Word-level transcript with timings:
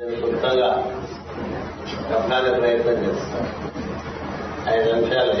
నేను 0.00 0.20
క్లుప్తంగా 0.20 0.68
చెప్పడానికి 2.12 2.60
ప్రయత్నం 2.60 2.94
చేస్తాను 2.94 3.50
ఐదు 4.68 4.92
నిమిషాలు. 4.92 5.32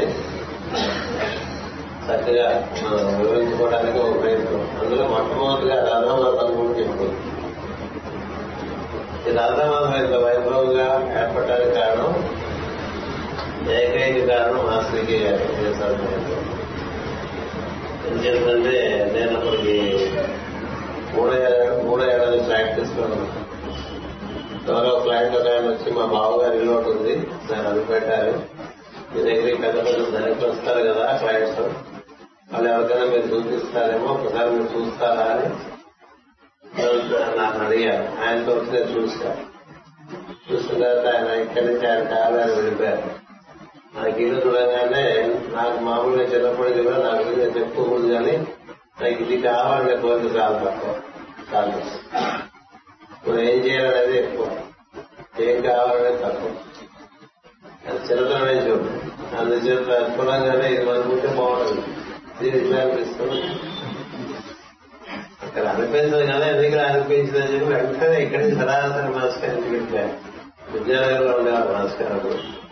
చక్కగా 2.08 2.72
మనం 2.82 3.20
వివరించుకోవడానికి 3.20 3.98
ఒక 3.98 4.22
ప్రయత్నం. 4.22 4.78
అందులో 4.80 5.08
మొట్టమొదటిగా 5.08 5.74
రాధామాతం 5.74 6.54
కూడా 6.56 6.78
చెప్పుకుంది 6.78 7.18
ఈ 9.30 9.36
రాధామాతం 9.36 10.04
ఇంత 10.04 10.14
వైభవంగా 10.14 10.88
ఏర్పడడానికి 11.20 11.70
కారణం 11.70 12.12
ఏకైక 13.70 14.28
కారణం 14.28 14.66
మాస్టర్కి 14.66 15.12
చేశారు. 15.12 16.02
ఎందుకంటే 18.06 19.10
నేను 19.14 19.36
అప్పటికి 19.36 19.76
మూడో 21.14 21.32
మూడో 21.82 22.04
ఏడాది 22.04 22.42
ప్రాక్టీస్లో 22.42 23.04
ఉన్నాను 23.04 23.43
ఎవరో 24.68 25.00
క్లయింట్ 25.00 25.36
ఒక 25.36 25.46
ఆయన 25.52 25.66
వచ్చి 25.68 25.90
మా 25.90 26.04
బావగారి 26.06 26.56
ఇల్లు 26.58 26.72
ఒకటి 26.72 26.90
ఉంది. 26.90 27.14
దాన్ని 27.48 27.68
అది 27.68 28.32
మీ 29.14 29.22
దగ్గరికి 29.22 29.58
పెద్ద 29.62 29.76
పెద్ద 29.86 30.04
ధనికి 30.14 30.44
వస్తారు 30.44 30.80
కదా 30.88 31.16
క్లయింట్స్ 31.16 31.58
వాళ్ళు 32.52 32.70
ఎవరికైనా 32.70 33.04
మీరు 33.04 33.26
చూపిస్తారేమో 33.26 34.06
ఒకసారి 34.06 34.50
మీరు 34.50 34.68
చూస్తారా 34.74 35.24
అని 35.34 35.48
నాకు 37.36 37.58
అడిగారు. 37.64 38.04
ఆయనతో 38.22 38.52
వచ్చి 38.52 38.70
నేను 38.72 38.90
చూశాను 38.94 39.42
చూసిన 40.48 40.78
తర్వాత 40.82 41.06
ఆయన 41.14 41.28
ఇక్కడి 41.42 41.66
నుంచి 41.66 41.86
ఆయన 41.90 42.04
కావాలని 42.04 42.42
ఆయన 42.42 42.54
వెళ్ళిపోయారు. 42.54 43.02
నాకు 43.96 44.18
ఇల్లు 44.20 44.40
చూడగానే 44.46 45.04
నాకు 45.52 45.76
మామూలుగా 45.80 46.24
చిన్నప్పటి 46.24 46.82
కూడా 46.82 46.98
నాకు 46.98 47.22
ఇల్లు 47.22 47.58
చెప్పుకోకూడదు 47.58 48.08
కానీ 48.12 48.34
నాకు 49.02 49.22
ఇది 49.24 49.42
కావాలనే 49.42 49.96
కోరిక 49.96 50.36
చాలా 50.36 50.58
తక్కువ 50.64 50.94
చాలా. 51.54 52.43
మనం 53.28 53.40
ఏం 53.40 53.58
చేయాలనేది 53.64 54.18
ఎక్కువ. 54.18 54.58
ఏం 55.40 55.62
కావాలనేది 55.62 56.22
తక్కువ. 56.22 56.50
అది 57.86 58.12
చిన్నతనమే 58.12 58.70
చూడు. 58.70 59.14
అందుచేత 59.36 60.02
అనుకున్నాగానే 60.02 60.72
ఇది 60.72 60.90
అనుకుంటే 60.90 61.26
బాగుంటుంది. 61.26 61.96
ఇది 62.46 62.58
ఇట్లా 62.58 62.80
అనిపిస్తుంది. 62.80 63.42
అక్కడ 65.42 65.62
అనిపించదు 65.62 66.16
కదా 66.16 66.48
ఎందుకు 66.48 66.82
అని 66.82 67.54
చెప్పి 67.54 67.74
వెంటనే 67.74 68.22
ఇక్కడి 68.22 68.42
నుంచి 68.42 68.56
సరాసరి 68.56 69.12
మాస్టర్ 69.12 69.50
ఎందుకంటే 69.50 70.20
విద్యాలయంలో 70.70 71.36
ఉండేవారు 71.36 71.72
మాస్టర్ 71.72 72.12
అప్పుడు. 72.12 72.64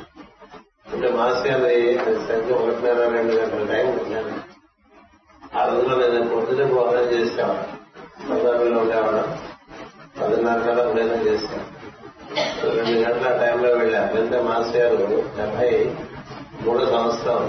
అంటే 0.94 1.08
మాస్టర్ 1.08 1.60
సంఖ్య 2.28 2.54
ఒకటిన్నర 2.54 3.08
రెండు 3.08 3.32
గంటల 3.32 3.74
టైం 3.74 3.86
ఉంటాను 3.86 4.52
ఆ 5.58 5.66
రోజులో 5.66 6.08
నేను 6.08 6.28
పొద్దున 6.28 6.64
భోజనం 6.64 7.02
చేసేవాడు 7.02 7.82
సందర్భంలో 8.28 8.78
ఉండేవాడు 8.78 9.51
పదిన్నర 10.14 10.58
కల్లా 10.58 10.82
ప్రయత్నం 10.92 11.26
చేశాను 11.26 11.66
రెండు 12.76 12.98
గంటల 13.00 13.36
టైంలో 13.36 13.68
వెళ్ళాను 13.74 14.14
వెళ్తే 14.14 14.40
మాస్టర్ 14.40 14.94
గారు 14.94 15.06
డెబ్బై 15.36 15.70
మూడో 16.62 16.86
సంవత్సరం. 16.86 17.40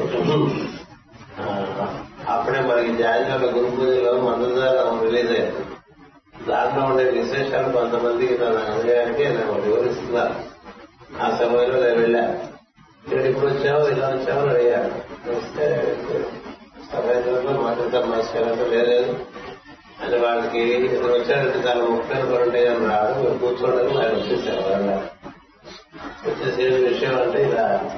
అప్పుడే 2.29 2.59
మనకి 2.61 2.97
జాయిన్ 2.97 3.43
గురు 3.45 3.69
పూజలో 3.69 4.13
మందుదారం 4.21 5.01
రిలీజ్ 5.03 5.31
అయ్యింది 5.31 5.63
దాంట్లో 6.47 6.85
ఉండే 6.85 7.03
విశేషాలు 7.11 7.71
కొంతమందికి 7.71 8.37
తన 8.37 8.57
అనుభవానికి 8.67 9.23
నేను 9.27 9.61
వివరిస్తున్నాను 9.61 10.35
ఆ 11.23 11.29
సమయంలో 11.37 11.83
నేను 11.83 11.99
వెళ్ళాను 11.99 12.33
ఇక్కడ 13.05 13.25
ఇప్పుడు 13.25 13.45
వచ్చావు? 13.45 13.87
ఇలా 13.87 14.07
వచ్చావు? 14.07 14.39
అని 14.39 14.49
అడిగాను 14.49 14.91
వస్తే 15.29 15.65
సమయంలో 16.91 17.61
మాట్లాడతారు 17.61 18.05
మాస్టర్ 18.05 18.47
అంటే 18.47 18.83
లేదు. 18.83 19.11
అని 20.03 20.17
వాళ్ళకి 20.17 20.59
ఇప్పుడు 20.59 21.13
వచ్చాడంటే 21.13 21.69
చాలా 21.69 21.85
ముఖ్యమైన 21.85 22.33
పని 22.33 22.43
ఉంటాయి 22.43 22.67
అని 22.67 22.85
రాదు 22.85 23.21
మీరు 23.21 23.37
కూర్చోవడానికి 23.37 23.97
ఆయన 23.97 24.13
వచ్చేసారు 24.13 24.71
వాళ్ళ 24.71 25.01
వచ్చేసే 26.27 26.87
విషయం 26.87 27.21
అంటే 27.21 27.43
ఇలా 27.43 27.91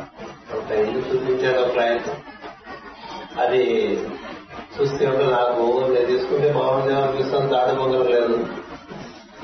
ఒక 0.57 0.71
ఇల్లు 0.71 0.99
చూపించాడు 0.99 1.61
ఒక 1.61 1.71
క్లయింట్ 1.71 2.07
అది 3.39 3.93
చూస్తే 4.81 5.07
ఒక 5.07 5.17
నాకు 5.17 5.87
నేను 5.89 6.05
తీసుకుంటే 6.05 6.51
బాగుంది 6.51 6.95
అనిపిస్తుంది 6.95 7.51
తాడు 7.51 8.03
లేదు. 8.03 8.47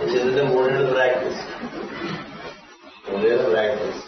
ఎందుకంటే 0.02 0.42
మూడేళ్ళు 0.42 0.94
ప్రాక్టీస్. 0.94 1.40
మూడేళ్ళు 3.12 3.50
ప్రాక్టీస్. 3.50 4.04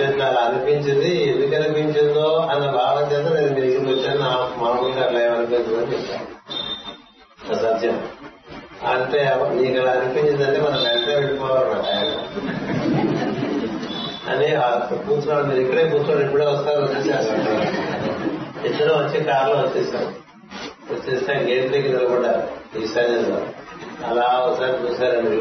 చేత 0.00 0.22
అలా 0.22 0.40
అనిపించింది. 0.40 1.28
ఎందుకు 1.28 1.62
అనిపించిందో 1.62 2.36
అన్న 2.36 2.70
భావన 2.70 3.12
చేత 3.12 3.32
నేను 3.32 3.60
మీ 3.60 3.76
వచ్చాను. 3.94 4.20
మామూలుగా 4.64 5.04
అట్లా 5.04 5.20
ఏమనిపించిందని 5.20 5.96
చెప్పాను. 5.96 6.29
సత్యం 7.54 8.08
అంటే 8.86 9.24
నీకు 9.54 9.80
అలా 9.80 9.92
అనిపించిందంటే 9.92 10.60
మనం 10.60 10.82
వెంటనే 10.82 11.14
వెళ్ళిపోవాలన్నమాట. 11.14 11.86
ఆయన 11.86 12.10
అని 14.30 15.06
కూర్చున్నాడు 15.06 15.46
మీరు 15.46 15.60
ఇక్కడే 15.60 15.88
కూర్చోండి 15.88 16.24
ఇప్పుడే 16.24 16.46
వస్తారు 16.46 16.80
వచ్చేసారు. 16.80 17.40
ఇద్దరు 18.66 18.94
వచ్చి 18.94 19.24
కారులో 19.24 19.54
వచ్చేసాం. 19.54 20.14
వచ్చేస్తే 20.90 21.34
గేట్ 21.34 21.72
దగ్గర 21.72 21.98
నిలబడ్డారు 21.98 22.48
ఈశాన్యంలో 22.78 23.42
అలా 24.06 24.22
ఒకసారి 24.22 24.72
చూశారండి 24.72 25.36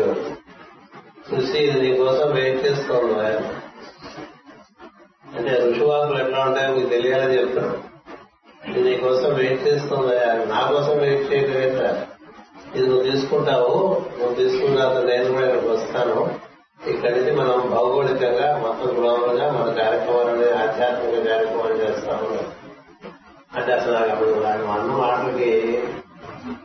చూసి 1.29 1.57
ఇది 1.57 1.79
నీకోసం 1.81 2.31
వెయిట్ 2.31 2.65
చేస్తోంది 2.65 3.13
ఆయన 3.13 3.39
అంటే 5.37 5.71
ఋషువాకులు 5.71 6.19
ఎట్లా 6.19 6.39
ఉంటాయో 6.39 6.73
మీకు 6.73 6.89
తెలియాలని 6.89 7.37
చెప్తున్నాడు 7.37 7.88
ఇది 8.67 8.89
నీకోసం 8.89 9.33
వెయిట్ 9.33 9.67
చేస్తుంది 9.67 10.15
నా 10.53 10.61
కోసం 10.71 10.97
వెయిట్ 10.97 11.33
చేయలేదు 11.33 11.83
ఇది 12.75 12.87
నువ్వు 12.87 13.03
తీసుకుంటావు 13.03 13.71
నువ్వు 14.19 14.33
తీసుకున్న 14.35 15.05
నేను 15.05 15.31
కూడా 15.33 15.45
ఇక్కడికి 15.45 15.67
వస్తాను. 15.67 16.17
ఇక్కడి 16.87 17.13
నుంచి 17.15 17.31
మనం 17.35 17.69
భౌగోళికంగా 17.71 18.57
మొత్తం 18.57 18.89
గ్లోబల్గా 18.97 19.51
మన 19.51 19.83
కార్యక్రమాలని 19.83 20.45
ఆధ్యాత్మిక 20.63 21.29
కార్యక్రమాలు 21.29 21.77
చేస్తాము. 21.83 22.29
అంటే 23.57 23.71
అసలు 23.71 23.93
నాకు 23.93 24.11
అప్పుడు 24.11 24.29
అన్న 24.29 24.91
మాటలకి 24.91 25.51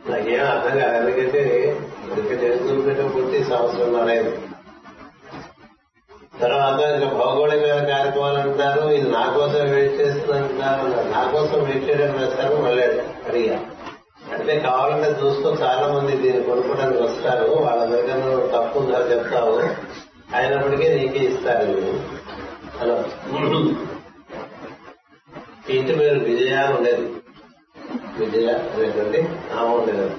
నాకేం 0.09 0.45
అర్థం 0.45 0.79
కాదు. 0.79 0.95
ఎందుకంటే 0.95 1.43
ఇక్కడ 2.17 2.39
తెలుసుకుంటే 2.39 3.09
పూర్తి 3.15 3.43
సంవత్సరం 3.43 3.95
అనేది 4.01 4.33
తర్వాత 6.41 6.79
ఇంకా 6.79 7.13
భౌగోళికమైన 7.13 7.85
కార్యక్రమాలు 7.85 8.37
అంటున్నారు 8.37 8.89
ఇది 8.89 9.09
నా 9.11 9.33
కోసం 9.37 9.69
వెయిట్ 9.69 9.93
చేస్తుందంటారు 9.93 11.09
నా 11.11 11.31
కోసం 11.31 11.63
వెయిట్ 11.63 11.89
చేయడం 11.89 12.17
వేస్తారు 12.17 12.55
మళ్ళీ 12.55 12.83
అడిగా 13.27 13.59
అంటే 14.33 14.59
కావాలంటే 14.59 15.09
చూసుకో 15.09 15.65
చాలా 15.65 15.87
మంది 15.87 16.17
దీన్ని 16.17 16.43
కొనుక్కోడానికి 16.43 17.03
వస్తారు 17.03 17.51
వాళ్ళ 17.51 17.85
దగ్గర 17.85 18.17
నువ్వు 18.17 18.47
తప్పు 18.47 18.79
ఉందా 18.79 18.99
చెప్తావు. 19.11 19.59
అయినప్పటికీ 20.35 20.89
నీకే 20.89 21.19
ఇస్తారు 21.19 21.71
హలో. 22.77 23.03
ఇంటి 25.69 25.95
పేరు 25.95 26.19
విజయ 26.19 26.73
ఉండేది. 26.77 27.13
విజయ 28.19 28.47
అనేటువంటి 28.47 29.21
నామం 29.21 29.71
ఉండేది. 29.71 30.13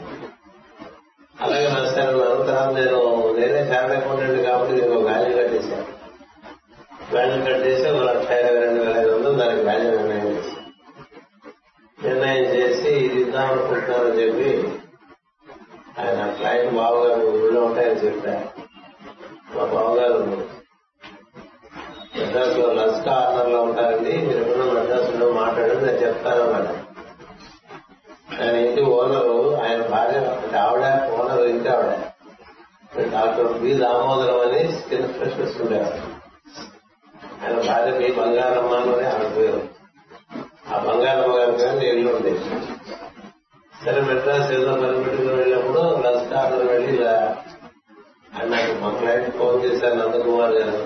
అలాగే 1.40 1.66
రాశారు 1.66 2.18
తర్వాత 2.18 2.74
నేను 2.74 3.34
నేనే 3.38 3.66
శారణ 3.68 3.92
అకౌంటెంట్ 3.92 4.42
కాబట్టి 4.42 4.80
నేను 4.80 5.00
వాల్యూ 5.00 5.38
కట్టేశాను. 5.38 5.95
వాల్యూ 7.14 7.38
కట్టేసి 7.46 7.84
ఒక 7.90 8.02
లక్ష 8.08 8.28
ఇరవై 8.40 8.60
రెండు 8.62 8.80
వేల 8.82 8.94
ఐదు 9.00 9.10
వందలు 9.14 9.36
దానికి 9.40 9.62
వాల్యూ 9.66 9.90
నిర్ణయం 9.90 10.32
చేశాను 10.36 10.64
నిర్ణయం 11.98 12.44
చేసి 12.54 12.90
ఇది 13.04 13.18
ఇద్దాం 13.20 13.46
అనుకుంటున్నారని 13.52 14.16
చెప్పి 14.22 14.50
ఆయన 16.00 16.30
క్లయింట్ 16.38 16.74
బావగారు 16.74 17.26
ఊళ్ళో 17.42 17.60
ఉంటాయని 17.60 18.00
చెప్పారు. 18.06 18.42
మా 19.54 19.64
బావగారు 19.74 20.18
మెడ్రాస్లో 22.16 22.66
లంచ్ 22.78 23.00
కార్నర్లో 23.06 23.62
ఉంటారండి 23.62 24.12
మీరు 24.26 24.40
ఎప్పుడో 24.44 24.66
మెడ్రాస్లో 24.74 25.28
మాట్లాడి 25.32 25.76
నేను 25.86 26.00
చెప్తానన్నమాట 26.04 26.68
ఆయన 28.40 28.54
ఇంటి 28.64 28.82
ఓనరు 28.96 29.36
ఆయన 29.64 29.80
భార్య 29.92 30.18
అంటే 30.34 30.58
ఆవిడ 30.58 30.84
ఓనర్ 31.14 31.46
ఇంటి 31.48 31.68
ఆవిడ. 31.68 31.92
డాక్టర్ 33.14 33.52
బి 33.62 33.72
దామోదరం 33.74 34.40
అని 34.40 34.60
స్కిన్ 34.72 35.08
స్పెషలిస్ట్ 35.14 35.60
ఉండేవారు. 35.62 36.02
ఆయన 37.42 37.56
భార్య 37.66 37.92
మీ 37.98 38.08
బంగారమ్మ 38.12 38.72
అని 38.74 39.06
ఆవిడ 39.06 39.28
పేరు 39.36 39.60
ఆ 40.72 40.78
బంగారమ్మ 40.78 41.34
గారి 41.36 41.52
పేరు 41.52 41.96
ఇల్లు 41.96 42.12
ఉండేది 42.14 42.42
సరే 43.84 44.00
మెడ్రాస్ 44.00 44.52
ఏదో 44.52 44.72
పని 44.74 45.04
పెట్టుకుని 45.04 45.34
వెళ్ళినప్పుడు 45.34 45.80
లంచ్ 46.04 46.32
వెళ్ళి 46.66 46.96
ఇలా 46.96 47.14
ఆయన 48.34 48.48
నాకు 48.48 48.72
మా 48.80 48.90
క్లయింట్ 48.98 49.36
ఫోన్ 49.36 49.64
చేశారు 49.64 49.94
నందకుమార్ 49.94 50.52
గారు. 50.52 50.80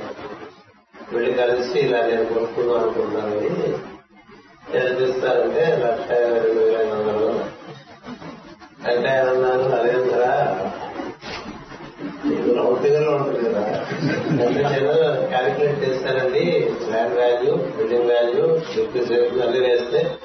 వెళ్ళి 1.12 1.34
కలిసి 1.34 1.78
ఇలా 1.78 2.00
నేను 2.02 2.24
కొనుక్కుందాం 2.24 2.78
అనుకుంటున్నాను 2.78 3.36
ఎంత 4.74 5.00
ఇస్తారంటే 5.00 5.64
లక్ష 5.76 6.08
రెండు 6.10 6.60
వేల 6.60 6.76
ఐదు 6.80 6.90
వందలు. 6.90 7.30
అంటే 8.86 9.08
ఆయన 9.08 9.28
అన్నారు 9.28 9.68
నరేంద్ర 9.68 10.20
భౌతికంలో 12.62 13.10
ఉంటుంది 13.10 13.48
కదా. 13.48 13.62
క్యాలిక్యులేట్ 15.24 15.84
చేస్తానండి. 15.84 16.70
ల్యాండ్ 16.90 17.18
వాల్యూ 17.18 17.54
బిల్డింగ్ 17.54 18.10
వాల్యూ 18.10 18.46
డిప్యూస్ 18.56 19.10
వాల్యూ 19.12 19.42
అన్ని 19.42 19.60
వేస్తే 19.68 20.16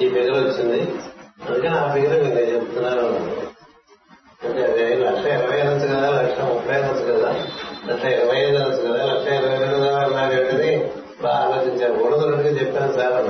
ఈ 0.00 0.08
ఫిగర్ 0.08 0.44
వచ్చింది. 0.44 0.80
అందుకని 1.48 1.78
ఆ 1.78 1.94
ఫిగర్ 1.94 2.22
నేను 2.22 2.54
చెప్తున్నాను. 2.54 3.44
అంటే 4.44 4.64
అదే 4.64 4.94
లక్ష 4.94 5.26
ఇరవై 5.26 5.60
అనొచ్చు 5.60 5.86
కదా 5.86 6.22
లక్ష 6.22 6.40
ముప్పై 6.40 6.74
అనొచ్చు 6.76 7.12
కదా 7.12 7.30
లక్ష 7.88 8.04
ఇరవై 8.04 8.36
ఐదు 8.36 8.56
అనొచ్చు 8.56 8.82
కదా 8.82 9.04
లక్ష 9.04 9.32
ఇరవై 9.32 9.58
రెండు 9.58 9.74
కదా 9.74 9.98
అన్నాడంటే 9.98 10.94
బాగా 11.22 11.36
ఆలోచించాను 11.36 11.94
మూడు 11.94 12.18
రెండుగా 12.18 12.60
చెప్పాను 12.60 12.92
సార్ 12.92 13.28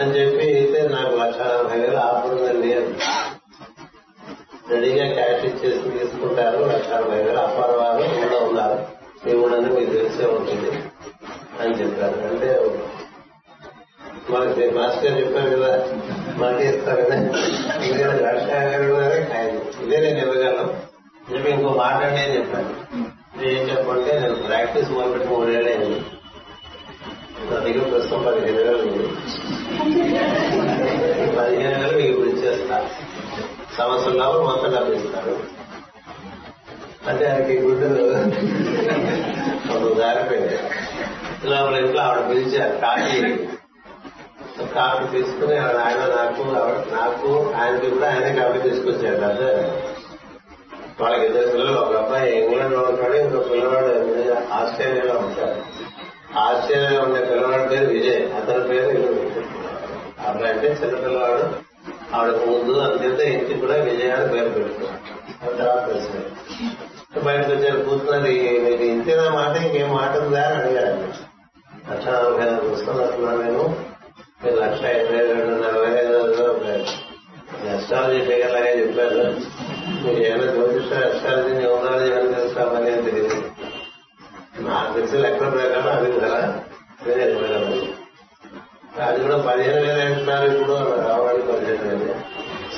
అని 0.00 0.10
చెప్పి 0.18 0.44
అయితే 0.54 0.88
నాకు 0.88 1.16
లక్ష 1.16 1.38
నలభై 1.38 1.80
వేలు 1.80 1.96
ఆపడుందండి 1.96 2.74
అని. 2.74 2.94
రెడీగా 4.70 5.06
క్యాష్ 5.14 5.44
ఇచ్చేసి 5.44 5.90
తీసుకుంటారు. 5.90 6.60
అరవై 6.94 7.18
వేలు 7.22 7.38
అప్పారవారు 7.38 8.02
ఊళ్ళో 8.20 8.38
ఉన్నారు. 8.46 8.78
ఈ 9.28 9.34
ఊళ్ళని 9.34 9.70
మీకు 9.70 9.90
తెలిసే 9.92 10.26
ఉంటుంది 10.26 10.70
అని 11.60 11.74
చెప్పారు. 11.74 12.16
అంటే 12.26 12.48
మనకి 14.30 14.70
మాస్టర్ 14.70 15.18
చెప్పారు 15.20 15.50
కదా 15.56 15.72
మనకి 16.36 16.64
ఇస్తారు 16.68 17.02
కదా. 17.02 17.16
ఎందుకంటే 17.84 18.22
లక్ష 18.24 18.48
గారు 18.50 18.86
కూడా 18.92 19.06
ఇదే 19.84 19.98
నేను 20.00 20.18
ఇవ్వగలను. 20.18 20.66
చెప్పి 21.32 21.50
ఇంకో 21.50 21.68
మాట 21.68 21.94
అంటే 21.94 22.20
అని 22.24 22.36
చెప్పాను 22.36 22.70
ఏం 23.48 23.62
చెప్పంటే 23.70 24.20
నేను 24.20 24.34
ప్రాక్టీస్ 24.34 24.90
మొదలుపెట్టి 24.90 25.28
మూడేళ్ళు 25.28 25.70
అయింది 25.70 26.00
నా 27.50 27.56
దగ్గర 27.58 27.84
ప్రస్తుతం 27.90 28.22
పదిహేను 28.22 28.58
వేలు 28.58 28.76
ఉంది 28.76 29.06
పదిహేను 31.36 31.76
వేలు 31.80 31.96
మీకు 31.96 32.10
ఇప్పుడు 32.10 32.28
ఇచ్చేస్తా 32.28 32.76
సంవత్సరం 33.78 34.16
లోపల 34.74 34.94
మొత్తం 34.96 35.40
అంటే 37.08 37.24
ఆయనకి 37.26 37.54
గుడ్డలు 37.58 38.04
ఒక 39.74 39.96
జారిపోయింది. 39.98 40.58
లోపల 41.50 41.74
ఇంట్లో 41.76 42.02
ఆవిడ 42.02 42.22
పిలిచారు 42.28 42.76
కాఫీ 42.78 43.18
కాఫీ 44.74 45.04
తీసుకుని 45.12 45.56
ఆవిడ 45.58 45.76
ఆయన 45.76 46.02
నాకు 46.16 46.42
ఆవిడ 46.60 46.78
నాకు 46.94 47.30
ఆయనకి 47.56 47.90
కూడా 47.90 48.06
ఆయనే 48.12 48.30
కాఫీ 48.42 48.58
తీసుకొచ్చాడు. 48.68 49.22
అదే 49.24 49.50
వాళ్ళకి 51.00 51.24
ఇద్దరు 51.26 51.48
పిల్లలు 51.50 51.78
ఒక 51.78 51.94
అబ్బాయి 51.96 52.30
ఇంగ్లాండ్లో 52.42 52.80
ఉంటాడు 52.80 53.16
ఇంకో 53.16 53.38
పిల్లవాడు 53.40 53.92
ఆస్ట్రేలియాలో 54.52 55.14
ఉంటాడు. 55.18 55.58
ఆస్ట్రేలియాలో 56.38 57.00
ఉండే 57.02 57.20
పిల్లవాడి 57.24 57.68
పేరు 57.68 57.86
విజయ్ 57.86 58.22
అతని 58.32 58.64
పేరు 58.68 58.98
అబ్బాయి 60.28 60.52
అంటే 60.52 60.68
చిన్న 60.82 60.94
పిల్లవాడు. 61.06 61.73
ఆవిడకు 62.14 62.46
ముందు 62.46 62.78
అంతే 62.78 63.24
ఇంటికి 63.24 63.60
కూడా 63.60 63.74
విజయాన్ని 63.74 64.24
అని 64.24 64.32
పేరు 64.32 64.48
పెట్టుకున్నాడు 64.48 65.94
బయటకు 67.24 67.52
వచ్చారు 67.52 67.82
కూర్చున్నది 67.82 68.60
మీకు 68.64 68.82
ఇంతేనా 68.82 69.30
మాట 69.30 69.56
ఇంకేం 69.56 69.92
మాట 69.92 70.16
ఉందా 70.16 70.42
అని 70.42 70.56
అడిగారు. 70.56 70.96
లక్ష 71.92 72.06
నలభై 72.08 72.46
ఐదు 72.46 72.70
పుస్తకాలు 72.70 73.02
వస్తున్నాను 73.02 73.42
నేను. 73.42 73.76
మీరు 74.44 74.56
లక్ష 74.56 74.80
ఇరవై 74.80 75.26
రెండు 75.26 75.54
నలభై 75.54 75.98
ఐదు 75.98 76.14
అస్ట్రాలజీ 77.76 78.20
ఫిగర్ 78.20 78.52
లాగే 78.52 78.80
చెప్పారు 78.80 79.16
మీరు 80.04 80.24
ఏమైనా 80.26 80.52
జ్యోతిష 80.52 80.92
అస్ట్రాలజీ 80.92 81.54
న్యూమరాలజీ 81.54 82.12
ఏమైనా 82.12 82.38
తెలుసుకోమని 82.38 82.92
అని 82.92 83.02
తెలియదు. 83.02 83.34
నాకు 84.58 84.94
తెలిసి 84.94 85.16
లెక్కల 85.16 85.48
ప్రకారం 85.48 85.98
అది 85.98 86.12
కదా. 86.12 86.60
వేరే 87.06 87.32
చెప్పగలను 87.32 88.03
అది 88.94 89.22
కూడా 89.22 89.36
పదిహేను 89.36 89.80
వేలు 89.82 90.00
అంటున్నారు 90.00 90.46
ఇప్పుడు 90.50 90.74
రావాలి 91.08 91.42
పదిహేను 91.42 91.84
వేలు. 91.88 92.14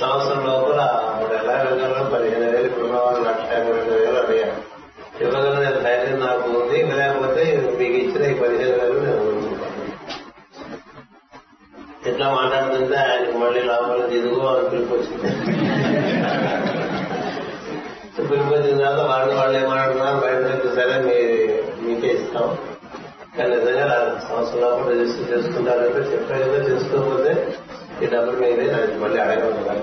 సంవత్సరం 0.01 0.47
లోపల 0.47 0.81
మూడు 1.17 1.35
ఎలా 1.35 1.55
వెళ్ళాలో 1.63 2.05
పదిహేను 2.11 2.51
వేలు 2.51 2.67
ఇప్పుడు 2.67 2.87
రావాలి 2.93 3.21
లక్ష 3.25 3.45
యాభై 3.53 3.73
రెండు 3.73 3.93
వేలు 3.93 4.19
అడిగారు. 4.19 4.55
నేను 5.61 5.83
ధైర్యం 5.83 6.21
నాకు 6.21 6.51
ఉంది 6.59 6.83
లేకపోతే 6.93 7.45
మీకు 7.79 7.97
ఇచ్చిన 7.97 8.25
ఈ 8.25 8.35
పదిహేను 8.35 8.77
వేలు 8.81 9.01
నేను 9.01 9.25
ఎట్లా 12.07 12.35
మాట్లాడుతుంటే 12.35 12.97
ఆయనకు 12.97 13.39
మళ్ళీ 13.39 13.61
లోపల 13.61 14.01
ఇదిగో 14.11 14.49
అని 14.49 14.71
పిలిపొచ్చింది 14.71 15.31
పిలిపొచ్చిన 18.19 18.53
వచ్చిన 18.53 18.79
తర్వాత 18.79 19.01
వాళ్ళు 19.11 19.35
వాళ్ళు 19.35 19.59
ఏమాడుతున్నారు 19.59 20.19
బయట 20.21 20.45
సరే 20.77 20.97
మీ 21.07 21.19
మీకే 21.83 22.09
ఇస్తాం. 22.09 22.47
కానీ 23.37 23.55
నిజంగా 23.57 23.97
సంవత్సరం 24.21 24.61
లోపల 24.63 24.93
రిజిస్టర్ 24.93 25.31
చేసుకుంటారంటే 25.33 26.03
చెప్పే 26.11 26.39
కదా 26.43 26.59
చేసుకోకపోతే 26.69 27.33
ఈ 28.03 28.07
డబ్బులు 28.07 28.39
మీదే 28.39 28.67
నాకు 28.73 28.99
మళ్ళీ 28.99 29.19
అడగడం 29.21 29.81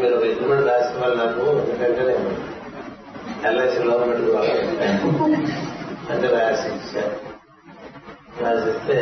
మీరు 0.00 0.16
ఎగ్రిమెంట్ 0.26 0.68
రాసిన 0.68 0.98
వాళ్ళు 1.00 1.16
నాకు 1.16 1.44
ఎందుకంటే 1.62 2.02
నేను 2.10 2.30
ఎల్ఐసి 3.48 3.82
లోన్ 3.84 4.04
పెట్టుకోవాలి 4.08 4.54
అంటే 6.10 6.28
రాసి 6.34 6.68
ఇచ్చాను 6.70 7.16
రాసిస్తే 8.42 8.96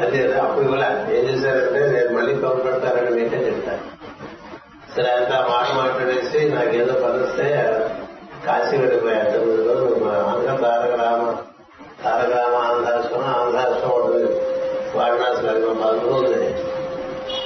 అది 0.00 0.16
ఏదో 0.18 0.36
అప్పుడు 0.40 0.64
ఇవ్వలే 0.64 0.88
ఏం 1.14 1.24
చేశారంటే 1.28 1.80
నేను 1.88 2.10
మళ్ళీ 2.16 2.34
కౌలు 2.40 2.60
పెడతారని 2.60 3.10
మీకే 3.16 3.40
చెప్తాను. 3.46 3.84
సరే 4.94 5.08
అంత 5.12 5.32
మాట 5.48 5.68
మాట్లాడేసి 5.76 6.40
నాకేదో 6.50 6.94
పనిస్తే 7.00 7.46
కాశీ 8.46 8.74
వెళ్ళిపోయాను 8.76 9.30
తొమ్మిది 9.32 9.62
మా 10.04 10.12
ఆంధ్ర 10.26 10.54
తారక 10.62 10.94
రామ 11.00 11.22
తారక 12.04 12.32
రామ 12.36 12.54
ఆంధ్రాశ్రమం 12.54 13.24
ఆంధ్రాశ్రమం 13.24 13.94
ఉంటుంది 13.96 14.32
అసలు 15.22 15.48
అది 15.48 15.66
మా 15.66 15.88
ఉంది 16.16 16.54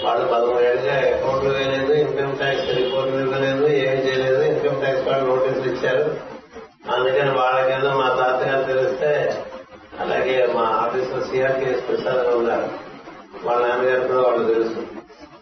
వాళ్ళు 0.04 0.26
పదమూడేళ్ళుగా 0.26 0.94
అకౌంట్లు 0.94 1.50
వేయలేదు 1.50 1.92
ఇన్కమ్ 1.92 2.36
ట్యాక్స్ 2.36 2.76
రిపోర్ట్లు 2.76 3.20
ఇవ్వలేదు 3.20 3.66
ఏం 3.66 3.96
చేయలేదు 4.06 4.42
ఇన్కమ్ 4.42 4.80
ట్యాక్స్ 4.80 5.08
వాళ్ళు 5.08 5.24
నోటీసులు 5.24 5.72
ఇచ్చారు. 5.72 6.16
అందుకని 6.94 7.30
వాళ్ళకేదో 7.30 7.90
మా 7.90 8.08
తాతగారు 8.08 8.72
తెలిస్తే 8.72 9.42
అలాగే 10.00 10.48
మా 10.54 10.60
ఆఫీసులో 10.60 11.20
సిఆర్టీఎస్ 11.20 11.88
ప్రసాద్ 11.88 12.36
ఉన్నారు. 12.36 12.68
వాళ్ళ 13.46 13.66
నాన్నగారు 13.66 14.00
కూడా 14.00 14.22
వాళ్ళు 14.22 14.54
తెలుసు. 14.54 14.82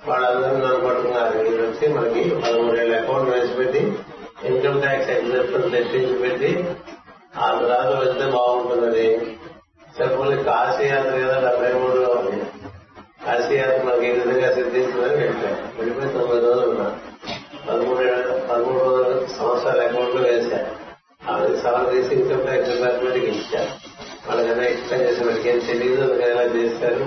వాళ్ళందరూ 0.06 0.56
నన్ను 0.56 0.88
పట్టుకున్నారు. 0.88 1.38
మీరు 1.38 1.62
వచ్చి 1.62 1.94
మనకి 1.94 2.30
పదమూడేళ్ళ 2.30 3.00
అకౌంట్ 3.00 3.30
వేసి 3.30 3.54
పెట్టి 3.54 3.98
ఇన్కమ్ 4.44 4.82
ట్యాక్స్ 4.82 5.10
ఎగ్జామ్షన్ 5.10 5.70
తెప్పించి 5.72 6.14
పెట్టి 6.14 6.64
ఆ 7.38 7.46
తర్వాత 7.60 7.86
వెళ్తే 7.86 8.26
బాగుంటుందని. 8.30 9.06
చెప్పని 10.00 10.44
కాశీయాత్ర 10.44 11.10
కదా 11.10 11.50
డెబ్బై 11.50 11.72
మూడులో 11.72 12.08
ఉంది. 12.08 12.42
కాశీ 13.26 13.54
మనకి 13.84 14.06
ఈ 14.06 14.10
విధంగా 14.10 14.52
సిద్ధించిందని 14.54 15.14
వెళ్ళాను 15.14 15.78
వెళ్ళిపోయి 15.78 16.08
తొమ్మిది 16.08 16.46
రోజులు 16.46 16.68
ఉన్నా. 16.68 16.98
పదమూడు 17.68 18.00
పదమూడు 18.46 18.84
రోజులు 18.84 19.26
సంవత్సరాల 19.38 19.80
అకౌంట్లో 19.80 20.22
వేశాను 20.28 20.86
అది 21.32 21.56
సవాల్ 21.56 21.90
తీసి 21.90 22.14
ఇన్కమ్ 22.14 22.48
ఎక్స్పార్ట్మెంట్కి 22.48 22.72
డిపార్ట్మెంట్కి 22.72 23.26
ఇచ్చారు. 23.26 23.70
వాళ్ళకైనా 24.28 24.64
ఎక్స్ప్లెయిన్ 24.66 25.08
చేసి 25.08 25.24
వాళ్ళకి 25.24 25.48
ఏం 25.48 25.58
తెలియదు 25.58 26.14
ఎలా 26.14 26.42
చేశారు. 26.42 27.06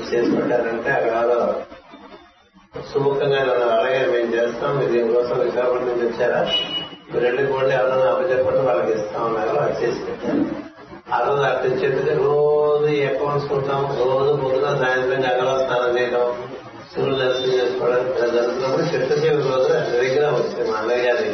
చేసి 0.00 0.36
పెట్టారంటే 0.36 0.90
అక్కడ 0.90 1.54
సుముఖంగా 2.92 3.38
నన్ను 3.38 3.68
అలాగే 3.68 4.06
మేము 4.06 4.34
చేస్తాం 4.34 4.76
మీరు 4.78 4.90
దీనికోసం 4.90 5.38
విశాఖపట్నం 5.38 5.98
తెచ్చారా 5.98 6.40
రెండు 7.14 7.42
మీరు 7.42 7.70
ఎవరైనా 7.70 8.10
అప్పచెప్పండి 8.10 8.60
వాళ్ళకి 8.60 8.92
ఇస్తాం 8.92 9.24
ఉన్నారు 9.24 9.56
అది 9.56 9.86
చేసి 9.86 10.04
పెట్టారు. 10.04 10.44
ఆ 11.14 11.18
రోజు 11.20 11.40
అర్థం 11.40 11.70
చెప్పితే 11.70 12.14
రోజు 12.14 12.86
అకౌంట్స్ 13.06 13.52
ఉంటాం 13.52 13.82
రోజు 13.84 14.36
పొద్దున 14.36 14.84
సాయంత్రం 14.84 15.22
గంగలో 15.24 15.58
స్నానం 15.58 15.98
చేయడం 15.98 16.26
సూర్యులు 16.94 17.18
దర్శనం 17.18 17.50
చేసుకోవడం 17.50 18.30
జరుగుతున్నప్పుడు 18.34 18.82
చెట్టు 18.82 19.14
చివరి 19.14 19.42
రోజు 19.42 19.72
అది 19.72 19.90
దగ్గర 19.90 20.30
వచ్చింది 20.30 20.70
మా 20.70 20.78
అన్నయ్య 20.78 21.02
గారి 21.02 21.28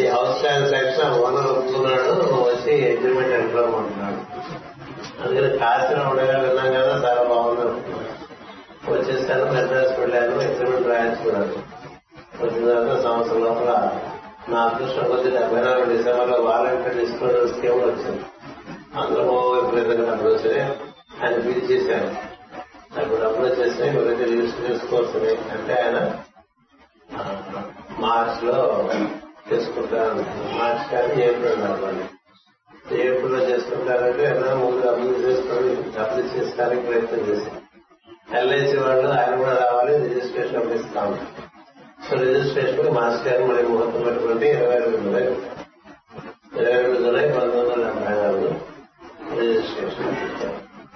ఈ 0.00 0.06
హౌస్ 0.06 0.40
ట్రాన్సాక్షన్ 0.40 1.14
ఓనర్ 1.20 1.46
ఒప్పుకున్నాడు 1.46 2.12
వచ్చి 2.48 2.90
అగ్రిమెంట్ 2.90 3.34
ఎంట్లోమంటున్నాడు 3.34 4.20
అందుకని 5.22 5.58
కాసిన 5.58 6.00
ఉండగా 6.00 6.38
విన్నాం 6.38 6.72
కదా 6.72 7.08
చాలా 7.08 7.22
బాగుంది 7.22 7.66
వచ్చేసాను 8.92 9.52
మెడ్రాస్ 9.52 10.00
వెళ్ళాను 10.00 10.40
అగ్రిమెంట్ 10.40 10.88
రాయించుకున్నాను. 10.88 11.54
వచ్చిన 12.42 12.64
తర్వాత 12.68 13.02
సంవత్సరం 13.02 13.40
లోపల 13.40 13.70
నా 14.50 14.58
అదృష్టం 14.66 15.06
కొద్ది 15.10 15.30
డెబ్బై 15.30 15.60
నాలుగు 15.60 15.86
డిసెంబర్లో 15.92 16.36
వాలంటీర్ 16.42 16.98
డిస్క్లోజర్ 16.98 17.48
స్కీమ్ 17.48 17.80
వచ్చింది. 17.82 18.22
అందులో 18.96 19.24
ఎప్పుడైతే 19.58 19.94
డబ్బులు 20.02 20.30
వచ్చాయి 20.34 20.60
ఆయన 21.20 21.34
చేశాను 21.70 22.10
నాకు 22.94 23.14
డబ్బులు 23.22 23.46
వచ్చేసినాయి 23.48 23.92
ఎవరైతే 23.92 24.26
రిజిస్టర్ 24.30 24.66
చేసుకోవచ్చు 24.68 25.18
అంటే 25.54 25.74
ఆయన 25.80 25.98
మార్చ్లో 28.00 28.58
చేసుకుంటాను 29.48 30.22
మార్చ్ 30.58 30.84
కానీ 30.92 31.16
ఏప్రిల్ 31.24 31.64
అనుకోండి 31.64 32.04
ఏప్రిల్లో 33.02 33.40
చేసుకుంటారంటే 33.50 34.24
ఏదైనా 34.24 34.54
ముందు 34.54 34.80
డబ్బులు 34.86 35.20
చేసుకొని 35.26 35.70
డబ్బులు 35.96 36.26
చేసుకోవడానికి 36.34 36.86
ప్రయత్నం 36.88 37.22
చేశాను 37.28 37.62
ఎల్ఐసి 38.38 38.76
వాళ్ళు 38.76 39.08
ఆయన 39.18 39.34
కూడా 39.36 39.54
రావాలి 39.62 39.92
రిజిస్ట్రేషన్ 40.04 40.58
అప్పుడు 40.58 40.76
ఇస్తాం 40.80 41.12
సో 42.06 42.16
రిజిస్ట్రేషన్ 42.22 42.94
మాస్టర్ 42.96 43.26
గారు 43.28 43.44
మరి 43.46 43.62
ముహూర్తం 43.68 44.02
పెట్టుకుంటే 44.02 44.48
ఇరవై 44.52 44.76
రెండు 44.82 44.98
జులై 45.04 45.22
ఇరవై 46.56 46.74
రెండు 46.76 46.98
జులై 47.00 47.24
పంతొమ్మిది 47.28 47.62
వందల 47.62 47.86
డెబ్బై 47.86 48.14
నాలుగు 48.18 48.50
రిజిస్ట్రేషన్ 49.38 50.12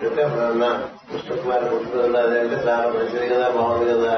అంటే 0.01 0.21
అప్పుడన్నా 0.25 0.69
కృష్ణకుమార్ 1.09 1.65
పుట్టుకుంది 1.71 2.19
అదంటే 2.21 2.59
చాలా 2.65 2.87
మంచిది 2.93 3.27
కదా 3.29 3.49
బాగుంది 3.57 3.89
కదా 3.93 4.15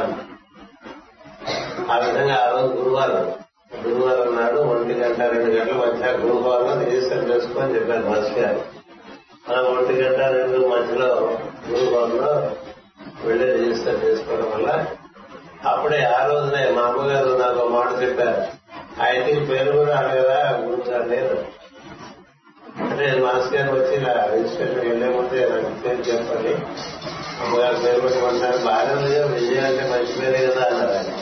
ఆ 1.88 1.96
విధంగా 2.02 2.37
ఆ 2.38 2.50
రోజు 2.50 2.72
గురువారం 2.76 3.25
గురువారం 3.82 4.30
నాడు 4.37 4.58
ఒంటి 4.70 4.94
గంట 5.00 5.20
రెండు 5.32 5.50
గంటల 5.56 5.78
మధ్య 5.82 6.12
గురువారం 6.22 6.80
రిజిస్టర్ 6.82 7.28
చేసుకొని 7.30 7.75
చెప్పారు 7.76 8.04
మాస్టర్ 8.08 8.38
గారు 8.40 8.61
మనం 9.49 9.64
ఒంటి 9.72 9.94
గంట 10.02 10.20
రెండు 10.37 10.61
మధ్యలో 10.68 11.11
గురువారంలో 11.68 12.32
వెళ్ళి 13.25 13.49
రిజిస్టర్ 13.54 14.04
చేసుకోవడం 14.04 14.50
వల్ల 14.52 14.68
అప్పుడే 15.69 16.04
ఆ 16.04 16.26
రోజునే 16.26 16.71
మా 16.71 16.83
అమ్మగారు 16.83 17.38
నాకు 17.38 17.69
మాట 17.69 18.02
చెప్పారు. 18.02 18.62
ఐటీ 19.02 19.40
పేరు 19.40 19.76
కూడా 19.76 19.97
అడగదా 19.97 20.59
గురువు 20.61 20.90
గారు 20.90 21.09
లేదు 21.09 21.37
అంటే 22.83 23.21
మాస్టర్ 23.21 23.54
గారు 23.54 23.81
వచ్చి 23.81 23.95
ఇలా 23.95 24.31
రిజిస్ట్రేషన్ 24.35 24.88
వెళ్ళే 24.88 25.09
ముందే 25.09 25.49
నాకు 25.49 25.83
పేరు 25.85 26.00
చెప్పండి. 26.00 26.54
అమ్మగారు 27.45 27.76
పేరు 27.76 28.00
పెట్టమంటారు. 28.00 28.59
బాగా 28.59 28.92
విజయ 29.26 29.61
అంటే 29.61 29.90
మంచి 29.90 30.21
పేరే 30.21 30.47
కదా 30.47 30.66
అన్నారు 30.66 30.90
ఆయన. 30.90 31.12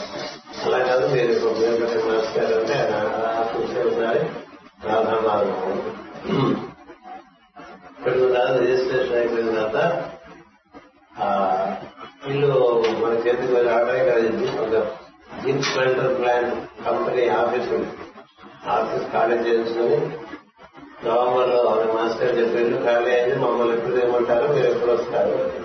అలా 0.65 0.77
కాదు. 0.77 1.07
మీరు 1.07 1.31
ఇప్పుడు 1.31 1.53
భీమపతి 1.53 2.07
మాస్టర్ 2.07 2.43
గారు 2.43 2.59
అంటే 2.59 2.77
చూసి 3.55 3.79
ఒకసారి 3.79 4.19
రాధామార్గం 4.87 5.77
ఇప్పుడు 7.97 8.33
రిజిస్ట్రేషన్ 8.59 9.15
అయిపోయిన 9.15 9.51
తర్వాత 9.51 10.01
ఆ 11.19 11.27
ఇల్లు 12.27 12.83
మన 13.01 13.13
చేతికి 13.13 13.53
వెళ్ళి 13.53 13.73
ఆర్డర్ 13.73 14.09
కలిగింది 14.09 14.47
ఒక 14.49 14.87
జిమ్ 15.75 16.17
ప్లాన్ 16.17 16.51
కంపెనీ 16.85 17.29
ఆఫీస్ 17.29 17.73
ఉంది. 17.73 17.87
ఆఫీస్ 18.67 19.11
ఖాళీ 19.11 19.35
చేసుకుని 19.35 19.95
నవంబర్లో 21.07 21.93
మాస్టర్ 21.93 22.37
చెప్పి 22.37 22.83
ఖాళీ 22.85 23.11
అయింది 23.11 23.35
మమ్మల్ని 23.35 23.77
ఎప్పుడు 23.77 23.95
ఏమంటారు 23.95 24.53
మీరు 24.53 24.67
ఎప్పుడు 24.67 24.91
వస్తారు? 24.91 25.60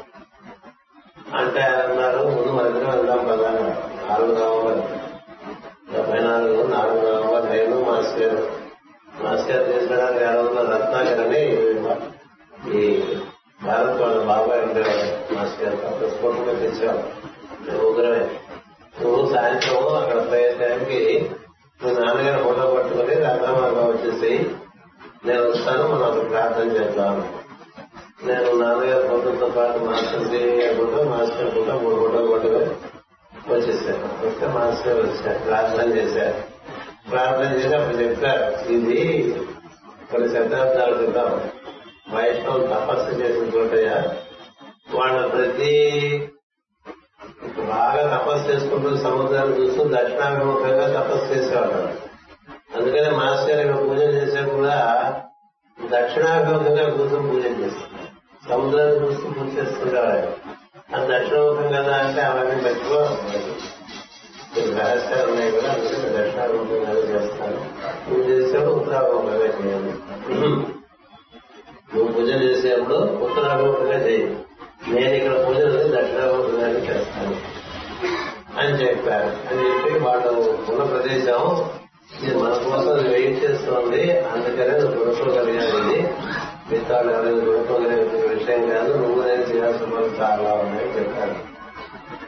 చేస్తోంది. 83.50 84.20
అందుకనే 84.20 84.78
నువ్వు 84.78 85.04
కొనుక్కోగలిగాను 85.04 86.26
మిగతా 86.70 87.00
ఎవరైనా 87.00 87.44
కొనుక్కోగలిగే 87.44 88.34
విషయం 88.34 88.70
కాదు 88.70 88.92
నువ్వు 88.98 89.22
నేను 89.22 89.42
చేయాల్సిన 89.42 89.86
పనులు 89.86 90.22
చాలా 90.22 90.54
ఉన్నాయని 90.54 90.98
చెప్పాను. 90.98 91.56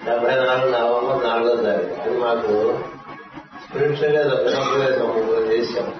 డెబ్బై 0.06 0.34
నాలుగు 0.34 0.70
నవంబర్ 0.72 1.26
నాలుగో 1.26 1.62
తారీఖు. 1.62 2.00
అది 2.00 2.18
మాకు 2.18 2.78
స్పిరిచువల్గా 3.64 4.22
గృహప్రవేశం 4.22 5.08
ముగ్గురు 5.08 5.52
చేశాం. 5.52 5.94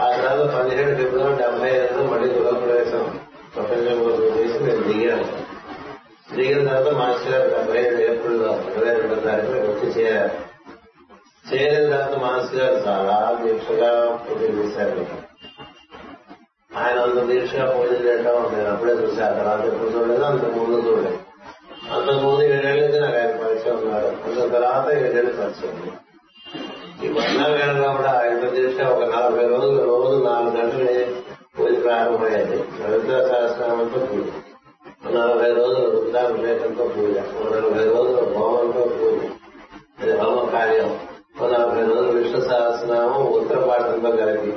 ఆ 0.00 0.16
తర్వాత 0.16 0.54
పదిహేడు 0.54 0.96
ఫిబ్రవరి 0.96 1.42
డెబ్బై 1.42 1.68
ఐదులో 1.68 2.04
మళ్ళీ 2.04 2.34
గృహప్రవేశం 2.34 3.20
ప్రపంచం 3.54 4.02
కోసం 4.02 4.38
చేసి 4.38 4.64
నేను 4.64 4.82
దిగాను 4.82 5.52
దిగిన 6.36 6.68
తర్వాత 6.68 6.92
మాస్టర్ 6.92 7.32
గారు 7.32 7.50
డెబ్బై 7.50 7.78
ఏడు 7.78 8.12
ఏప్రిల్ 8.12 8.42
ఇరవై 8.42 8.94
రెండో 8.94 9.14
తారీఖు 9.14 9.52
వచ్చి 9.52 9.88
చేయాలి 9.90 10.30
చేరిన 11.52 11.84
తర్వాత 11.86 12.16
మాస్టర్ 12.22 12.58
గారు 12.58 12.78
చాలా 12.86 13.16
దీక్షగా 13.40 13.90
పూజ 14.22 14.40
చేశారు 14.52 15.04
ఆయన 16.70 16.98
అంత 17.00 17.20
దీక్షగా 17.30 17.66
పూజ 17.72 17.90
చేయటం 18.04 18.38
నేను 18.52 18.68
అప్పుడే 18.70 18.94
చూసా 19.00 19.24
ఆ 19.26 19.34
తర్వాత 19.38 19.64
ఎప్పుడు 19.66 19.90
చూడలేదు 19.94 20.24
అంత 20.24 20.44
ముందు 20.54 20.78
చూడలేదు 20.86 21.18
అంతకు 21.90 22.20
ముందు 22.20 22.42
ఏడేళ్ళకి 22.48 22.98
నాకు 22.98 23.16
ఆయన 23.16 23.34
పరిచయం 23.42 23.76
ఉన్నాడు 23.78 24.08
అంత 24.24 24.46
తర్వాత 24.54 24.86
ఏడేళ్ళు 24.98 25.34
పరిచయం 25.40 25.74
ఉంది 25.74 25.90
ఈ 27.02 27.10
మన్నావేళలో 27.10 27.90
కూడా 27.96 28.12
ఆయన 28.20 28.48
దీక్ష 28.54 28.80
ఒక 28.92 29.04
నలభై 29.14 29.46
రోజులు 29.46 29.82
రోజు 29.90 30.16
నాలుగు 30.24 30.56
గంటలు 30.56 30.88
పూజ 31.56 31.72
ప్రారంభమయ్యేది 31.84 32.58
లలిత 32.80 33.12
సహస్రామంతో 33.28 34.00
పూజ 34.06 34.26
నలభై 35.14 35.50
రోజులు 35.52 35.86
రుద్రాభిషేకంతో 35.94 36.84
పూజ 36.94 37.14
నలభై 37.48 37.84
రోజులు 37.88 38.22
హోమంతో 38.34 38.84
పూజ 38.92 39.18
అది 40.00 40.12
హోమ 40.20 40.38
కార్యం 40.50 40.90
మన 41.40 41.56
రోజులు 41.56 42.18
విష్ణు 42.18 42.40
సహస్రనామం 42.40 43.26
ఉత్తరపాఠంతో 43.26 44.10
కలిపి 44.10 44.52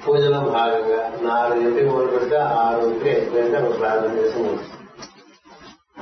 పూజలో 0.00 0.40
భాగంగా 0.40 1.18
నాలుగింటికి 1.22 1.88
మొదలు 1.88 2.06
పెడితే 2.06 2.36
ఆరుంటికి 2.36 3.10
ఎక్కువైతే 3.10 3.56
అక్కడ 3.56 3.78
ప్రార్థన 3.78 4.18
చేసి 4.18 4.56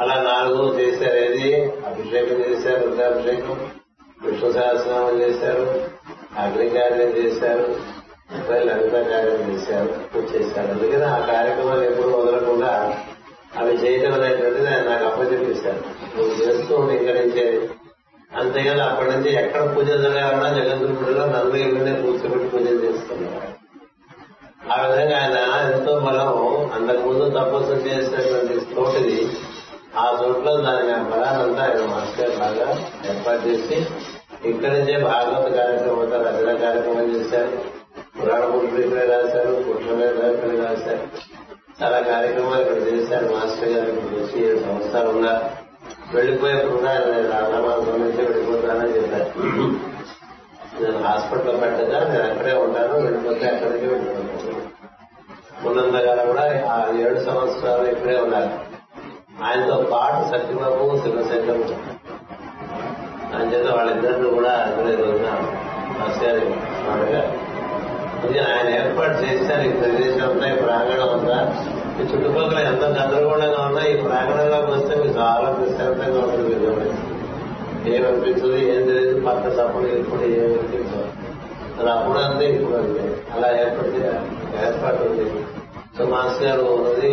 అలా 0.00 0.22
నాలుగు 0.22 0.80
చేశారు 0.80 1.16
ఏది? 1.16 1.70
అభిషేకం 1.86 2.36
చేశారు 2.40 2.88
రుద్రాభిషేకం. 2.88 3.70
విష్ణు 4.22 4.52
సహస్రనామం 4.52 5.20
చేశారు 5.20 5.66
అగ్నికార్యం 6.38 7.08
చేశారు 7.08 7.66
లలిత 8.50 8.92
కార్యం 8.92 9.52
చేశారు 9.52 9.90
చేశారు. 10.36 10.70
అందుకని 10.70 11.04
ఆ 11.04 11.18
కార్యక్రమాలు 11.18 11.82
ఎప్పుడు 11.82 12.08
వదలకుండా 12.08 12.96
అవి 13.56 13.74
చేయటం 13.74 14.14
అనేటువంటిది 14.14 14.66
ఆయన 14.66 14.82
నాకు 14.88 15.04
అప్పచెప్పిస్తారు 15.04 15.82
నువ్వు 16.16 16.34
చేస్తూ 16.34 16.76
ఉండి 16.76 16.94
ఇక్కడ 16.94 17.16
నుంచి. 17.16 17.68
అంతేగాని 18.36 18.82
అప్పటి 18.82 19.10
నుంచి 19.10 19.34
ఎక్కడ 19.34 19.76
పూజ 19.76 19.86
జరగాలన్నా 19.86 20.48
జగద్గురుడిలో 20.48 21.26
నలభై 21.26 21.60
ఇవన్నీ 21.60 22.02
కూర్చోబెట్టి 22.02 22.48
పూజ 22.48 22.62
చేస్తున్నారు 22.62 23.62
ఆ 24.72 24.86
విధంగా 24.86 25.18
ఆయన 25.18 25.72
ఎంతో 25.72 26.00
బలం. 26.00 26.28
అంతకుముందు 26.72 27.28
తపస్సు 27.28 27.72
చేసినటువంటి 27.72 28.54
చోటుది. 28.54 29.30
ఆ 29.96 30.24
చోట్లో 30.24 30.56
దాని 30.56 31.10
బలానంతా 31.10 31.62
ఆయన 31.62 31.86
మాస్టర్ 31.86 32.38
బాగా 32.38 32.90
ఏర్పాటు 33.08 33.48
చేసి 33.48 33.86
ఇక్కడి 34.48 34.72
నుంచే 34.72 35.04
భాగవత 35.04 35.52
కార్యక్రమం 35.52 36.00
అంతా 36.00 36.16
రచన 36.16 36.56
కార్యక్రమం 36.56 37.16
చేశారు. 37.16 37.52
పురాణ 38.22 38.44
పురుషులు 38.44 38.94
రాశారు. 38.94 39.64
పుట్టిన 39.68 40.64
రాశారు. 40.64 41.32
చాలా 41.82 42.00
కార్యక్రమాలు 42.00 42.62
ఇక్కడ 42.62 42.92
చేశారు. 42.92 43.24
మాస్టర్ 43.24 43.68
గారు 43.68 43.90
ఇక్కడ 43.90 44.18
వచ్చి 44.18 44.60
సంవత్సరాలు 44.60 45.08
ఉన్నారు. 45.08 45.71
వెళ్ళిపోయేప్పుడు 46.14 46.76
కూడా 46.76 46.90
ఆయన 46.90 47.02
రామాసం 47.02 48.00
నుంచి 48.00 48.26
వెళ్ళిపోతానని 48.26 48.96
చెప్పారు. 48.96 49.42
నేను 50.82 51.02
హాస్పిటల్లో 51.02 51.52
పెట్టగా 51.52 51.98
నేను 52.08 52.24
అక్కడే 52.30 52.52
ఉంటాను. 52.54 52.94
వెళ్ళిపోతే 52.98 53.46
అక్కడికి 53.46 53.86
వెళ్ళిపోతాను. 53.86 54.72
ఉన్నంతకాలం 55.68 56.26
కూడా 56.26 56.42
ఆ 56.70 56.92
ఏడు 57.00 57.18
సంవత్సరాలు 57.18 57.82
ఇక్కడే 57.82 58.16
ఉన్నారు. 58.16 58.50
ఆయనతో 59.44 59.88
పాటు 59.92 60.28
సత్యబాబు 60.30 60.98
శివశంకర్ 60.98 61.72
ఆయన 63.34 63.52
చేత 63.52 63.70
వాళ్ళిద్దరిని 63.74 64.30
కూడా 64.30 64.50
అక్కడే 64.50 64.94
రోజున 64.94 65.28
వస్తారు 66.08 66.36
ఆయన 68.52 68.68
ఏర్పాటు 68.68 69.12
చేశారు. 69.12 69.62
ఈ 69.62 69.72
ప్రదేశం 69.72 70.30
అంతా 70.30 70.52
ఈ 70.52 70.56
ప్రాంగణం 70.56 71.20
అంతా 71.20 71.38
ఈ 72.00 72.04
చుట్టుపక్కల 72.04 72.58
ఎంత 72.58 72.84
గందరగోళంగా 72.98 73.60
ఉన్నా 73.60 73.82
ఈ 73.86 73.96
ప్రాంగణంలోకి 73.96 74.70
వస్తే 74.70 74.94
మీకు 74.96 75.18
చాలా 75.18 75.48
ప్రశాంతంగా 75.50 76.20
ఉంటుంది 76.20 76.54
మీరు 77.84 78.04
అనిపించదు 78.06 78.54
ఏం 78.54 78.82
తెలియదు 78.86 79.20
పక్క 79.26 79.44
సపోర్ట్ 79.50 79.94
ఇప్పుడు 79.94 80.22
ఏమనిపించదు 80.22 81.08
అది 81.80 81.90
అప్పుడు 81.90 82.18
అంతే 82.18 82.44
ఇప్పుడు 82.46 82.76
అంతే. 82.76 83.04
అలా 83.34 83.48
ఏర్పడి 83.60 84.00
ఏర్పాటు 84.66 85.02
ఉంది. 85.02 85.24
సో 85.98 86.04
మాస్ 86.04 86.42
గారు 86.42 86.60
ఉన్నది 86.60 87.12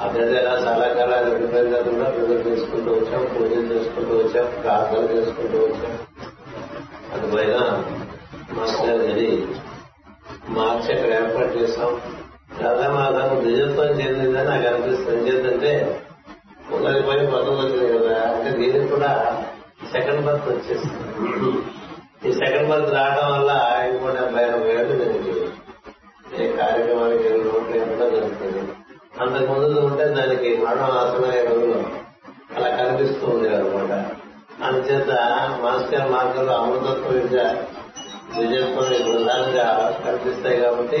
అక్కడ 0.00 0.22
ఎలా 0.40 0.54
చాలా 0.66 0.86
కాలాలు 0.94 1.30
రెండు 1.30 1.46
ప్రజలు 1.46 1.90
కూడా 1.90 2.08
పూజలు 2.10 2.42
చేసుకుంటూ 2.48 2.90
వచ్చాం 2.90 3.22
పూజలు 3.34 3.66
చేసుకుంటూ 3.74 4.14
వచ్చాం 4.16 4.62
ప్రార్థన 4.62 5.16
చేసుకుంటూ 5.16 5.58
వచ్చాం. 5.58 5.94
అందుపైన 7.14 7.56
మాస్ 8.58 8.76
గారు 8.86 9.04
అది 9.12 9.28
మార్చి 10.48 10.92
అక్కడ 10.92 11.12
ఏర్పాటు 11.12 11.58
చేస్తాం 11.58 11.92
రాధామాధవం 12.64 13.38
నిజత్వం 13.44 13.90
చెందిందని 14.00 14.46
నాకు 14.46 14.66
అనిపిస్తుంది. 14.68 15.30
ఎందుకంటే 15.30 15.72
ఉన్నది 16.72 17.02
పోయి 17.02 17.26
పదవులు 17.26 17.60
వచ్చింది 17.60 17.98
కదా 17.98 18.16
అంటే 18.30 18.50
దీనికి 18.58 18.88
కూడా 18.88 19.10
సెకండ్ 19.92 20.24
బర్త్ 20.24 20.48
వచ్చేసింది. 20.48 21.04
ఈ 22.28 22.32
సెకండ్ 22.32 22.68
బర్త్ 22.70 22.94
రావడం 22.94 23.28
వల్ల 23.32 23.50
ఇంకో 23.90 24.08
డెబ్బై 24.08 24.42
ఎనభై 24.42 24.70
ఏళ్ళు 24.70 24.94
జరిగింది 24.98 25.34
ఏ 26.42 26.56
కార్యక్రమానికి 26.56 27.24
ఏ 27.28 27.30
రోడ్లు 27.30 27.76
ఏమిటో 27.76 28.06
జరుగుతుంది. 28.10 28.60
అంతకుముందు 29.20 29.78
ఉంటే 29.80 30.04
దానికి 30.08 30.56
మరణం 30.56 30.90
ఆసనమయ్యే 30.98 31.44
రోజులు 31.44 31.78
అలా 32.56 32.68
కనిపిస్తూ 32.76 33.26
ఉండేవారు 33.26 33.66
అనమాట 33.66 33.92
అందుచేత 34.64 35.10
మాస్టర్ 35.62 36.10
మార్గంలో 36.10 36.52
అమృతత్వ 36.52 37.10
విద్య 37.10 37.38
విజయపూర్ణ 38.36 38.96
బృందానికి 39.06 39.58
కనిపిస్తాయి 40.04 40.58
కాబట్టి 40.60 41.00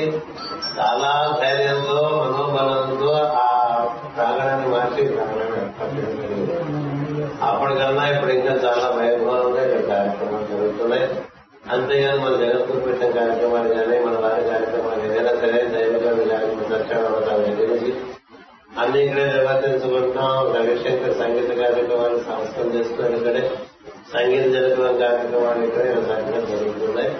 చాలా 0.78 1.10
ధైర్యంతో 1.40 1.98
మనోబలంతో 2.18 3.10
ఆ 3.38 3.46
ప్రాంగణాన్ని 4.16 4.68
మార్చి 4.68 5.02
అప్పటికన్నా 7.48 8.04
ఇప్పుడు 8.08 8.32
ఇంకా 8.32 8.54
చాలా 8.64 8.86
వైభవంగా 8.96 9.62
ఇక్కడ 9.64 9.82
కార్యక్రమాలు 9.88 10.46
జరుగుతున్నాయి. 10.52 11.06
అంతేగాని 11.70 12.20
మన 12.20 12.34
జగత్తులు 12.36 12.80
పెట్టిన 12.80 13.10
కార్యక్రమాలు 13.10 13.68
కానీ 13.74 13.96
మన 13.98 14.16
వారి 14.16 14.44
కార్యక్రమాలు 14.50 15.02
ఏదైనా 15.08 15.32
సరే 15.40 15.60
దైవకవి 15.74 16.24
కానీ 16.28 16.48
లక్షణాలు 16.70 17.42
ఎదిరించి 17.44 17.90
అన్ని 18.78 18.98
ఇక్కడే 19.04 19.24
నిర్వర్తించుకుంటున్నాం 19.26 20.34
రవిశంకర్ 20.54 21.18
సంగీత 21.18 21.50
కార్యక్రమాన్ని 21.62 22.20
సంస్థం 22.24 22.68
చేస్తున్నాం 22.74 23.14
ఇక్కడే 23.14 23.42
సంగీత 24.12 24.44
జగత్ 24.54 24.77
కార్యక్రమాలు 25.18 25.62
ఇక్కడ 25.64 25.84
చక్కగా 26.04 26.40
జరుగుతున్నాయి 26.48 27.12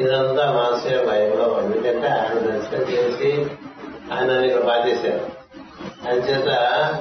ఇదంతా 0.00 0.44
మాస్టర్ 0.52 1.06
భయంలో 1.06 1.46
ఎందుకంటే 1.60 2.08
ఆయన 2.12 2.38
దర్శనం 2.46 2.84
చేసి 2.90 3.30
ఆయన 4.12 4.30
ఇక్కడ 4.44 4.62
బాధేశారు 4.62 5.24
అని 6.08 6.20
చేత 6.20 6.48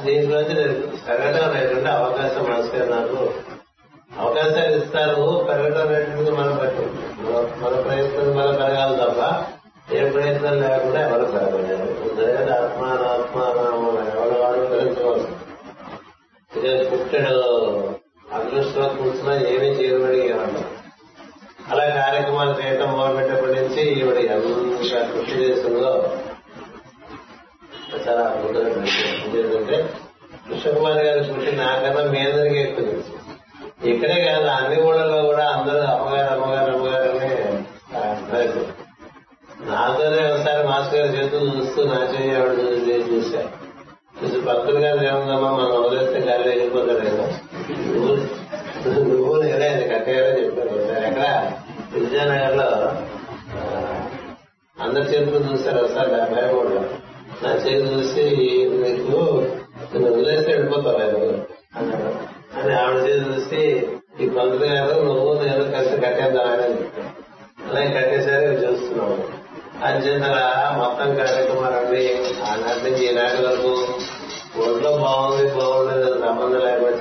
దీంట్లోంచి 0.06 0.54
నేను 0.54 0.76
సగటం 0.98 1.48
లేకుండా 1.54 1.92
అవకాశం 1.94 2.44
మాస్టర్ 2.44 2.92
నాకు 2.92 3.20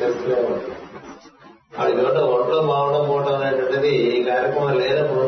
కనిపిస్తూనే 0.01 0.37
ఉంటుంది 0.43 0.77
వాళ్ళు 1.79 1.95
చూడటం 1.99 2.25
ఒంట్లో 2.33 2.63
మావడం 2.63 3.03
పోవడం 3.09 3.35
అనేటువంటిది 3.37 3.93
ఈ 4.09 4.23
కార్యక్రమం 4.25 4.75
లేనప్పుడు 4.79 5.21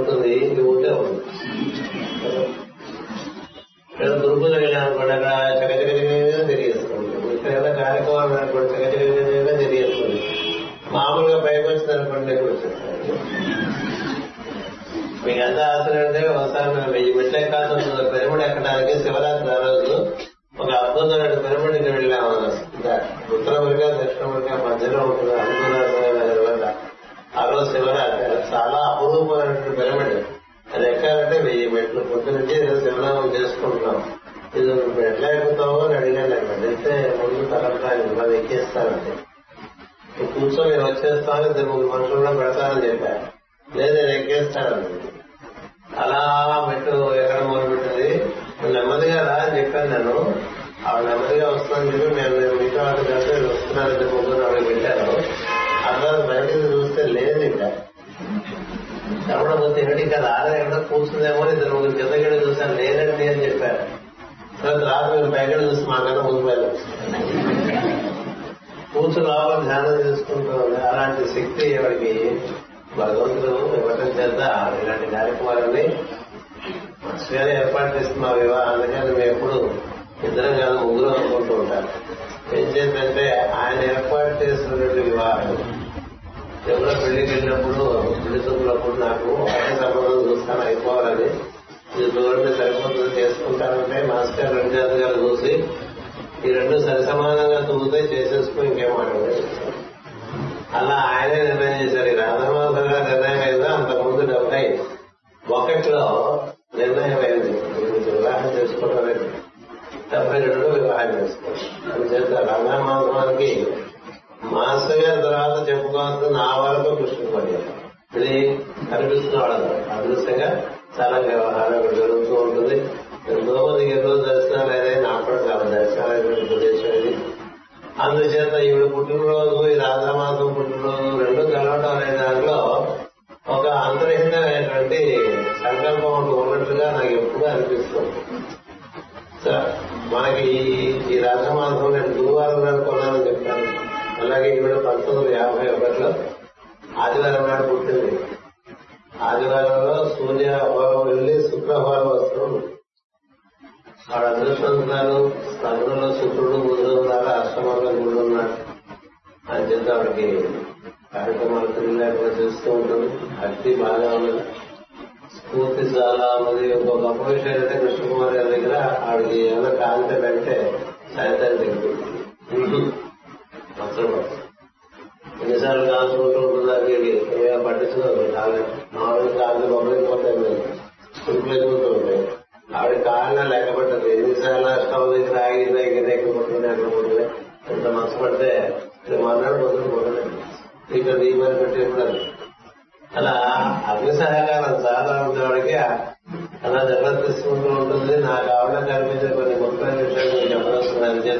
ముందే 97.82 98.00
చేసేసుకుని 98.12 98.70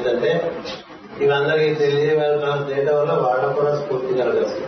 చెప్పవలసిన 0.05 0.25
చేద్దంటే 0.25 0.31
ఇవందరికీ 1.23 1.73
తెలియవలసిన 1.81 2.53
చేయడం 2.69 2.95
వల్ల 2.99 3.13
వాళ్ళకు 3.23 3.53
కూడా 3.57 3.71
స్ఫూర్తి 3.79 4.13
కలగచ్చు 4.19 4.61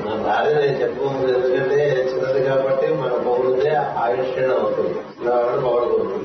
నా 0.00 0.14
భార్య 0.24 0.52
నేను 0.56 0.76
చెప్పుకోలేదు 0.82 1.32
ఎందుకంటే 1.38 1.78
చిన్నది 2.10 2.40
కాబట్టి 2.48 2.86
మన 3.00 3.12
పౌరుదే 3.24 3.72
ఆయుష్యం 4.02 4.50
అవుతుంది. 4.56 4.94
కాబట్టి 5.24 5.58
పౌరుకుంటుంది 5.64 6.24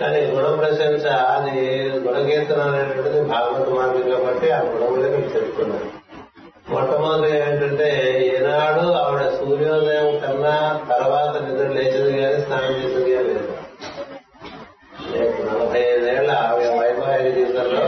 కానీ 0.00 0.18
గుణ 0.30 0.46
ప్రశంస 0.58 1.04
అది 1.34 1.54
గుణకీర్తన 2.04 2.60
అనేటువంటిది 2.68 3.20
భాగవత 3.30 3.68
మార్గం 3.76 4.04
కాబట్టి 4.14 4.48
ఆ 4.52 4.60
గుణములే 4.68 5.08
మీకు 5.14 5.30
చెప్తున్నాను 5.36 5.88
మొట్టమొదటి 6.70 7.30
ఏంటంటే 7.40 7.88
ఈనాడు 8.26 8.84
ఆవిడ 9.00 9.22
సూర్యోదయం 9.36 10.08
కన్నా 10.22 10.54
తర్వాత 10.92 11.34
నిద్ర 11.44 11.68
లేచింది 11.76 12.12
కానీ 12.18 12.38
స్నానం 12.44 12.74
చేసింది 12.78 13.10
కానీ 13.12 13.28
లేదు 13.30 13.52
రేపు 15.12 15.42
నలభై 15.48 15.82
ఐదేళ్ళ 15.90 16.30
ఆవిడ 16.44 16.70
వైవాహిక 16.78 17.28
జీవితంలో 17.36 17.84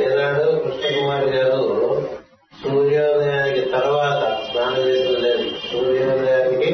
ఈనాడు 0.00 0.44
కృష్ణకుమారి 0.64 1.28
గారు 1.34 1.60
సూర్యోదయానికి 2.52 3.62
తర్వాత 3.74 4.16
స్నానం 4.46 4.80
చేసింది 4.86 5.20
లేదు 5.26 5.44
సూర్యోదయానికి 5.66 6.70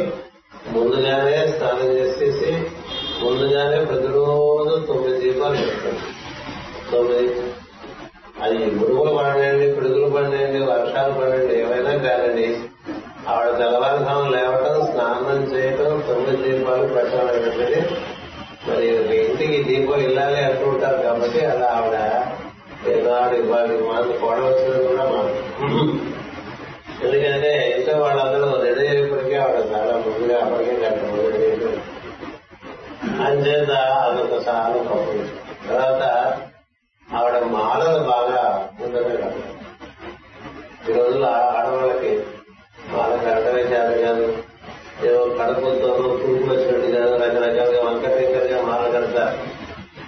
ముందుగానే 0.74 1.37
స్నానం 1.53 1.90
చేసేసి 1.98 2.53
ముందుగానే 3.20 3.79
ప్రతిరోజు 3.88 4.31
తొమ్మిది 4.88 5.18
దీపాలు 5.20 5.59
పెడతారు 5.61 5.98
తొమ్మిది 6.90 7.27
అది 8.42 8.57
మురుగులు 8.72 9.12
పడండి 9.18 9.66
పిడుగులు 9.74 10.09
పడండి 10.14 10.61
వర్షాలు 10.70 11.12
పడండి 11.18 11.55
ఏమైనా 11.61 11.92
కాదండి 12.05 12.46
ఆవిడ 13.29 13.50
తెల్లవారుజాము 13.61 14.27
లేవటం 14.35 14.79
స్నానం 14.88 15.40
చేయటం 15.53 16.00
తొమ్మిది 16.09 16.37
దీపాలు 16.44 16.88
పెట్టడం 16.90 17.22
అనేటువంటిది 17.24 17.81
మరి 18.66 18.88
ఒక 18.96 19.12
ఇంటికి 19.22 19.59
దీపం 19.68 20.03
ఇల్లాలి 20.07 20.40
అంటూ 20.44 20.66
ఉంటారు 20.70 20.98
కాబట్టి 21.05 21.40
అలా 21.48 21.68
ఆవిడ 21.77 21.96
ఏనాడు 22.90 23.35
ఇవ్వాలి 23.40 23.74
మాకు 23.85 24.12
కోడవలసినది 24.20 24.81
కూడా 24.87 25.05
మాకు 25.11 25.33
ఎందుకంటే 27.03 27.53
ఇంట్లో 27.70 27.94
వాళ్ళందరూ 28.03 28.48
రెడీ 28.64 28.85
అయ్యేప్పటికీ 28.87 29.35
ఆవిడ 29.42 29.61
చాలా 29.72 29.94
ముందుగా 30.05 30.37
అప్పటికే 30.42 30.74
గంట 30.83 31.01
ముందు 31.05 31.29
రెడీ 31.29 31.46
అయిపోయింది 31.46 31.83
అంచేత 33.24 33.72
అదొక 34.01 34.37
చాలా 34.46 34.79
గొప్ప 34.87 35.09
తర్వాత 35.64 36.03
ఆవిడ 37.09 37.37
మాలలు 37.53 38.01
బాగా 38.09 38.40
ఉండదు 38.85 39.11
కాదు 39.14 39.40
ఈ 40.85 40.94
రోజుల్లో 40.96 41.29
ఆడవాళ్ళకి 41.51 42.12
మాల 42.92 43.12
కట్టమే 43.26 43.62
చేత 43.70 43.90
కాదు 44.03 44.26
ఏవో 45.05 45.22
కడపలతోనూ 45.38 46.09
తూర్పు 46.20 46.48
వచ్చినట్టు 46.51 46.88
కాదు 46.96 47.12
రకరకాలుగా 47.22 47.81
వంకటింకలుగా 47.87 48.59
మాల 48.68 48.83
కడతారు 48.94 49.37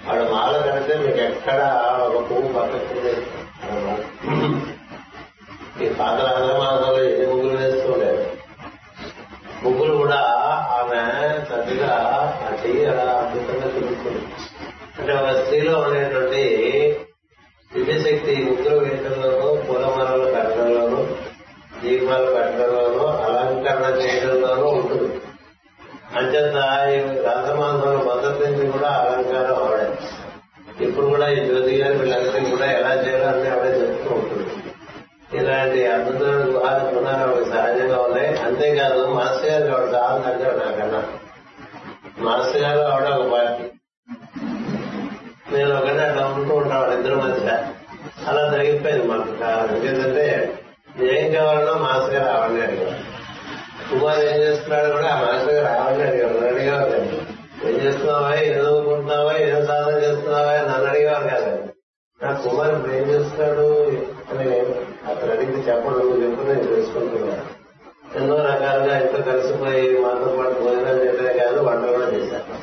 ఆవిడ 0.07 0.23
మాల 0.33 0.53
కడితే 0.67 0.95
మీకు 1.01 1.21
ఎక్కడ 1.27 1.59
ఒక 2.05 2.21
పువ్వు 2.27 2.49
పక్కకుంది 2.53 3.13
ఈ 5.79 5.89
పాత 5.97 6.17
రంగమాసంలో 6.27 7.01
ఎన్ని 7.05 7.25
ముగ్గులు 7.31 7.57
వేస్తూ 7.59 7.87
ఉండేది 7.93 8.23
ముగ్గులు 9.63 9.93
కూడా 9.99 10.21
ఆమె 10.77 11.01
చక్కగా 11.49 11.91
ఆ 12.41 12.53
చెయ్యి 12.61 12.85
అలా 13.37 13.45
అద్భుతంగా 13.45 13.67
తిరుగుతుంది 13.73 14.21
అంటే 14.99 15.13
ఆ 15.13 15.41
స్త్రీలో 15.41 15.79
ఉండేటువంటి 15.79 16.43
దివ్యశక్తి 17.73 18.35
ముగ్గురు 18.35 18.77
వేయడంలోనూ 18.77 19.47
పూలమాలలు 19.61 20.25
పెట్టడంలోనూ 20.25 20.99
దీపాల 21.81 22.25
పెట్టడంలోనూ 22.35 23.05
అలంకరణ 23.05 23.87
చేయడంలోనూ 24.01 24.67
ఉంటుంది. 24.67 25.09
అంచేత 26.15 26.57
ఈ 26.89 26.97
రాధమాసంలో 27.21 27.99
మొదటి 28.03 28.39
నుంచి 28.43 28.71
కూడా 28.71 28.87
అలంకారం 28.87 29.57
ఆవిడే 29.63 29.87
ఇప్పుడు 30.85 31.07
కూడా 31.07 31.27
ఈ 31.29 31.45
జ్యోతి 31.45 31.75
గారి 31.81 31.97
వీళ్ళందరికీ 31.97 32.49
కూడా 32.51 32.65
ఎలా 32.71 32.93
చేయాలో 32.93 33.27
అన్ని 33.27 33.49
ఆవిడే 33.49 33.71
చెప్తూ 33.81 34.09
ఉంటుంది. 34.15 34.45
ఇలాంటి 35.37 35.87
అద్భుతమైన 35.87 36.43
గుహాలు 36.55 36.83
గుణాలు 36.95 37.23
ఆవిడ 37.31 37.45
సహజంగా 37.53 38.01
ఉన్నాయి. 38.01 38.37
అంతేకాదు 38.37 39.07
మాస్టర్ 39.07 39.51
గారు 39.51 39.73
ఆవిడ 39.75 39.93
చాలా 39.95 40.19
తగ్గాడు 40.25 40.57
నాకన్నా. 40.57 41.01
మాస్టర్ 42.19 42.61
గారు 42.61 42.79
ఆవిడ 42.79 43.07
ఒక 43.07 43.31
పార్టీ. 43.31 43.63
నేను 45.55 45.77
ఒకటి 45.77 45.99
అట్లా 45.99 46.25
ఉంటూ 46.27 46.55
ఉంటాం 46.55 46.99
ఇద్దరు 46.99 47.15
మధ్య. 47.15 47.67
అలా 48.27 48.51
జరిగిపోయింది 48.51 49.07
మాకు. 49.07 49.29
ఎందుకంటే 49.85 50.53
ఏం 50.99 51.33
కావాలన్నా 51.33 51.73
మాస్టర్ 51.73 52.15
గారు 52.15 52.37
ఆవిడనే 52.37 52.65
అడిగారు. 52.65 53.17
కుమార్ 53.89 54.19
ఏం 54.19 54.35
చేస్తున్నాడు 54.35 54.91
కూడా 54.91 55.07
ఆ 55.07 55.21
మాస్టర్ 55.21 55.53
గారు 55.53 55.81
ఆవిడనే 55.81 56.09
అడిగారు. 56.09 56.53
అడిగేవారు 56.53 56.89
కాదు. 56.89 57.21
ఏం 57.63 57.75
చేస్తున్నావా? 57.75 58.35
ఏం 58.35 58.53
చదువుకుంటున్నావా? 58.53 59.33
ఏం 59.33 59.65
సాధన 59.65 59.97
చేస్తున్నావా? 59.97 60.53
నన్ను 60.53 60.89
అడిగేవారు 60.89 61.27
కాదు. 61.27 61.67
నా 62.23 62.33
కుమార్ 62.33 62.73
ఇప్పుడు 62.73 62.93
ఏం 62.93 63.09
చేస్తున్నాడు 63.09 63.85
అని 64.31 64.59
అతను 65.11 65.31
అడిగి 65.31 65.61
చెప్పడం 65.61 66.23
చెప్పు 66.23 66.41
నేను 66.41 66.63
తెలుసుకుంటున్నాను. 66.63 67.56
ఎన్నో 68.17 68.35
రకాలుగా 68.45 68.93
ఇంట్లో 68.99 69.21
కలిసిపోయి 69.27 69.83
మాతో 70.01 70.29
పాటు 70.37 70.55
భోజనం 70.61 70.97
చేయడమే 70.99 71.33
కాదు 71.39 71.59
వంట 71.67 71.83
కూడా 71.89 72.07
చేశాను 72.13 72.55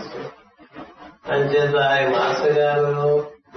అంచేత 1.30 1.76
ఈ 1.98 2.06
మాస్టర్ 2.14 2.56
గారు 2.58 2.90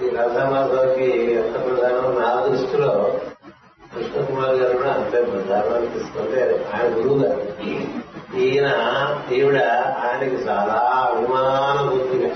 ఈ 0.02 0.08
రథమాధవకి 0.16 1.08
ఎంత 1.38 1.54
ప్రధానం 1.64 2.06
నా 2.18 2.28
దృష్టిలో 2.44 2.92
కృష్ణకుమార్ 3.92 4.56
గారు 4.56 4.74
కూడా 4.76 4.92
అంతే 4.92 5.20
ప్రధానం 5.30 5.72
అనిపిస్తుంటే 5.76 6.40
ఆయన 6.72 6.88
గురువు 6.96 7.16
గారు. 7.22 7.40
ఈయన 8.38 8.68
ఈవిడ 9.32 9.58
ఆయనకి 10.02 10.38
చాలా 10.46 10.76
అభిమాన 11.04 11.78
బుద్ధిగా 11.88 12.30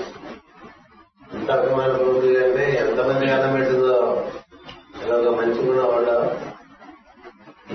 ఎంత 1.33 1.49
అభిమానభూతిగా 1.51 2.41
అంటే 2.45 2.65
ఎంతమంది 2.81 3.31
అన్నం 3.31 3.53
పెట్టిందో 3.55 3.95
ఒక 5.15 5.29
మంచి 5.37 5.59
కూడా 5.67 5.85
వాళ్ళు 5.85 6.15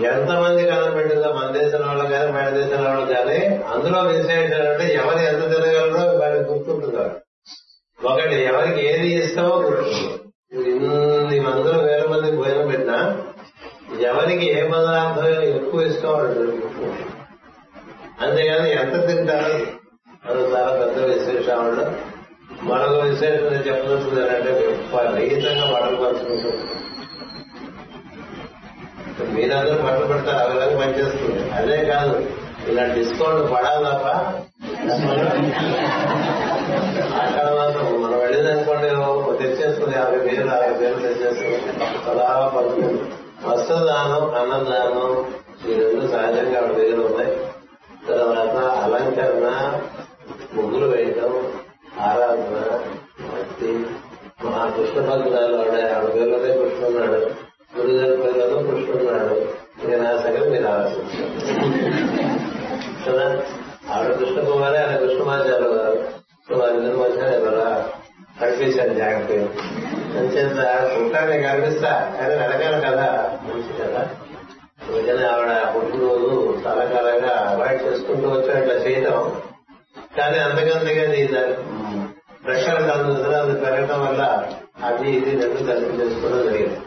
ఎంతమంది 0.06 0.62
అన్నం 0.70 0.92
పెట్టిందో 0.94 1.28
మన 1.32 1.46
దేశం 1.52 1.82
వాళ్ళు 1.86 2.04
కానీ 2.10 2.30
బయట 2.32 2.50
దేశం 2.56 2.80
వాళ్ళు 2.84 3.06
కానీ 3.12 3.38
అందులో 3.72 4.00
విశేషాలంటే 4.10 4.86
ఎవరు 4.94 5.20
ఎంత 5.24 5.42
తినగలరో 5.52 6.04
వారికి 6.20 6.44
గుర్తుంటున్నారు 6.50 7.14
ఒకటి 7.98 8.36
ఎవరికి 8.44 8.80
ఏది 8.90 9.08
ఇస్తామో 9.18 9.54
గుర్తుంది 9.62 10.02
ఇన్ని 10.68 11.38
మందులు 11.46 11.80
వేల 11.86 12.04
మంది 12.06 12.28
భోజనం 12.36 12.68
పెట్టినా 12.68 12.98
ఎవరికి 14.08 14.46
ఏ 14.52 14.62
పదార్థం 14.70 15.26
ఎక్కువ 15.50 15.80
ఇష్టం 15.82 16.12
వాడు 16.12 16.44
అంతేగాని 18.20 18.70
ఎంత 18.74 18.94
తింటారు? 19.08 19.50
అది 20.24 20.42
చాలా 20.52 20.70
పెద్ద 20.78 20.96
విశేషం 21.10 21.58
వాళ్ళు 21.58 21.84
మరొక 22.62 22.96
విశేషం 23.04 23.44
చెప్పదలుచుకుంది 23.66 24.22
అంటే 24.28 24.50
విపరీతంగా 24.60 25.66
బట్టలు 25.72 25.98
పంచుకుంటుంది 26.02 26.64
మీరందరూ 29.38 29.78
బట్టలు 29.86 30.06
పెడతారు 30.12 30.52
విధంగా 30.52 30.76
పనిచేస్తుంది. 30.80 31.40
అదే 31.58 31.78
కాదు 31.90 32.14
ఇలా 32.70 32.84
డిస్కౌంట్ 32.94 33.44
పడాలి 33.52 33.82
తప్ప 33.86 34.06
అక్కడ 37.22 37.46
మాత్రం 37.58 37.86
మనం 38.02 38.18
వెళ్ళేదనుకోండి 38.22 38.88
తెచ్చేసుకుని 39.40 39.94
యాభై 39.96 40.18
వేలు 40.26 40.50
అరవై 40.56 40.74
పేరు 40.80 40.98
తెచ్చేసుకుని 41.06 41.56
అలా 42.10 42.26
పడుతుంది. 42.56 42.98
వస్త్రదానం 43.46 44.24
అన్నదానం 44.40 45.10
ఈ 45.68 45.74
రెండు 45.80 46.04
సహజంగా 46.12 46.58
ఆవిడ 46.60 46.72
దగ్గర 46.78 47.00
ఉన్నాయి. 47.08 47.32
తర్వాత 48.08 48.56
అలంకరణ 48.84 49.48
ముగ్గులు 50.56 50.86
వేయటం 50.86 51.32
ఆరాధన 52.06 52.58
భక్తి 53.30 53.70
మహా 54.44 54.64
కృష్ణ 54.76 54.98
భక్తురాలు 55.08 55.56
ఆవిడ 55.60 55.76
ఆవిడ 55.96 56.10
పేర్లోనే 56.16 56.50
కృష్ణ 56.60 56.82
ఉన్నాడు 56.90 57.20
గురుగారి 57.76 58.16
పేర్లలో 58.22 58.58
కృష్ణ 58.68 58.90
ఉన్నాడు 59.00 59.34
నేను 59.88 60.04
ఆ 60.08 60.12
సంగతి 60.22 60.48
మీరు 60.50 60.68
ఆలోచించారు 60.68 61.28
కదా 63.06 63.26
ఆవిడ 63.94 64.12
కృష్ణ 64.20 64.38
కుమారే 64.48 64.78
ఆయన 64.78 64.96
కృష్ణమాచార్య 64.96 65.68
గారు 65.74 65.98
సో 66.46 66.54
వారిద్దరి 66.60 66.96
మధ్య 66.96 67.34
ఎవరా 67.38 67.68
కనిపించాను 68.40 68.94
జాగ్రత్తగా 68.94 69.46
అంచేత 70.18 70.58
చూడటానికి 70.92 71.30
నేను 71.32 71.44
కనిపిస్తా 71.48 71.90
కానీ 72.18 72.34
వెనకాల 72.40 72.78
కదా 72.86 73.08
మంచి 73.46 73.72
కదా 73.82 74.02
అందుకని 74.82 75.24
ఆవిడ 75.32 75.50
పుట్టినరోజు 75.74 76.30
చాలా 76.64 76.84
కాలంగా 76.92 77.32
అవాయిడ్ 77.50 77.82
చేసుకుంటూ 77.86 78.28
వచ్చాడు 79.06 79.48
ఇట్లా 80.10 80.26
చేయటం 80.26 80.38
కానీ 80.38 80.38
అంతకంతగా 80.38 81.42
ప్రెషర్ 82.44 82.82
అది 83.32 83.60
పెరగడం 83.60 84.00
వల్ల 84.00 84.52
అది 84.84 85.10
ఇది 85.10 85.30
రెండు 85.30 85.72
కలిపి 85.72 86.02
చేసుకోవడం 86.02 86.44
జరిగింది. 86.44 86.78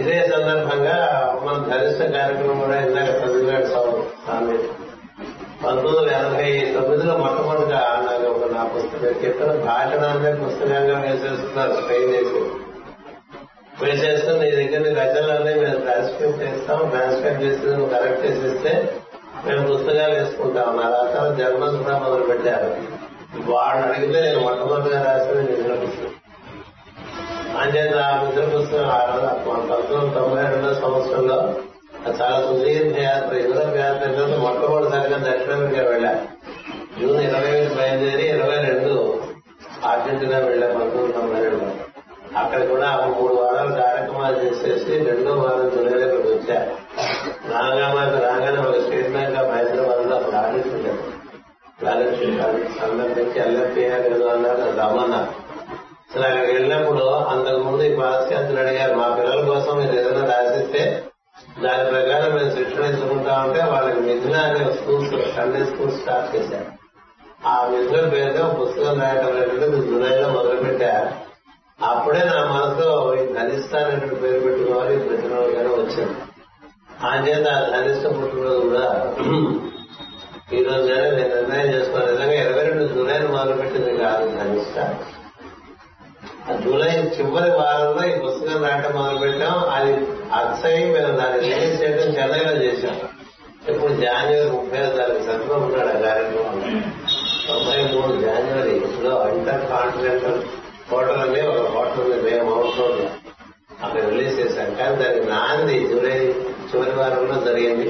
ఇదే 0.00 0.28
సందర్భంగా 0.32 0.98
మన 1.42 1.56
ధరిష్ట 1.56 2.02
కార్యక్రమం 2.02 2.60
కూడా 2.60 2.80
ఇందాక 2.80 3.08
చదివాడు 3.08 3.66
స్వామి 3.66 4.58
పంతొమ్మిది 5.64 5.96
వందల 5.96 6.10
ఎనభై 6.10 6.72
తొమ్మిదిలో 6.74 7.16
మొట్టమొదటిగా 7.16 7.78
నాకు 7.78 8.30
ఒక 8.30 8.52
నా 8.52 8.64
పుస్తకం 8.64 9.06
చెప్పిన 9.06 9.46
భాషణాన్నే 9.46 10.32
పుస్తకంగా 10.32 10.98
వేసేస్తున్నారు 10.98 11.72
ట్రైన్ 11.72 12.14
చేసి. 12.14 12.40
వేసేస్తే 13.84 14.32
నీ 14.32 14.50
దగ్గర 14.50 15.02
రచనలన్నీ 15.02 15.60
మేము 15.60 15.80
ట్రాన్స్క్రిప్ట్ 15.80 16.42
చేస్తాం. 16.42 16.90
ట్రాన్స్క్రైబ్ 16.90 17.42
చేసి 17.42 17.66
నువ్వు 17.66 17.86
కరెక్ట్ 17.86 18.26
చేసేస్తే 18.26 19.01
మేము 19.44 19.62
పుస్తకాలు 19.68 20.14
వేసుకుంటాం 20.16 20.68
నా 20.78 20.86
రాష్ట్రాలు 20.94 21.34
జర్మన్స్ 21.38 21.78
కూడా 21.78 21.94
మొదలు 21.98 22.24
పెట్టారు. 22.30 22.68
వాళ్ళు 23.50 23.84
అడిగితే 23.88 24.18
నేను 24.26 24.40
మొట్టమొదటిగా 24.40 24.98
రాసిన 25.06 25.40
నిద్ర 25.48 25.76
పుస్తకం. 25.82 26.12
అంచేత 27.60 27.94
ఆ 28.04 28.10
నిద్ర 28.20 28.44
పుస్తకం 28.54 28.88
ఆ 28.90 29.00
రోజు 29.08 29.26
పంతొమ్మిది 29.48 29.94
వందల 29.94 30.12
తొంభై 30.18 30.42
రెండో 30.52 30.72
సంవత్సరంలో 30.82 31.38
చాలా 32.18 32.38
సుదీర్ఘ 32.46 32.96
యాత్ర. 33.02 33.32
యువత 33.42 33.58
యాత్ర 33.82 34.04
ఏంటంటే 34.08 34.38
మొట్టమొదటిసారిగా 34.44 35.18
దక్షిణాఫ్రికా 35.26 35.82
వెళ్ళా 35.90 36.12
జూన్ 36.98 37.20
ఇరవై 37.26 37.50
ఐదు 37.56 37.70
బయలుదేరి 37.76 38.24
ఇరవై 38.34 38.58
రెండు 38.66 38.94
అర్జెంటీనా 39.90 40.38
వెళ్ళా 40.48 40.66
పంతొమ్మిది 40.72 41.02
వందల 41.02 41.14
తొంభై 41.18 41.40
రెండు 41.44 41.68
అక్కడ 42.40 42.60
కూడా 42.70 42.88
మూడు 43.12 43.32
వారాలు 43.38 43.72
కార్యక్రమాలు 43.80 44.36
చేసేసి 44.42 44.92
రెండో 45.08 45.32
వారం 45.40 45.66
జూలైలో 45.72 46.04
ఇక్కడికి 46.06 46.32
వచ్చా 46.34 46.58
రాగామాకి 47.52 48.18
రాగానే 48.26 48.58
ఒక 48.62 48.78
స్టేట్ 48.84 49.10
బ్యాంక్ 49.14 49.38
ఆఫ్ 49.40 49.50
హైదరాబాద్లో 49.54 50.14
అప్పుడు 50.18 50.36
ఆడిట్ 50.42 50.68
ఉండేది 50.76 51.02
బ్యాలెన్స్ 51.82 52.18
షీట్ 52.20 52.40
ఆడిట్ 52.46 52.70
సందర్భించి 52.80 53.38
ఎల్ఎఫ్టీఆర్ 53.44 54.06
ఏదో 54.10 54.26
అన్నారు 54.34 54.62
అది 54.66 54.76
రమ్మన్నారు 54.82 55.30
అసలు 56.04 56.24
అక్కడికి 56.28 56.52
వెళ్ళినప్పుడు 56.52 57.04
అంతకు 57.32 57.60
ముందు 57.66 57.82
ఈ 57.84 57.94
పాశ్చాత్యులు 58.00 58.60
అడిగారు 58.64 58.94
మా 59.00 59.08
పిల్లల 59.18 59.42
కోసం 59.50 59.74
మీరు 59.80 59.96
ఏదైనా 60.00 60.24
రాసిస్తే 60.32 60.82
దాని 61.62 61.84
ప్రకారం 61.92 62.30
మేము 62.36 62.50
శిక్షణ 62.56 62.84
ఇచ్చుకుంటా 62.90 63.34
ఉంటే 63.44 63.60
వాళ్ళకి 63.72 64.00
మిథున 64.06 64.36
అనే 64.48 64.64
స్కూల్స్ 64.78 65.14
సండే 65.36 65.60
స్కూల్స్ 65.70 65.98
స్టార్ట్ 66.02 66.30
చేశారు 66.34 66.70
ఆ 67.46 67.54
మిథున 67.70 68.02
పేరుగా 68.12 68.44
పుస్తకం 68.58 68.98
రాయటం 69.02 69.30
అనేటువంటి 69.32 69.78
జూలైలో 69.88 70.28
మొదలుపెట్టా 70.36 70.92
అప్పుడే 71.86 72.20
నా 72.28 72.36
మనసులో 72.50 72.90
ఈ 73.14 73.24
ధనిష్ట 73.36 73.72
అనేటువంటి 73.78 74.18
పేరు 74.22 74.40
పెట్టుకోవాలి 74.44 74.98
పుట్టినరోజుగానే 75.04 75.70
వచ్చింది 75.78 76.14
ఆ 77.02 77.12
చేత 77.24 77.46
ఆ 77.54 77.64
ధనిష్ట 77.72 78.04
పుట్టినరోజు 78.18 78.60
కూడా 78.66 78.84
ఈ 80.52 80.60
రోజునే 80.64 80.98
నేను 81.08 81.30
నిర్ణయం 81.30 81.68
చేసుకున్నాను 81.74 82.10
నిజంగా 82.12 82.36
ఇరవై 82.42 82.62
రెండు 82.68 82.84
జూలైని 82.92 83.28
మొదలుపెట్టింది 83.34 83.92
కాదు 84.02 84.24
ధనిష్ట 84.38 84.76
ఆ 86.44 86.54
జూలై 86.62 86.92
చివరి 87.16 87.50
వారంలో 87.58 88.02
ఈ 88.10 88.14
పుస్తకం 88.22 88.62
రాయటం 88.64 88.92
మొదలు 88.98 89.18
పెట్టాం 89.24 89.56
అది 89.74 89.92
అచ్చయి 90.38 90.82
మేము 90.94 91.12
దాన్ని 91.18 91.38
రిలీజ్ 91.44 91.76
చేయడం 91.82 92.14
చెన్నైలో 92.18 92.54
చేశాం 92.64 92.96
ఇప్పుడు 93.68 93.92
జనవరి 94.02 94.48
ముప్పై 94.54 94.80
తారీఖు 94.96 95.24
సత్యం 95.28 95.62
ఉన్నాడు 95.66 95.90
ఆ 95.90 96.00
కార్యక్రమంలో 96.04 96.70
తొంభై 97.46 97.78
మూడు 97.92 98.14
జనవరిలో 98.24 99.14
ఇంటర్ 99.32 99.64
కాంటినెంటల్ 99.72 100.40
హోటల్ 100.90 101.20
అని 101.24 101.42
ఒక 101.50 101.60
హోటల్ 101.74 102.00
ఉంది 102.06 102.18
మేము 102.26 102.48
అవుట్ 102.54 102.78
రోడ్లో 102.80 103.06
అక్కడ 103.82 104.02
రిలీజ్ 104.10 104.38
చేశాం 104.40 104.70
కానీ 104.78 104.96
దానికి 105.02 105.26
నాంది 105.30 105.76
జూలై 105.90 106.16
చివరి 106.70 106.94
వారంలో 106.98 107.36
జరిగింది 107.46 107.86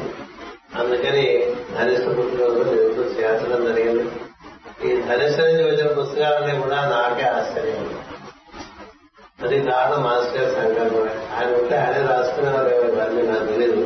అందుకని 0.80 1.24
ధనిష్ట 1.74 2.04
పుట్టినరోజు 2.16 2.62
నిరుద్యోగ 2.68 3.08
చేర్చడం 3.16 3.62
జరిగింది 3.70 4.04
ఈ 4.84 4.94
ధనిష్ట 5.08 5.38
నుంచి 5.48 5.64
వచ్చిన 5.66 5.88
పుస్తకాలన్నీ 5.98 6.54
కూడా 6.62 6.78
నాకే 6.92 7.26
ఆశ్చర్యం 7.32 7.80
ఉంది 7.82 7.98
అది 9.42 9.56
కారణం 9.68 10.00
మాస్టర్ 10.06 10.36
గారి 10.38 10.52
సంకల్పమే 10.56 11.12
ఆయన 11.36 11.50
ఉంటే 11.60 11.76
ఆయనే 11.78 12.02
రాసుకునేవారు 12.10 12.70
ఇవన్నీ 12.88 13.22
నాకు 13.30 13.46
తెలియదు 13.52 13.80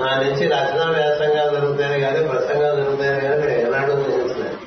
నా 0.00 0.10
నుంచి 0.22 0.44
రచనా 0.52 0.84
వ్యాసంగాలు 0.96 1.52
జరుగుతాయి 1.56 2.00
కానీ 2.04 2.20
ప్రసంగాలు 2.28 2.76
జరుగుతాయి 2.80 3.14
కానీ 3.20 3.40
నేను 3.42 3.54
ఏనాడు 3.62 3.92
ఊహించలేదు 3.96 4.58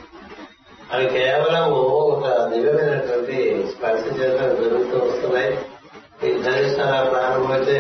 అవి 0.94 1.06
కేవలం 1.16 1.68
ఒక 2.10 2.26
దివ్యమైనటువంటి 2.52 3.38
స్పర్శ 3.72 4.04
చేత 4.20 4.40
జరుగుతూ 4.60 4.98
వస్తున్నాయి 5.06 5.52
ఈ 6.26 6.34
ధనిష్ట 6.44 6.80
ప్రారంభమైతే 7.12 7.80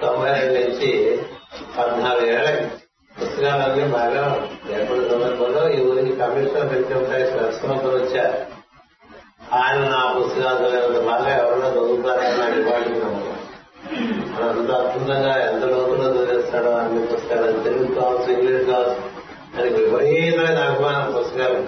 తొంభై 0.00 0.30
రెండు 0.36 0.60
నుంచి 0.60 0.90
పద్నాలుగు 1.76 2.28
ఏళ్ళకి 2.34 2.64
పుస్తకాలన్నీ 3.76 3.92
బాగా 3.92 4.48
ఏర్పడిన 4.72 5.02
సందర్భంలో 5.02 5.62
ఈ 5.70 5.80
ఊరికి 5.86 6.16
commissioner 6.16 6.64
of 6.64 6.74
income 6.74 7.06
tax 7.06 7.36
Narasimhapuram 7.36 7.94
వచ్చారు. 7.94 8.38
ఆయన 9.54 9.78
నా 9.78 10.00
పుస్తకాలు 10.18 10.58
చదివినంత 10.58 11.02
బాగా 11.06 11.30
ఎవరైనా 11.36 11.68
చదువుతారని 11.68 12.38
నా 12.38 12.46
డిపార్ట్మెంట్ 12.56 13.04
అంత 14.40 14.70
అద్భుతంగా 14.70 15.34
ఎంత 15.50 15.64
లోతులో 15.64 16.06
చదివేస్తాడో 16.14 16.70
అన్ని 16.70 17.06
పుస్తకాలు 17.06 17.60
తెలుగు 17.62 17.94
కావచ్చు 17.94 18.32
ఇంగ్లీష్ 18.32 18.66
కావచ్చు 18.66 19.00
అని 19.58 19.68
విపరీతమైన 19.70 20.58
అభిమానం 20.58 21.14
పుస్తకాలు. 21.18 21.60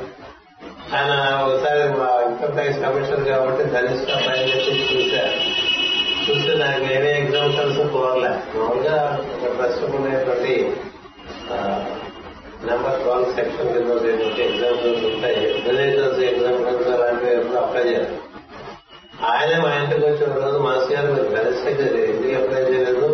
ఆయన 0.97 1.12
ఒకసారి 1.44 1.83
మా 1.99 2.09
ఇన్కమ్ 2.27 2.55
ట్యాక్స్ 2.55 2.83
కమిషనర్ 2.83 3.29
కాబట్టి 3.29 3.64
ధనిష్ట 3.64 4.11
పైన 4.27 4.49
చూశారు. 4.92 5.68
చూస్తే 6.29 6.53
నాకు 6.55 6.92
ఏమే 6.92 7.12
ఎగ్జామ్షన్స్ 7.21 7.92
కోరలే 7.92 8.29
మామూలుగా 8.29 8.97
ఒక 9.35 9.59
ప్రశ్న 9.59 9.97
ఉండేటువంటి 9.97 10.77
నెంబర్ 12.66 12.99
ట్వెల్వ్ 13.03 13.35
సెక్షన్ 13.35 13.68
కింద 13.75 13.90
ఎగ్జామ్స్ 14.07 14.40
ఎగ్జామ్షన్స్ 14.40 15.05
ఉంటాయి 15.11 15.37
విలేజర్స్ 15.66 16.23
ఎగ్జామ్షన్స్ 16.29 16.88
అలాంటివి 16.94 17.33
ఎప్పుడు 17.35 17.59
అప్లై 17.59 17.83
చేయాలి 17.85 18.11
ఆయనే 19.29 19.57
మా 19.62 19.71
ఇంటికి 19.77 20.05
వచ్చిన 20.05 20.33
రోజు 20.37 20.59
మాస్ 20.59 20.88
గారు 20.92 21.09
మీరు 21.14 21.29
ధనిష్టకి 21.35 21.85
ఎందుకు 22.05 22.35
అప్లై 22.40 22.62
చేయలేదు? 22.64 23.07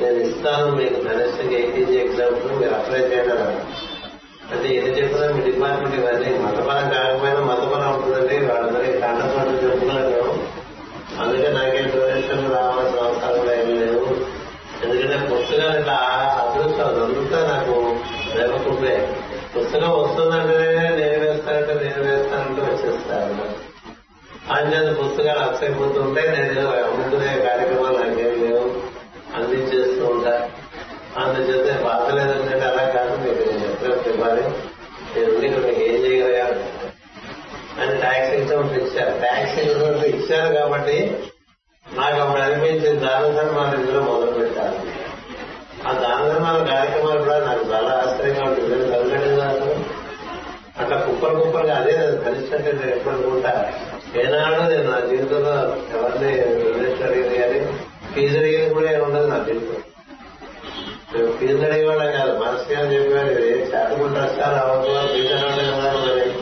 నేను 0.00 0.18
ఇస్తాను 0.26 0.66
మీకు 0.78 0.98
ధనిష్టకి 1.06 1.54
ఎయిటీజీ 1.54 1.96
ఎగ్జామ్స్ 1.98 2.46
మీరు 2.52 2.74
అప్లై 2.74 3.02
చేయాలి 3.10 3.46
అంటే 4.50 4.66
ఏది 4.76 4.90
చెప్పినా 4.98 5.26
మీ 5.34 5.42
డిపార్ట్మెంట్ 5.42 5.96
ఇవన్నీ 5.98 6.30
మతపరం 6.42 6.88
కాకపోయినా 6.94 7.42
మతపరం 7.50 7.88
ఉంటుందండి. 7.92 8.36
వాళ్ళందరికీ 8.48 8.98
కండపాటు 9.02 9.54
చెప్పుకున్నాను 9.62 10.18
అందుకే 11.22 11.48
నాకేం 11.56 11.86
డొనేషన్లు 11.94 12.50
రావాల్సిన 12.56 13.00
అవసరం 13.02 13.34
కూడా 13.38 13.54
ఏం 13.54 13.70
లేవు 13.80 14.02
ఎందుకంటే 14.84 15.18
పుస్తకాలు 15.30 15.74
ఇట్లా 15.80 15.96
అదృష్టం 16.42 16.86
అదంతా 16.86 17.40
నాకు 17.50 17.74
లేకపోతే 18.84 18.94
పుస్తకం 19.54 19.92
వస్తుందంటే 19.98 20.56
నేను 20.98 21.18
వేస్తానంటే 21.22 21.74
నేను 21.82 22.02
వేస్తానంటే 22.04 22.62
వచ్చేస్తాను 22.62 23.46
అంచేత 24.50 24.88
పుస్తకాలు 24.98 25.40
అచ్చైపోతుంటే 25.40 26.22
నేను 26.32 26.62
ముందునే 26.92 27.32
కార్యక్రమాలు 27.44 27.98
నాకేం 27.98 28.32
లేవు 28.42 28.64
అందించేస్తూ 29.36 30.04
ఉంటా 30.06 30.34
అందుచేత 31.18 31.68
బాధ 31.84 32.06
లేదంటే 32.14 32.66
అలా 32.66 32.84
కాదు 32.90 33.14
మీకు 33.22 33.40
నేను 33.40 33.60
చెప్పినట్టు 33.64 34.08
ఇవ్వాలి 34.08 34.44
నేను 35.14 35.34
మీకు 35.40 35.60
ఏం 35.84 35.96
చేయగలిగా 36.04 36.46
అని 37.78 37.94
ట్యాక్స్ 38.00 38.34
ఎగ్జామ్స్ 38.34 38.74
ఇచ్చారు 38.80 39.12
ట్యాక్స్ 39.20 39.58
ఎగ్జామ్స్ 39.58 40.06
ఇచ్చారు 40.10 40.50
కాబట్టి 40.54 40.98
నాకు 41.86 42.18
అప్పుడు 42.20 42.42
అనిపించింది 42.42 43.00
దాని 43.00 43.32
ధర్మాలు 43.32 43.74
ఇందులో 43.80 44.00
మొదలు 44.02 44.34
పెట్టాలి 44.38 44.78
ఆ 45.88 45.92
దాన 45.92 46.66
కార్యక్రమాలు 46.74 47.18
కూడా 47.18 47.38
నాకు 47.38 47.72
చాలా 47.72 48.02
ఆశ్చర్యంగా 48.06 48.44
ఉంటుంది. 48.44 48.74
చదివేది 48.74 49.40
అట్లా 50.80 50.96
కుప్పలు 50.96 51.40
కుప్పలుగా 51.40 51.74
అదే 51.76 51.92
కలిసినట్టే 51.92 52.72
నేను 52.72 52.96
ఎప్పుడు 52.96 53.14
అనుకుంటా 53.14 53.72
ఏనాడు 54.16 54.72
నేను 54.72 54.90
నా 54.90 55.00
జీవితంలో 55.00 55.52
ఎవరిని 55.98 56.32
రిలేషన్ 56.72 57.08
అడిగింది 57.08 57.38
కానీ 57.38 57.78
ఫీజు 58.14 58.38
అడిగేది 58.38 58.74
కూడా 58.74 58.92
ఏమి 58.92 59.02
ఉండదు 59.02 59.26
నా 59.26 59.38
జీవితం 59.38 59.82
మేము 61.14 61.32
ఫీజు 61.36 61.56
అడిగేవాళ్ళం 61.56 62.12
కాదు 62.12 62.38
మనసుగా 62.38 62.80
అని 62.80 62.94
చెప్పేవారు 62.94 63.28
చేతకుంటారు 63.28 64.40
సార్ 64.40 64.58
అవసరం 64.58 65.06
ఫీజు 65.06 65.34
అడగడం 65.34 66.32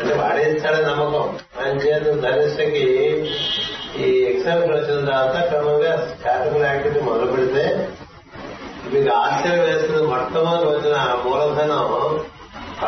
అంటే 0.00 0.14
వాడే 0.14 0.58
నమ్మకం. 0.82 1.38
ఆయన 1.60 1.76
చేత 1.76 2.14
ధనిష్టకి 2.14 2.84
ఈ 3.98 4.22
ఎగ్జామ్స్ 4.22 4.66
వచ్చిన 4.66 5.04
తర్వాత 5.04 5.48
క్రమంగా 5.48 6.16
చారిటబుల్ 6.26 6.64
యాక్టివిటీ 6.64 7.00
మొదలు 7.00 7.26
పెడితే 7.26 7.88
మీకు 8.92 9.16
ఆశ్చర్యం 9.16 9.64
వేస్తుంది 9.64 10.02
మొట్టమొదటి 10.02 10.64
వచ్చిన 10.64 10.96
మూలధనం 11.24 11.84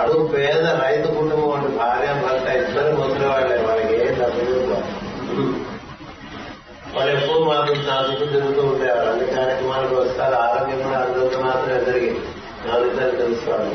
అడుగు 0.01 0.27
పేద 0.27 0.67
రైతు 0.67 1.07
కుటుంబం 1.07 1.49
వంటి 1.51 1.69
భార్య 1.69 2.23
భర్త 2.23 2.49
ఇద్దరు 2.49 2.97
ముసలివాళ్ళే 2.97 3.57
వాళ్ళకి 3.57 3.95
ఏం 3.95 4.15
డబ్బులు 4.21 4.77
వాళ్ళు 6.97 7.13
ఎప్పుడు 7.13 7.39
మాకు 7.39 7.73
నా 7.73 8.09
చుట్టూ 8.11 8.27
తిరుగుతూ 8.27 8.67
ఉండేవారు 8.67 9.09
అన్ని 9.11 9.27
కార్యక్రమాలకు 9.27 9.95
వస్తారు. 9.95 10.35
ఆరోగ్యం 10.35 10.83
కూడా 10.83 10.99
అందరితో 10.99 11.41
మాత్రమే 11.41 11.85
జరిగింది 11.85 12.21
నాలుగు 12.67 12.91
ఇద్దరు 12.91 13.11
తెలుసుకోవాలి. 13.11 13.75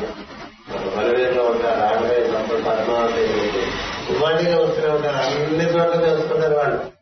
బలవేరులో 0.96 1.42
ఉంటారు. 1.44 1.80
ఆడవే 1.80 2.30
సంపద 2.32 2.56
పద్మావతి 2.56 3.22
ఇవాటిగా 4.12 4.58
వస్తూనే 4.58 4.88
ఉంటారు. 4.88 5.16
అన్ని 5.16 5.64
చోట్ల 5.64 6.00
తెలుసుకుంటారు 6.00 6.54
వాళ్ళు. 6.54 6.97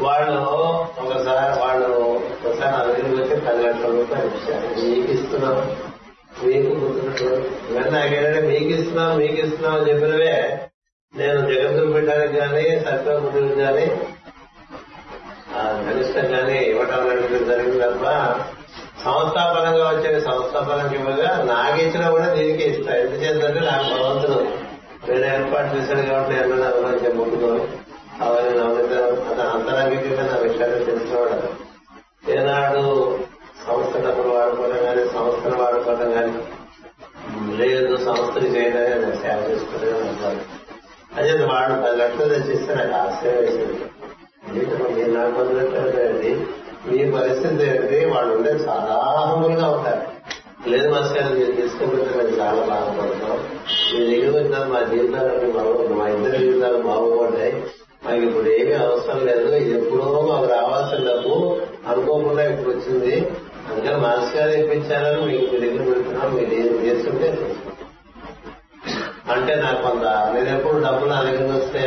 వాళ్ళు 0.00 0.40
ఒకసారి 1.02 1.60
వాళ్ళు 1.60 1.88
ఒకసారి 2.46 2.74
అభివృద్ధి 2.74 3.22
వచ్చి 3.22 3.36
పది 3.40 3.62
లక్షల 3.62 3.90
రూపాయలు 3.90 4.26
ఇచ్చారు. 4.26 4.68
మీకు 4.80 5.12
ఇస్తున్నాం. 5.12 5.56
మీకు 6.44 6.70
ఇవన్నీ 7.70 7.90
నాకేంటంటే 7.90 8.40
మీకు 8.40 8.70
ఇస్తున్నాం 8.70 9.18
మీకు 9.18 9.46
ఇస్తున్నాం 9.46 9.74
అని 9.74 9.90
చెప్పినవే. 9.90 10.68
నేను 11.16 11.40
జగత్తులు 11.40 11.92
పెట్టడానికి 11.92 12.38
కానీ 12.38 12.80
సత్యముడికి 12.80 13.54
కానీ 13.60 13.86
కనిష్టం 15.86 16.26
కానీ 16.26 16.58
ఇవ్వటం 16.58 17.00
అనేది 17.00 17.44
జరిగింది 17.44 17.78
తప్ప 17.78 18.04
సంస్థాపనంగా 19.04 19.88
వచ్చేది 19.88 20.20
సంస్థాపనం 20.20 20.94
ఇవ్వగా 20.94 21.44
నాకు 21.44 21.80
ఇచ్చినా 21.80 22.10
కూడా 22.10 22.34
దీనికి 22.34 22.64
ఇస్తా. 22.64 22.96
ఎందుచేతంటే 22.96 23.60
నాకు 23.60 23.84
భగవంతుడు 23.84 24.38
నేను 25.08 25.24
ఏర్పాటు 25.34 25.76
చేశాను 25.76 26.06
కాబట్టి 26.06 26.34
నేను 26.34 26.64
అనుభవించే 26.64 27.12
ముట్టుకొని 27.12 27.81
అవన్నీ 28.22 28.58
నమ్ముతారు 28.58 29.14
అతను 29.14 29.50
అంతరంగికంగా 29.50 30.32
నా 30.32 30.38
విషయాన్ని 30.38 30.84
తెలుసుకోవడం. 30.84 31.40
ఏనాడు 32.28 33.18
సంస్థ 33.66 33.96
డబ్బులు 33.96 34.34
వాడుకోవడం 34.34 34.84
కానీ 34.84 35.04
సంస్థను 35.04 35.56
వాడుకోవడం 35.62 36.10
కానీ 36.10 36.32
లేదు 37.56 37.96
సంస్థలు 37.96 38.48
చేయడానికి 38.48 38.98
నేను 38.98 39.16
సేవ 39.16 39.50
చేసుకోలేదు 39.50 39.96
అనుకోవాలి 39.98 40.40
అదే 41.16 41.44
వాడు 41.44 41.74
పది 41.82 41.96
లక్షలు 41.96 42.28
తెచ్చిస్తే 42.28 42.74
నాకు 42.74 42.94
ఆశ్చర్యం 42.94 43.42
వేసింది. 43.42 43.84
ఏంటో 44.60 44.94
మీరు 44.94 45.12
నాకు 45.12 45.40
ఏంటి 46.00 46.46
మీ 46.86 47.10
పరిస్థితి 47.10 47.64
ఏంటి? 47.64 48.04
వాళ్ళు 48.04 48.34
ఉండే 48.34 48.50
చాలా 48.50 48.94
హంబుల్గా 49.26 49.70
ఉంటారు. 49.70 50.02
లేదు 50.68 50.88
మాస్టర్ 50.90 51.38
మీరు 51.38 51.52
తీసుకుంటే 51.52 51.96
మేము 51.96 52.40
చాలా 52.40 52.62
బాధపడతాం. 52.62 53.38
మీ 53.94 54.00
దగ్గర 54.10 54.40
వచ్చిన 54.40 54.72
మా 54.72 54.80
జీవితాలు 54.82 55.94
మా 55.94 56.08
ఇద్దరు 56.08 56.38
జీవితాలు 56.38 56.78
బాగుపడ్డాయి. 56.78 57.64
మాకు 58.04 58.20
ఇప్పుడు 58.20 58.48
ఏమీ 58.48 58.72
అవసరం 58.72 59.26
లేదు. 59.26 59.56
ఇది 59.56 59.72
ఎప్పుడో 59.78 60.06
మాకు 60.32 60.46
రావాల్సిన 60.52 61.10
డబ్బు. 61.10 61.60
అనుకోకుండా 61.88 62.42
ఇప్పుడు 62.50 62.76
వచ్చింది. 62.76 63.14
అందుకని 63.70 63.96
మాస్టర్ 63.96 64.36
గారు 64.36 64.50
ఇప్పించారని 64.50 65.20
మీకు 65.26 65.52
మీ 65.52 65.58
దగ్గర 65.60 65.84
పెడుతున్నాం. 65.88 66.34
మీరు 66.34 66.54
ఏం 66.54 66.84
చేస్తుంటే 66.86 67.28
అంటే 69.32 69.54
నాకు 69.54 69.82
కొంత 69.82 70.04
నేను 70.34 70.56
ఎప్పుడు 70.56 70.84
డబ్బులు 70.84 71.10
నా 71.10 71.22
దగ్గర 71.22 71.56
వస్తే 71.56 71.82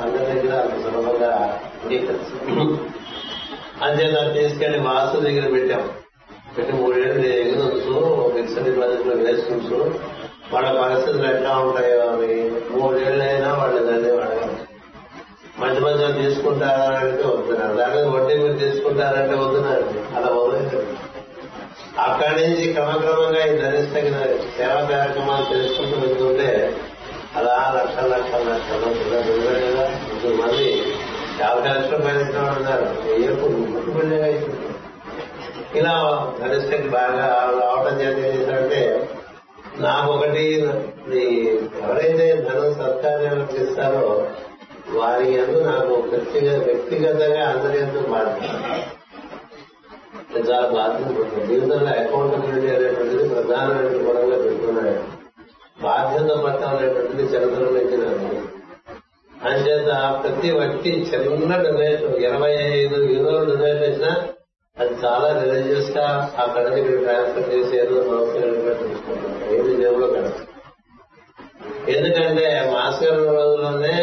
అందరి 0.00 0.24
దగ్గర 0.24 0.54
అంత 0.58 0.74
సులభంగా 0.82 1.60
అంగీకరిస్తాను 1.84 2.66
నాకు 4.14 4.32
తీసుకెళ్ళి 4.34 4.78
వాసు 4.78 5.20
దగ్గర 5.20 5.50
పెట్టాం 5.52 5.84
మూడేళ్ళు 6.80 7.14
నీ 7.14 7.28
దగ్గర 7.28 7.60
ఉంచు 7.66 7.94
ఫిక్స్డ్ 8.34 8.64
డిపాజిట్లో 8.64 9.14
వేసుకుంటూ 9.14 9.76
వాళ్ళ 10.52 10.68
పరిస్థితులు 10.80 11.26
ఎట్లా 11.26 11.58
ఉంటాయో 11.58 12.00
అని 12.00 12.32
మూడేళ్ళు 12.70 13.24
అయినా 13.24 13.54
వాళ్ళు 13.54 13.80
దాన్ని 13.84 14.08
అడగాలి 14.08 14.56
మధ్య 15.60 15.80
మధ్యలో 15.80 16.12
తీసుకుంటారా 16.12 16.86
అంటే 16.98 17.22
వద్దున్నారు 17.22 17.76
దాని 17.76 17.94
మీద 17.94 18.06
వడ్డీ 18.06 18.34
మీరు 18.36 18.58
తీసుకుంటారంటే 18.58 19.34
వద్దున్నారు 19.34 20.16
అలా 20.16 20.28
వదిలేదు 20.28 20.86
అక్కడి 22.00 22.29
నుంచి 22.40 22.72
క్రమక్రమంగా 22.72 23.44
ఈ 23.44 23.58
ధరిస్తగిన 23.58 24.18
సేవా 24.56 24.80
కార్యక్రమాలు 24.90 25.44
తెలుసుకుంటూ 25.44 25.98
వెళ్తుంటే 25.98 26.76
అలా 27.36 27.72
లక్షల 27.76 28.06
లక్షల 28.06 28.52
లక్షల 28.52 28.92
కదా. 29.64 29.88
ముగ్గురు 30.12 30.34
మంది 30.34 30.82
చాలా 31.40 31.74
లక్షలు 31.74 31.96
పైన 31.96 32.48
ఉన్నారు. 32.58 33.12
ఎప్పుడు 33.12 33.52
ముట్టుబడిగా 33.52 34.26
ఇలా 35.74 36.24
ధరిస్తకి 36.40 36.88
బాగా 36.88 37.50
రావడం 37.60 37.98
జరిగిందంటే 37.98 39.08
నాకొకటి 39.78 40.54
ఎవరైతే 41.82 42.36
ధనం 42.36 42.74
సత్కార్యాలు 42.74 43.62
ఇస్తారో 43.62 44.26
వారి 44.92 45.34
ఎందు 45.34 45.58
నాకు 45.64 45.94
వ్యక్తిగత 45.94 46.64
వ్యక్తిగతంగా 46.64 47.44
అందరి 47.48 47.78
ఎందు 47.78 47.98
బాధ్యత 47.98 48.50
చాలా 50.48 50.66
బాధ్యత 50.68 51.10
జీవితంలో 51.48 51.92
అకౌంటబిలిటీ 51.94 52.68
అనేటువంటిది 52.74 53.24
ప్రధానమైన 53.28 53.88
గుణంగా 54.00 54.36
పెట్టుకున్నాడు 54.42 54.94
బాధ్యత 55.82 56.30
పట్టం 56.44 56.68
అనేటువంటిది 56.68 57.24
చరిత్రలో 57.32 57.80
ఇచ్చినాను 57.80 58.28
అంచేత 59.32 59.90
ప్రతి 60.22 60.50
వ్యక్తి 60.50 60.90
చిన్న 61.06 61.52
డొనేషన్ 61.62 62.16
ఇరవై 62.24 62.52
ఐదు 62.72 62.96
యూరోలు 63.12 63.44
డొనేషన్ 63.52 63.84
ఇచ్చినా 63.84 64.12
అది 64.76 64.94
చాలా 65.02 65.28
రిలీజియస్గా 65.40 66.04
ఆ 66.38 66.46
నుంచి 66.56 66.80
ఇక్కడ 66.82 66.98
ట్రాన్స్ఫర్ 67.04 67.48
చేసి 67.52 67.74
ఏదో 67.76 68.02
సంవత్సరం 68.02 68.54
తీసుకుంటాం 68.82 69.32
ఏది 69.54 69.72
జేబులో 69.76 70.08
కదా. 70.08 70.30
ఎందుకంటే 71.88 72.44
మాస్టర్ 72.72 73.20
రోజుల్లోనే 73.30 73.96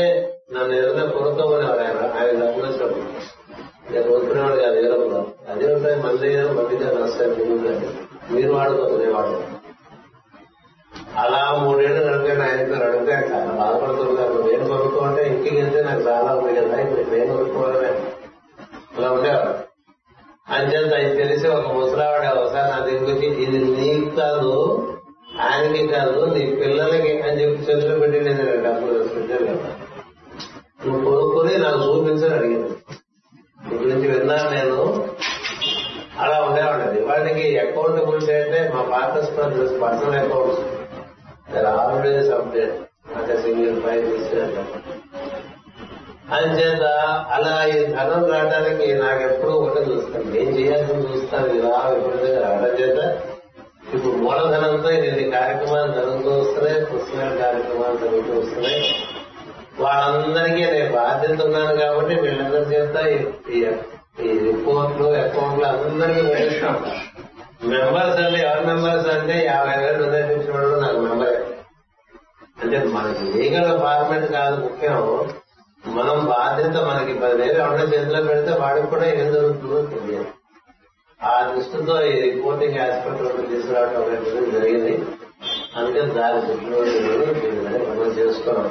నన్ను 0.52 0.74
ఏదైనా 0.76 1.06
కొనుక్కోమనేవారు 1.12 1.82
ఆయన. 1.82 2.02
ఆయన 2.18 2.34
డబ్బులు 2.42 2.66
వచ్చినప్పుడు. 2.66 3.06
నేను 3.90 4.04
కోరుకునేవాడు 4.08 4.58
కాదు 4.62 4.78
ఏదో 4.80 4.96
అదే 5.52 5.68
ఉంటాయి 5.76 5.98
మళ్ళీ 6.02 6.30
మళ్ళీగా 6.52 6.90
నష్టం 6.98 7.32
మీరు 8.32 8.50
వాడుకోదు 8.54 8.98
నేను 8.98 9.14
వాడు 9.14 9.36
అలా 11.18 11.42
మూడేళ్ళు 11.62 12.02
నడిపాను 12.08 12.44
ఆయనతో 12.44 12.78
నడిపే 12.84 13.16
చాలా 13.30 13.54
బాధపడుతున్నారు 13.54 14.42
నేను 14.48 14.66
కొనుక్కోమంటే 14.72 15.22
ఇంటికి 15.30 15.56
వెళ్తే 15.56 15.80
నాకు 15.82 16.04
చాలా 16.08 16.32
ఉంది 16.34 16.54
కదా 16.58 16.76
ఇప్పుడు 16.82 17.04
నేను 17.14 17.32
కొనుక్కోవాలనే 17.34 17.92
అలా 18.98 19.10
ఉండేవాడు 19.12 19.54
అంచేత 20.48 20.92
ఆయన 20.94 21.10
తెలిసి 21.16 21.48
ఒక 21.48 21.72
ముసలావాడు 21.74 22.28
ఒకసారి 22.40 22.68
నా 22.72 22.78
దగ్గరికి 22.80 23.12
వచ్చి 23.14 23.28
ఇది 23.46 23.60
నీకు 23.72 24.10
కాదు 24.16 24.54
ఆయనకి 25.46 25.88
కాదు 25.88 26.20
నీ 26.36 26.44
పిల్లలకి 26.62 27.12
అని 27.22 27.40
చెప్పి 27.42 27.66
చేతులు 27.68 28.00
పెట్టి 28.00 28.20
నేను 28.20 28.46
డబ్బులు 28.64 28.94
పెట్టాను 29.08 29.48
కదా. 29.50 29.72
నువ్వు 30.86 31.00
కొనుక్కొని 31.06 31.54
నాకు 31.58 31.80
చూపించని 31.86 32.36
అడిగింది. 32.36 32.70
గురించి 33.76 34.08
విన్నాను 34.08 34.50
నేను. 34.50 35.08
అలా 36.20 36.42
ఉండేవాడి 36.42 37.02
వాటికి 37.02 37.60
అకౌంటబిలిటీ 37.60 38.34
అంటే 38.34 38.72
మా 38.76 38.82
partners 38.82 39.32
personal 39.82 40.16
accounts 40.16 40.62
already 41.66 42.30
subject 42.30 42.88
అంటే 43.18 43.38
సింగిల్ 43.38 43.82
ఫైవ్ 43.82 44.18
తీసుకున్నట్టు 44.18 44.64
అంచేత 46.34 46.84
అలా 47.34 47.66
ఈ 47.66 47.86
ధనం 47.86 48.26
రావడానికి 48.32 48.94
నాకు 48.94 49.22
ఎప్పుడూ 49.22 49.54
ఒకటే 49.54 49.82
చూస్తాను. 49.82 50.24
ఏం 50.24 50.50
చేయాల్సింది 50.60 51.08
చూస్తాను. 51.08 51.48
ఇలా 51.48 51.90
విపరీతంగా 51.90 52.50
రావడం 52.50 52.74
చేత 52.80 53.22
ఇప్పుడు 53.94 54.16
మూలధనంతో 54.16 54.90
ఇది 54.90 55.32
కార్యక్రమాలు 55.32 55.92
జరుగుతూ 55.92 56.30
వస్తున్నాయి. 56.30 56.86
పుస్తకాల 56.86 57.36
కార్యక్రమాలు 57.36 57.98
జరుగుతూ 57.98 58.40
వస్తున్నాయి. 58.40 58.96
వాళ్ళందరికీ 59.80 60.66
నేను 60.66 60.92
బాధ్యత 60.92 61.42
ఉన్నాను 61.42 61.78
కాబట్టి 61.78 62.16
వీళ్ళందరి 62.16 62.76
చేత 62.76 62.96
ఈ 64.20 64.40
రిపోర్ట్లు 64.40 65.08
అకౌంట్లు 65.08 65.66
అందరికీ 65.66 66.22
వేస్తాం 66.22 66.86
మెంబర్స్ 67.64 68.22
అంటే 68.22 68.40
ఎవరి 68.40 68.66
మెంబర్స్ 68.66 69.08
అంటే 69.08 69.46
యాభై 69.46 69.78
వేలు 69.84 70.04
వాళ్ళు 70.52 70.80
నాకు 70.80 71.00
మెంబరే 71.00 71.46
అంటే 72.64 72.78
మనకి 72.84 73.24
లీగల్ 73.24 73.80
ఫార్మేట్ 73.80 74.32
కాదు 74.32 74.62
ముఖ్యం. 74.62 75.30
మనం 75.88 76.26
బాధ్యత 76.26 76.78
మనకి 76.84 77.14
పదివేలు 77.14 77.60
ఎవరి 77.60 77.88
చేతిలో 77.94 78.22
పెడితే 78.22 78.52
వాడికి 78.54 78.88
కూడా 78.88 79.06
ఏం 79.06 79.34
జరుగుతుందో 79.34 79.82
తెలియదు. 79.82 80.26
ఆ 81.24 81.54
దృష్టితో 81.56 82.02
ఈ 82.02 82.22
రిపోర్టింగ్ 82.22 82.80
ఆస్పెక్ట్ 82.80 83.22
ఒకటి 83.22 83.48
తీసుకురావడం 83.48 84.52
జరిగింది. 84.52 85.06
అందుకని 85.76 86.12
దాని 86.12 86.42
పుట్టినరోజు 86.42 86.92
మనం 87.90 88.12
చేసుకున్నాం 88.12 88.70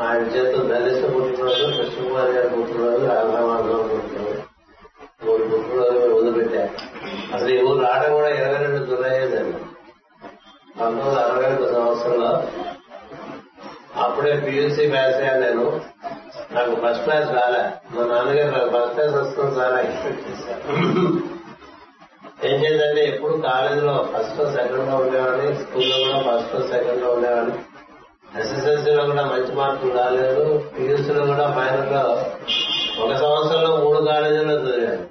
ఆయన 0.00 0.22
చేత 0.22 0.52
దళిత 0.70 1.02
పుట్టినరోజు 1.14 1.64
కృష్ణకుమార్ 1.76 2.30
గారి 2.30 2.48
పుట్టినరోజు 2.48 3.06
రాఘవాదం 3.06 3.88
పుట్టినరోజు 3.88 4.42
మూడు 5.24 5.42
పుట్టినరోజు 5.42 5.98
వదిలిపెట్టారు. 6.14 6.70
అసలు 7.34 7.50
ఈ 7.50 7.62
ఊరు 7.62 7.84
ఆట 7.86 8.10
కూడా 8.10 8.28
ఇరవై 8.28 8.58
రెండు 8.64 8.86
జులై 8.86 9.10
జరిగింది 9.10 9.64
పంతొమ్మిది 10.78 11.08
వందల 11.08 11.18
అరవై 11.18 11.44
రెండు 11.44 11.66
సంవత్సరంలో 11.72 12.30
అప్పుడే 14.00 14.32
పియూసీ 14.36 14.86
పాస్ 14.86 15.16
అయ్యాను 15.16 15.40
నేను. 15.40 15.80
నాకు 16.52 16.74
ఫస్ట్ 16.74 17.04
క్లాస్ 17.04 17.30
రాలే. 17.30 17.64
మా 17.94 18.04
నాన్నగారు 18.04 18.50
నాకు 18.50 18.70
ఫస్ట్ 18.70 18.94
క్లాస్ 18.94 19.14
వస్తుంది 19.14 19.60
చాలా 19.60 19.80
ఎక్స్పెక్ట్ 19.80 20.24
చేశాను 20.28 20.62
ఏం 22.44 22.64
చేద్దంటే 22.64 23.04
ఎప్పుడు 23.06 23.34
కాలేజీలో 23.36 24.08
ఫస్ట్ 24.12 24.40
సెకండ్లో 24.56 24.96
ఉండేవాడిని 24.96 25.58
స్కూల్లో 25.58 25.96
కూడా 25.96 26.18
ఫస్ట్ 26.28 26.68
సెకండ్లో 26.72 27.10
ఉండేవాడిని. 27.10 27.58
ఎస్ఎస్ఎల్సీలో 28.38 29.04
కూడా 29.04 29.22
మంచి 29.22 29.52
మార్కులు 29.52 29.92
రాలేదు. 29.98 30.42
పియూసీలో 30.74 31.22
కూడా 31.26 31.46
ఫైనల్లో 31.56 32.02
ఒక 33.02 33.12
సంవత్సరంలో 33.22 33.70
మూడు 33.76 34.00
కాలేజీల్లో 34.04 34.54
చదివాను 34.54 35.06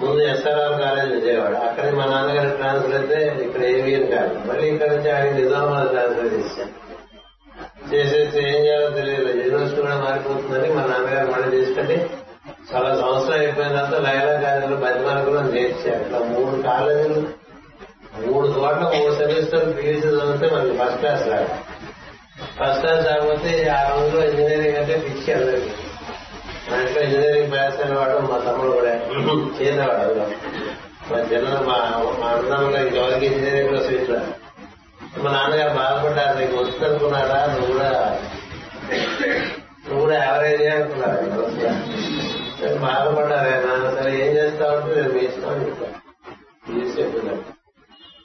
ముందు 0.00 0.20
ఎస్ఆర్ఆర్ 0.32 0.76
కాలేజ్ 0.82 1.10
విజయవాడ 1.12 1.54
అక్కడ 1.68 1.94
మా 1.94 2.04
నాన్నగారు 2.04 2.52
ట్రాన్స్ఫర్ 2.56 2.94
అయితే 2.94 3.18
ఇక్కడ 3.44 3.62
ఏవిఎన్ 3.62 4.06
కాదు 4.12 4.34
మళ్ళీ 4.48 4.64
ఇక్కడ 4.72 4.90
నుంచి 4.92 5.10
ఆయన 5.10 5.32
నిజామాబాద్ 5.40 5.90
ట్రాన్స్ఫర్ 5.94 6.32
చేశాను 6.34 6.72
చేసేస్తే 7.90 8.40
ఏం 8.50 8.58
చేయాలో 8.64 8.90
తెలియదు. 8.90 9.28
యూనివర్సిటీ 9.44 9.80
కూడా 9.80 9.96
మారిపోతుందని 9.96 10.68
మా 10.74 10.82
నాన్నగారు 10.82 11.30
మళ్ళీ 11.32 11.48
తీసుకుంటే 11.56 12.10
చాలా 12.72 12.90
సంవత్సరం 13.00 13.38
అయిపోయిన 13.40 13.72
తర్వాత 13.76 13.94
లైలా 14.06 14.34
కాలేజీలో 14.44 14.76
మార్కులు 15.06 15.42
చేర్చారు. 15.56 16.00
ఇట్లా 16.04 16.18
మూడు 16.18 16.62
కాలేజీలు 16.62 17.20
మూడు 18.26 18.46
చోట్ల 18.46 18.84
మూడు 18.94 19.12
సెమిస్టర్ 19.18 19.76
పీజీ 19.76 19.98
చదివితే 19.98 20.46
మనకి 20.54 20.78
ఫస్ట్ 20.78 20.98
క్లాస్ 20.98 21.28
రాదు. 21.28 21.50
ఫస్ట్ 22.60 22.80
క్లాస్ 22.80 23.06
రాకపోతే 23.06 23.68
ఆ 23.68 23.88
రోజులో 23.88 24.24
ఇంజనీరింగ్ 24.24 24.76
అంటే 24.76 24.96
పిచ్చి 24.96 25.32
అందరికి. 25.32 25.70
మా 26.70 26.76
ఇంట్లో 26.76 27.02
ఇంజనీరింగ్ 27.02 27.52
పాస్ 27.52 27.80
అయిన 27.80 27.98
వాడు 27.98 28.26
మా 28.26 28.38
తమ్ముడు 28.38 28.72
కూడా 28.72 29.00
చేసేవాడు 29.58 30.02
అందులో. 30.02 30.26
మా 31.10 31.18
చిన్న 31.30 31.60
మా 31.60 32.02
మా 32.20 32.30
అన్నమ్మగా 32.30 32.80
ఇంకెవరికి 32.80 33.26
ఇంజనీరింగ్లో 33.26 33.82
సీట్ 33.82 34.10
మా 35.24 35.30
నాన్నగారు 35.30 35.74
బాధపడ్డారు 35.74 36.38
నీకు 36.38 36.56
వస్తుంది 36.56 36.84
అనుకున్నారా 36.84 37.46
నువ్వు 37.46 37.72
కూడా 37.72 38.18
నువ్వు 39.86 40.00
కూడా 40.00 40.14
యావరేజ్ 40.14 40.68
అనుకున్నారు 40.68 41.26
బాధపడ్డారు 42.82 43.66
నాన్న 43.66 43.96
సరే 43.96 44.24
ఏం 44.24 44.36
చేస్తావంటే 44.36 44.94
నేను 44.94 45.14
మీ 45.14 45.20
ఇష్టం 45.20 45.50
అని 45.50 47.59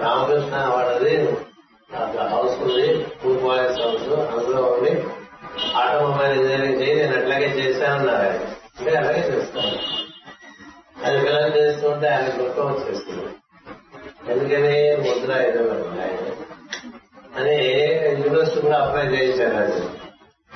రామకృష్ణ 0.00 0.56
వాడది. 0.56 1.36
హౌస్ 2.28 2.62
ఉంది 2.62 3.06
పూర్వాలయస్ 3.24 3.80
హౌస్ 3.80 4.02
అందులో 4.02 4.62
ఉండి 4.62 5.04
ఆటోమొబైల్ 5.74 6.40
ఇంజనీరింగ్ 6.40 6.82
చేయి 6.82 6.94
నేను 6.94 7.16
అట్లాగే 7.16 7.46
చేశానన్నారు 7.46 8.26
ఆయన. 8.26 8.42
అంటే 8.78 8.94
అలాగే 8.94 9.36
చేస్తాను. 9.36 9.78
అది 11.04 11.24
పిల్లలు 11.24 11.56
చేస్తుంటే 11.56 12.08
ఆయన 12.08 12.42
గొప్ప 12.42 12.60
వచ్చేస్తుంది. 12.60 13.34
ఎందుకని? 14.32 14.96
ముద్ర 14.96 15.32
ఇదే 15.32 15.58
ఆయన. 16.00 16.26
అని 17.36 17.66
యూనివర్సిటీ 18.26 18.60
కూడా 18.60 18.78
అప్లై 18.78 19.02
చేయించారు 19.02 19.56
అది 19.56 20.05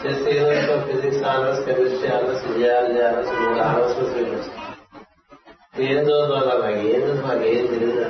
చేస్తే 0.02 0.30
university 0.32 0.72
of 0.74 0.86
physics 0.90 1.24
honours 1.30 1.60
chemistry 1.66 2.08
honours 2.14 2.44
geology 2.54 3.00
honours 3.06 3.32
మూడు 3.38 3.60
ఆనర్స్ 3.64 3.94
స్వీకరించారు 3.94 4.58
ఏం 5.84 5.98
చదువుతున్నా 6.00 6.38
నాకు 6.62 6.80
ఏం 6.88 7.00
చదువు 7.02 7.22
మాకు 7.26 7.44
ఏం 7.50 7.64
తెలియదు 7.68 8.00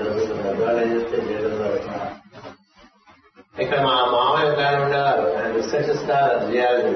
వాళ్ళు 0.60 0.80
ఏం 0.82 0.90
చెప్తే 0.94 1.18
చేయడం 1.26 1.56
ఇక్కడ 3.56 3.78
మా 3.86 3.94
మామయ్య 4.12 4.52
గారు 4.58 4.76
ఉండేవారు 4.82 5.24
ఆయన 5.30 5.48
రీసెర్చ్ 5.54 5.90
స్టార్ 5.98 6.34
జియాలజీ 6.46 6.92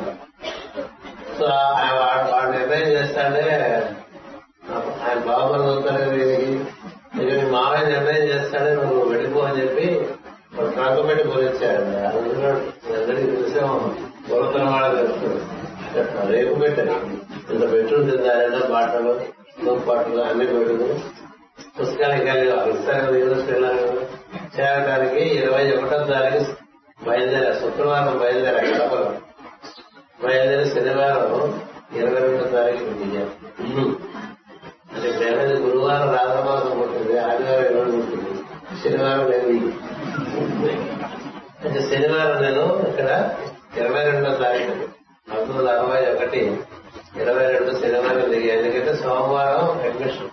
సో 1.37 1.47
ఆయన 1.75 1.93
వాడు 1.99 2.25
వాడు 2.31 2.51
నిర్ణయం 2.55 2.89
చేస్తాడే 2.95 3.43
ఆయన 5.01 5.19
బాబుని 5.27 5.63
చదువుతారు 5.63 6.05
దీనికి 6.13 6.49
ఇక 7.17 7.31
నీ 7.33 7.47
మామయ్య 7.53 7.85
నిర్ణయం 7.91 8.25
చేస్తాడే 8.33 8.71
నువ్వు 8.79 9.03
వెళ్ళిపో 9.13 9.43
అని 9.47 9.59
చెప్పి 9.61 9.87
వాడు 10.55 10.71
ట్రంక్ 10.75 11.03
పెట్టి 11.09 11.25
పోలిచ్చాడు 11.29 11.83
అందులో 12.11 12.51
అందరికీ 12.95 13.29
చూసాము 13.35 13.77
పొలతన 14.29 14.65
వాళ్ళ 14.71 14.87
తెలుస్తుంది 14.97 15.41
రేపు 16.33 16.55
పెట్టారు 16.63 16.97
ఇంత 17.51 17.63
పెట్టుంటుంది 17.73 18.17
దాని 18.25 18.67
బాటలు 18.73 19.15
పాటలు 19.87 20.21
అన్ని 20.25 20.47
పెట్టుకుని 20.51 20.97
పుస్తకానికి 21.77 22.25
వెళ్ళి 22.29 22.47
ఇస్తారు 22.73 23.13
యూనివర్సిటీ 23.17 23.53
వెళ్ళాలి 23.55 23.83
చేరడానికి 24.57 25.23
ఇరవై 25.37 25.63
ఒకటో 25.75 25.99
తారీఖు 26.09 26.43
బయలుదేరా 26.99 27.53
శుక్రవారం 27.61 28.17
బయలుదేరా 28.21 28.61
కడపలో 28.67 29.09
బయలుదేరి 30.23 30.67
శనివారం 30.73 31.33
ఇరవై 31.97 32.21
రెండో 32.25 32.45
తారీఖు 32.53 32.93
దిగాం 33.01 33.29
అంటే 34.93 35.09
పేదది 35.21 35.57
గురువారం 35.65 36.11
రాధమాసం 36.17 36.77
ఉంటుంది 36.83 37.17
ఆదివారం 37.25 37.65
ఇరవై 37.67 37.89
ఉంటుంది 37.93 38.35
శనివారం 38.83 39.25
నేను 39.31 39.49
దిగి 39.51 39.73
అంటే 41.65 41.81
శనివారం 41.91 42.39
నేను 42.45 42.65
ఇక్కడ 42.89 43.09
ఇరవై 43.79 44.05
రెండో 44.09 44.33
తారీఖు 44.41 44.75
పంతొమ్మిది 45.27 45.59
వందల 45.59 45.69
అరవై 45.77 46.01
ఒకటి 46.11 46.43
ఇరవై 47.21 47.47
రెండు 47.53 47.73
శనివారం 47.81 48.27
దిగా 48.33 48.53
ఎందుకంటే 48.57 48.93
సోమవారం 49.01 49.67
అడ్మిషన్ 49.85 50.31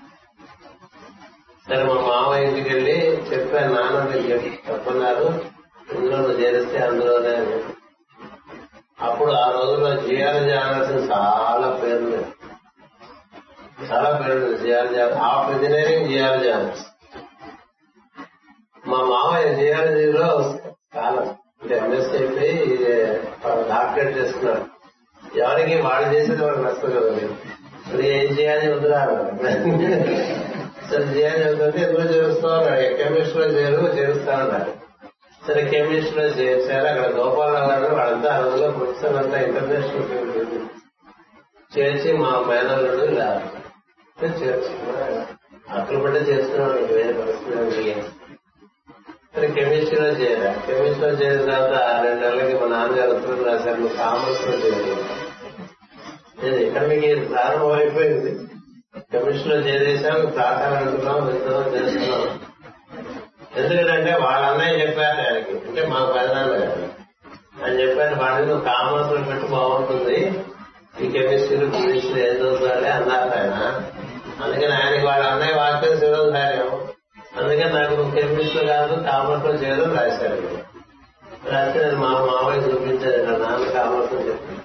సరే 1.66 1.84
మా 1.88 1.96
మామ 2.06 2.30
ఇంటికి 2.44 2.70
వెళ్ళి 2.70 2.96
చెప్పాను 3.28 3.72
నాన్న 3.74 4.00
మీకు 4.08 4.26
చెప్పి 4.32 4.50
చెప్పన్నారు 4.66 5.26
ఇందులో 5.92 6.16
నువ్వు 6.18 6.38
చేరిస్తే 6.40 6.78
అందులోనే 6.86 7.32
అని. 7.36 7.58
అప్పుడు 9.00 9.32
ఆ 9.38 9.46
రోజుల్లో 9.56 9.92
జియాలజీ 10.04 10.54
ఆనర్స్ 10.60 10.92
చాలా 11.12 11.70
పేర్లు 11.80 12.20
చాలా 13.88 14.10
పేర్లు 14.20 14.50
geology 14.64 15.00
of 15.28 15.52
engineering 15.54 16.10
geology 16.12 16.50
honours 16.56 16.84
మా 18.84 19.00
మామయ్య 19.10 19.50
జియాలజీలో 19.58 20.28
చాలా 20.96 21.22
అంటే 21.56 21.74
ఎంఎస్సీ 21.80 22.16
అయిపోయి 22.20 22.54
డాక్టరేట్ 23.70 24.14
చేస్తున్నారు 24.18 24.64
ఎవరికి 25.40 25.76
వాళ్ళు 25.84 26.08
చేసేది 26.14 26.42
వాళ్ళకి 26.44 26.64
నష్టం 26.64 26.92
కదండి 26.94 27.26
మరి 27.88 28.06
ఏం 28.16 28.28
చేయాలి 28.38 28.66
వద్దురారు 28.72 29.16
సరే 30.88 31.04
చేయాలి 31.14 31.44
వద్దంటే 31.46 31.80
ఎందులో 31.84 32.06
చేరుస్తామన్నాడు 32.12 32.88
కెమిస్ట్రీలో 32.98 33.46
చేరు 33.58 33.92
చేరుస్తానన్నారు 33.98 34.72
సరే 35.42 35.62
కెమిస్ట్రీలో 35.70 36.26
చేర్చారు 36.40 36.88
అక్కడ 36.92 37.06
గోపాలరావు 37.18 37.70
గారు 37.74 37.96
వాళ్ళంతా 37.96 38.30
ఆ 38.34 38.42
రోజుల్లో 38.42 38.70
ప్రొఫెసర్ 38.74 39.16
అంతా 39.76 39.96
ఇంటర్నేషనల్ 39.96 40.68
చేర్చి 41.78 42.14
మా 42.14 42.40
మేనల్లుడు 42.48 43.04
ఇలా 43.04 43.42
చేర్చుకున్నారు 44.24 45.42
అక్కడ 45.80 45.98
పట్టే 46.04 46.20
చేస్తున్నాడు 46.20 46.94
వేరే 46.94 47.14
పరిస్థితి 47.14 47.82
లేదు. 47.82 48.02
సరే 49.36 49.48
కెమిస్ట్రీలో 49.48 50.08
చేరా 50.08 50.52
కెమిస్ట్రీలో 50.54 51.14
చేరిన 51.14 51.46
తర్వాత 51.46 52.04
రెండు 52.06 52.26
నెలలకి 52.26 52.60
మా 52.60 52.78
నాన్నగారు 52.78 53.12
ఉత్తరం 53.12 53.46
రాశారు 53.46 53.80
నువ్వు 53.80 53.98
కామర్స్లో 53.98 54.54
చేయాలి. 54.54 54.96
నేను 56.44 56.56
ఇక్కడ 56.56 56.88
మీకు 56.88 57.28
ప్రారంభం 57.28 57.72
అయిపోయింది. 57.72 58.32
కెమిస్ట్రీలో 59.12 59.58
చేరేసాం 59.58 60.26
ప్రార్థన 60.26 60.74
అంటున్నాం 60.78 61.26
వెళ్తున్నాం 61.28 61.76
చేస్తున్నాం. 61.76 62.40
ఎందుకంటే 63.58 64.14
వాళ్ళ 64.14 64.46
అన్నయ్య 64.46 64.88
చెప్పారు 64.88 65.22
ఆయనకి 65.22 65.68
అంటే 65.68 65.88
మా 65.88 66.06
పెదనాన్న 66.06 66.52
గారు 66.52 66.81
ఆయన 67.72 67.82
చెప్పారు 67.82 68.16
వాడి 68.16 68.46
నువ్వు 68.46 68.66
కామర్స్లో 68.66 69.22
పెట్టి 69.22 69.48
బాగుంటుంది. 69.48 70.44
ఈ 71.02 71.12
కెమిస్ట్రీ 71.12 71.58
ఫిజిక్స్ 71.58 72.20
ఏం 72.20 72.36
చదువుతాడే 72.36 72.90
అన్నారు 72.90 73.40
ఆయన. 73.40 73.84
అందుకని 74.44 74.74
ఆయనకి 74.74 75.06
వాడు 75.06 75.22
అన్నయ్య 75.22 75.54
వాక్యం 75.54 76.00
శిరోధార్యం 76.00 76.88
అందుకని 77.38 77.74
నాకు 77.74 77.94
నువ్వు 77.94 78.16
కెమిస్ట్రీ 78.16 78.68
కాదు 78.68 79.04
కామర్స్లో 79.04 79.52
చేయడం 79.52 79.98
రాశారు 79.98 80.72
రాస్తే 81.52 81.84
నేను 81.84 81.96
మా 81.96 82.08
మామయ్య 82.08 82.60
చూపించాను 82.60 83.24
నా 83.24 83.48
నాన్న 83.48 83.72
కామర్స్లో 83.72 84.20
చెప్పాను 84.20 84.62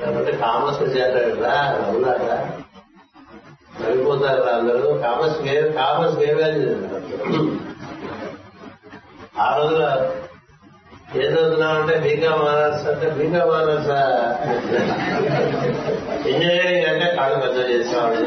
కాబట్టి 0.00 0.36
కామర్స్ 0.36 0.82
చేశారు 0.82 1.30
కదా 1.30 1.78
నవ్వులాగా 1.82 2.60
నవ్విపోతారు 3.80 4.42
అందరూ. 4.42 4.94
కామర్స్ 4.94 5.38
కామర్స్ 5.74 6.18
ఏ 6.18 6.32
ఆ 9.40 9.56
రోజులో 9.56 9.88
ఏం 11.16 11.22
చదువుతున్నామంటే 11.22 11.98
బీకా 11.98 12.36
మానస్ 12.36 12.88
అంటే 12.88 13.06
బీకా 13.10 13.44
మానస 13.44 13.88
ఇంజనీరింగ్ 16.26 16.86
అంటే 16.86 17.16
కాళ్ళు 17.16 17.38
పెద్ద 17.40 17.70
చేసేవాడు 17.70 18.18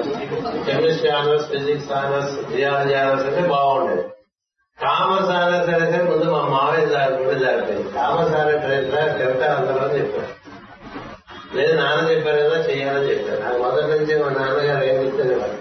chemistry 0.65 1.09
honours 1.09 1.45
physics 1.45 1.91
honours 1.91 2.55
geology 2.55 2.93
honours 2.93 3.25
అంటే 3.25 3.41
బాగుండేది. 3.47 4.03
కామర్స్ 4.81 5.29
ఆనర్స్ 5.29 5.69
అయితే 5.69 6.03
ముందు 6.03 6.31
మా 6.31 6.41
మావయ్య 6.41 6.85
జారి 6.85 7.23
కూడా 7.23 7.37
జారిపోయింది 7.39 7.91
కామర్స్ 7.91 8.35
ఆనర్స్ 8.35 8.65
అయితే 8.65 9.23
చెప్తారు 9.23 9.53
అందరూ 9.57 9.97
చెప్పారు. 9.97 10.31
లేదు 11.57 11.73
నాన్న 11.75 12.09
చెప్పారు 12.11 12.39
కదా 12.39 12.59
చేయాలని 12.69 13.09
చెప్పారు. 13.11 13.39
నాకు 13.41 13.57
మొదటి 13.63 13.87
నుంచి 13.91 14.23
మా 14.23 14.29
నాన్నగారు 14.29 14.83
ఏం 14.83 14.95
చెప్తేనేవారు 15.03 15.57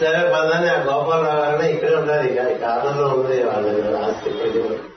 సరే 0.00 0.18
పదని 0.34 0.68
ఆ 0.68 0.78
గోపాలరావు 0.78 1.40
గారిని 1.40 1.72
ఇక్కడే 1.72 1.96
ఉండాలి 1.96 2.28
ఇక 2.32 2.40
ఈ 2.54 2.58
కాలంలో 2.58 3.08
ఉంది 3.08 3.44
వాళ్ళు 3.44 3.96
ఆస్తి 3.96 4.30
ప్రజలు. 4.30 4.95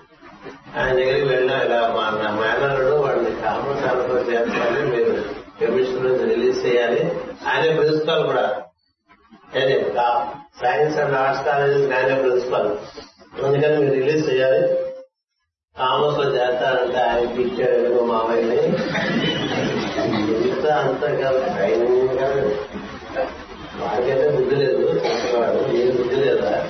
ఆయన 0.77 0.93
దగ్గరికి 0.93 1.25
వెళ్ళాం 1.25 1.65
ఇలా 1.65 1.79
మా 1.81 2.19
నా 2.23 2.39
వాడిని 2.95 3.41
కామర్స్ 3.41 3.83
ఆనర్స్ 3.83 4.29
చేస్తారని 4.29 4.91
మీరు 4.91 5.23
కెమిస్ట్రీ 5.59 5.99
నుంచి 5.99 6.35
రిలీజ్ 6.35 6.65
చేయాలి. 6.65 7.11
ఆయనే 7.47 7.75
ప్రిన్సిపాల్ 7.75 8.25
కూడా. 8.25 8.61
ఏది? 9.55 9.85
సైన్స్ 10.61 10.99
అండ్ 10.99 11.15
ఆర్ట్స్ 11.15 11.45
కాలేజెస్ 11.45 11.93
ఆయనే 11.93 12.21
ప్రిన్సిపాల్ 12.21 12.67
అందుకని 13.45 13.77
మీరు 13.77 13.93
రిలీజ్ 13.93 14.29
చేయాలి. 14.29 14.67
కామర్స్లో 15.79 16.35
చేస్తారంటే 16.35 16.97
ఆయన 16.97 17.27
పిచ్చాడు 17.27 18.03
మా 18.03 18.17
మామయ్యని. 18.17 18.67
ఇంత 20.47 20.65
అంత 20.65 21.01
కాదు 21.01 21.39
ట్రైనింగ్ 21.39 22.09
వాడికైతే 23.81 24.29
బుద్ధి 24.29 24.55
లేదు. 24.55 24.77
చెప్పేవాడు 24.77 25.73
నీకు 25.73 25.97
బుద్ధి 25.97 26.15
లేదా? 26.15 26.69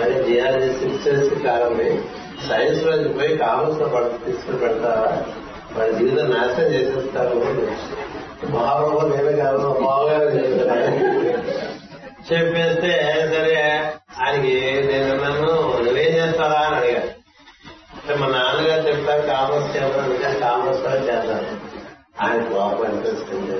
మరి 0.00 0.24
జిఆర్జీ 0.24 0.72
సిక్స్ 0.72 1.42
కాలండి. 1.44 2.00
సైన్స్లోకి 2.48 3.08
పోయి 3.08 3.36
కామర్స్లో 3.36 3.86
తీసుకుని 4.26 4.58
పెడతారా? 4.58 5.08
వాడి 5.76 5.92
జీవితం 5.92 6.30
నాశనం 6.30 6.68
చేసేస్తారు 6.72 7.38
బాబు 8.52 8.86
నేనే 9.08 9.32
కాదు 9.36 9.58
మా 9.58 9.72
బావగారు 9.80 10.28
చెప్పేస్తే 12.28 12.92
సరే 13.32 13.54
ఆయనకి 14.20 14.54
నేను 14.86 15.10
నన్ను 15.22 15.50
నువ్వేం 15.84 16.12
చేస్తారా? 16.14 16.60
అని 16.66 16.76
అడిగాను 16.76 17.10
అంటే 17.96 18.14
మా 18.14 18.26
నాన్నగారు 18.28 18.82
చెప్తారు 18.88 19.22
కామర్స్ 19.26 19.68
చేయాలంటే 19.74 20.40
కామర్స్ 20.40 20.80
కూడా 20.80 20.98
చేద్దాం 21.06 21.42
ఆయన 22.20 22.40
కోపం 22.44 22.84
అనిపిస్తుంది 22.84 23.56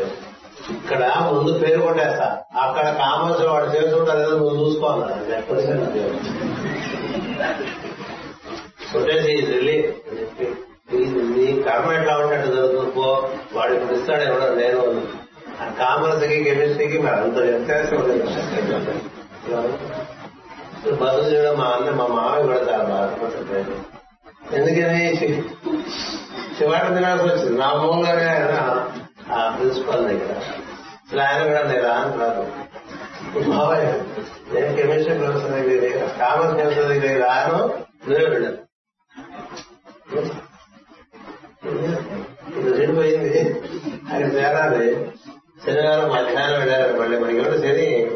ఇక్కడ 0.77 1.03
ముందు 1.27 1.53
పేరు 1.59 1.81
కొట్టేస్తా. 1.81 2.27
అక్కడ 2.63 2.87
కామర్స్ 2.99 3.43
వాడు 3.47 3.69
చేసుకుంటారు 3.75 4.21
ఏదో 4.21 4.37
నువ్వు 4.37 4.57
చూసుకోవాలి 4.61 5.27
స్టూడెంట్ 8.97 9.29
ఈజ్ 9.33 9.49
రిలీ 9.55 9.77
నీ 11.33 11.47
కర్మ 11.65 11.89
ఎట్లా 11.93 12.15
ఉంటాడు 12.19 12.49
చదువుకో 12.49 13.07
వాడు 13.55 13.73
ఇప్పుడు 13.75 13.95
ఇస్తాడు 13.97 14.25
ఎవడో 14.27 14.49
నేను 14.55 14.83
ఆ 15.61 15.67
కామర్స్కి 15.79 16.37
కెమిస్ట్రీకి 16.45 16.99
మరి 16.99 17.19
అంత 17.21 17.39
వ్యత్యాసం 17.47 17.99
ఉంది 18.01 18.17
బదులు 21.01 21.27
చేయడం 21.31 21.55
మా 21.59 21.67
అన్న 21.73 21.91
మా 21.93 22.07
మామయ్య 22.11 22.43
కూడా 22.45 22.59
చాలా 22.69 22.85
బాధపడుతుంది 22.91 23.61
ఎందుకని? 24.57 25.05
శివాడు 26.59 26.91
తినాల్సి 26.95 27.25
వచ్చింది 27.25 27.57
నా 27.59 27.69
మూలంగానే 27.75 28.27
ఆయన 28.29 28.53
ఆ 29.33 29.41
ప్రిన్సిపల్ 29.55 30.05
దగ్గర. 30.09 30.35
అసలు 31.01 31.23
ఆయన 31.23 31.41
కూడా 31.49 31.63
నేను 31.63 31.83
రాను 31.85 32.13
రాదు. 32.21 32.45
మావయ్య 33.51 33.89
నేను 34.53 34.71
కెమిస్ట్రీ 34.77 35.15
ప్రొఫెసర్ 35.19 35.55
దగ్గర 35.57 35.91
కామర్స్ 36.21 36.55
ప్రొఫెసర్ 36.55 36.89
దగ్గర 36.95 37.17
రాను 37.25 37.59
నువ్వే 38.03 38.25
వెళ్ళాను 38.27 38.59
జరిగిపోయింది 42.65 43.41
ఆయన 44.13 44.23
చేరాలి 44.23 45.07
శనివారం 45.67 46.09
మధ్యాహ్నం 46.09 46.59
వెళ్ళారు. 46.59 46.99
మళ్ళీ 46.99 47.19
మనకి 47.19 47.39
ఎవరు 47.39 47.59
శని? 47.59 48.11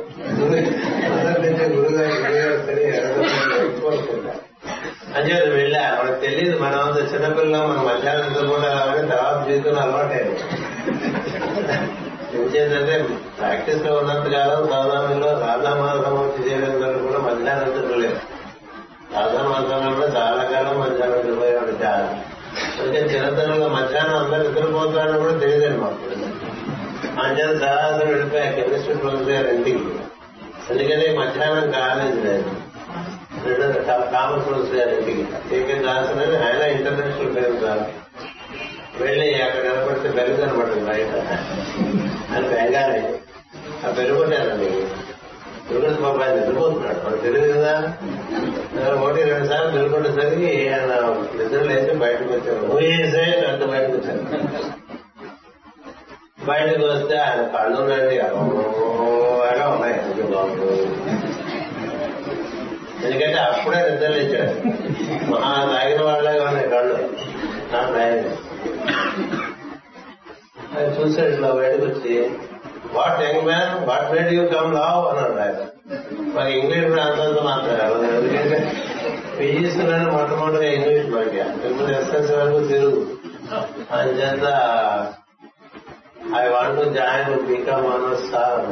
అంటే 5.17 5.51
వెళ్ళా. 5.51 6.01
మనకు 6.03 6.21
తెలియదు 6.21 6.59
మనం 6.59 6.81
అంత 6.81 7.15
చిన్నపిల్ల 7.15 7.57
మనం 7.57 7.87
మధ్యాహ్నం 7.87 8.27
ఎంత 8.27 8.39
ఉండాలంటే 8.39 9.17
తర్వాత 9.17 9.49
జీవితంలో 9.49 9.81
అలవాటైంది 9.81 10.41
ఎందుచేతంటే 12.35 13.17
ప్రాక్టీస్లో 13.39 13.97
ఉన్నంత 13.97 14.27
కాలం 14.33 14.69
సాధారణంలో 14.69 15.29
రాధామాసం 15.29 16.15
వచ్చి 16.15 16.51
చేయడం 16.51 17.07
కూడా 17.07 17.19
మధ్యాహ్నం 17.19 17.75
ఎంత 17.75 17.97
లేదు 17.97 18.19
రాధామాధంలో 19.15 19.91
కూడా 19.95 20.09
చాలా 20.17 20.43
కాలం 20.45 20.77
మధ్యాహ్నం 20.81 21.19
నిద్రపోయేవాడు 21.19 21.75
చాలా 21.83 22.09
అందుకే 22.81 23.01
చిన్నతనంలో 23.07 23.69
మధ్యాహ్నం 23.69 24.17
అందరూ 24.17 24.43
నిద్రపోతారని 24.43 25.19
కూడా 25.19 25.35
తెలియదండి 25.39 25.81
మాకు 25.81 26.09
మధ్యాహ్నం 27.19 27.59
చాలా 27.63 28.05
వెళ్ళిపోయా 28.05 28.47
కెమిస్ట్రీ 28.51 28.95
ప్రొఫెసర్ 28.95 29.33
గారు 29.33 29.49
ఇంటికి 29.49 29.85
అందుకని 30.71 31.07
మధ్యాహ్నం 31.19 31.71
కాలేదు 31.71 32.21
నేను 32.25 32.49
కామర్స్ 34.13 34.47
ప్రొఫెసర్ 34.47 34.77
గారి 34.77 34.95
ఇంటికి 34.97 35.25
ఏకే 35.57 35.77
దాసన్ 35.83 36.21
ఆయన 36.43 36.63
ఇంటర్నేషనల్ 36.77 37.35
పేరు 37.37 37.57
కాదు 37.67 37.87
వెళ్ళి 39.01 39.29
అక్కడ 39.43 39.63
నిలబడితే 39.63 40.09
పెరుగు 40.09 40.41
కనపడుతుంది 40.41 40.87
బయట 40.87 41.13
అని 42.33 42.49
బెంగాలీ 42.49 43.03
ఆ 43.87 43.91
పెరుగు 43.91 44.19
కొట్టారండి 44.19 44.71
తిరుపతి 45.71 46.25
ఆయన 46.25 46.35
నిద్రపోతున్నాడు. 46.35 47.07
మనకు 47.07 47.23
తెలియదు 47.23 47.53
కదా? 47.53 47.97
ఒకటి 49.01 49.23
రెండు 49.23 49.47
సార్లు 49.47 49.83
నిలబడేసరికి 49.83 50.69
ఆయన 50.69 50.87
నిద్ర 51.43 51.63
లేచి 51.63 51.95
బయటకు 51.95 52.25
వచ్చాను 52.25 52.75
ఊయేసే 52.75 53.47
అంత 53.49 53.65
బయటకు 53.65 53.93
వచ్చాను 53.93 54.51
బయటకు 56.47 56.87
వస్తే 56.87 57.17
ఆయన 57.17 57.43
కళ్ళు 57.43 57.81
ఉన్నాయండి. 57.81 58.19
అలా 58.19 59.69
ఉన్నాయి. 59.69 60.23
బాబు. 60.23 60.65
ఎందుకంటే 63.07 63.35
అప్పుడే 63.35 63.91
నిద్ర 63.91 64.09
లేచాడు. 64.09 64.67
మహా 65.31 65.79
తాగిన 65.79 66.03
వాళ్ళగా 66.03 66.45
ఉన్నాయి 66.45 66.69
కళ్ళు. 66.69 66.95
నా 67.73 67.91
తాగింది. 67.91 68.29
ఆయన 70.79 70.89
చూసాడు 70.89 71.29
ఇట్లా 71.29 71.51
బయటకు 71.51 71.83
వచ్చి 71.83 72.31
what 72.95 73.23
young 73.23 73.45
man 73.45 73.89
what 73.89 74.13
made 74.13 74.33
you 74.33 74.43
come 74.49 74.75
లావ్ 74.75 75.05
అన్నాడు 75.09 75.39
ఆయన 75.41 75.59
మరి 76.37 76.59
ఇంగ్లీష్ 76.59 76.93
ప్రాంతంతో 76.95 77.43
మాట్లాడారు. 77.43 77.97
ఎందుకంటే 78.11 78.59
పీజీసీలోనే 79.39 80.07
మొట్టమొదటిగా 80.11 80.73
ఇంగ్లీష్ 80.73 81.09
మనకి 81.15 81.39
ఇప్పుడు 81.71 81.91
ఎస్ఎస్ 81.93 82.33
వరకు 82.33 82.61
తెలుగు. 82.69 83.01
అని 83.93 84.13
చేత 84.13 84.47
I 86.37 86.49
want 86.49 86.79
to 86.81 86.89
join 86.91 87.47
BCom 87.47 87.87
honours 87.87 88.31
sir 88.33 88.67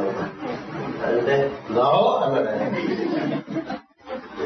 అంటే 1.07 1.35
నో 1.71 1.89
అన్నాడు 2.23 2.53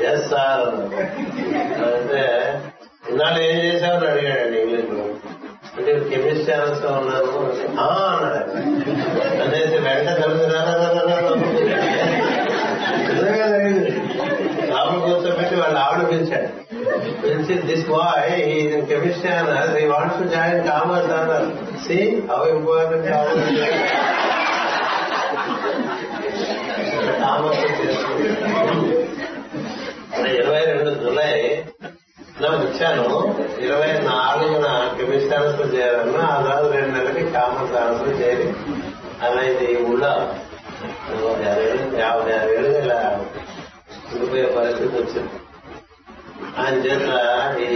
ఎస్ 0.03 0.29
సార్ 0.29 0.61
అన్నాడు. 0.61 0.95
అంటే 1.89 2.21
ఇన్నాళ్ళు 3.09 3.39
ఏం 3.41 3.57
చేశామని 3.65 4.07
అడిగాడండి 4.07 4.57
ఇంగ్లీష్లో 4.61 5.03
అంటే 5.73 5.91
కెమిస్ట్రీ 6.09 6.53
ఆనర్స్ 6.55 6.83
ఉన్నాను 6.91 7.29
అన్నాడు 8.07 8.51
అనేసి 9.43 9.77
వెంట 9.79 10.09
కలిసి 10.19 10.45
ఆవిడ 14.73 14.99
కూర్చోబెట్టి 15.03 15.55
వాళ్ళు 15.55 15.79
ఆవిడ 15.79 16.01
పిలిచాడు. 16.09 16.49
పిలిచి 17.21 17.55
దిస్ 17.67 17.85
బాయ్ 17.89 18.31
ఈ 18.47 18.57
కెమిస్ట్రీ 18.89 19.31
అన్నారు 19.33 19.73
ఈ 19.77 19.87
వాంట్స్ 19.87 20.19
టు 20.19 20.27
జాయిన్ 20.27 20.63
కామర్స్ 20.67 21.11
అన్నారు 21.11 21.49
సి 21.85 21.97
అవి 22.33 22.49
ఇంపార్టెంట్ 22.51 23.07
కామర్స్ 27.21 27.63
ఇరవై 30.33 30.61
రెండు 30.69 30.91
జులై 31.01 31.31
నాకు 32.43 32.63
ఇచ్చాను. 32.63 33.05
ఇరవై 33.59 33.91
నాలుగున 34.09 34.67
కెమిస్ట్రీ 34.97 35.37
చేయాలన్న 35.37 35.75
చేయాలన్నా 35.75 36.21
ఆ 36.31 36.41
తర్వాత 36.41 36.71
రెండు 36.73 36.97
నెలలకి 36.97 37.25
కామర్స్ 37.31 38.21
చేరి 38.21 38.47
అలా 39.21 39.41
ఇది 39.41 39.67
ఊళ్ళో. 39.83 40.13
యాభై 41.45 42.31
యాభై 42.33 42.55
ఏళ్ళు 42.55 42.77
ఇలా 42.79 42.99
ఉండిపోయే 44.13 44.45
పరిస్థితి 44.57 44.95
వచ్చింది. 44.95 45.29
ఆయన 46.57 46.75
చేత 46.85 47.05
ఈ 47.59 47.69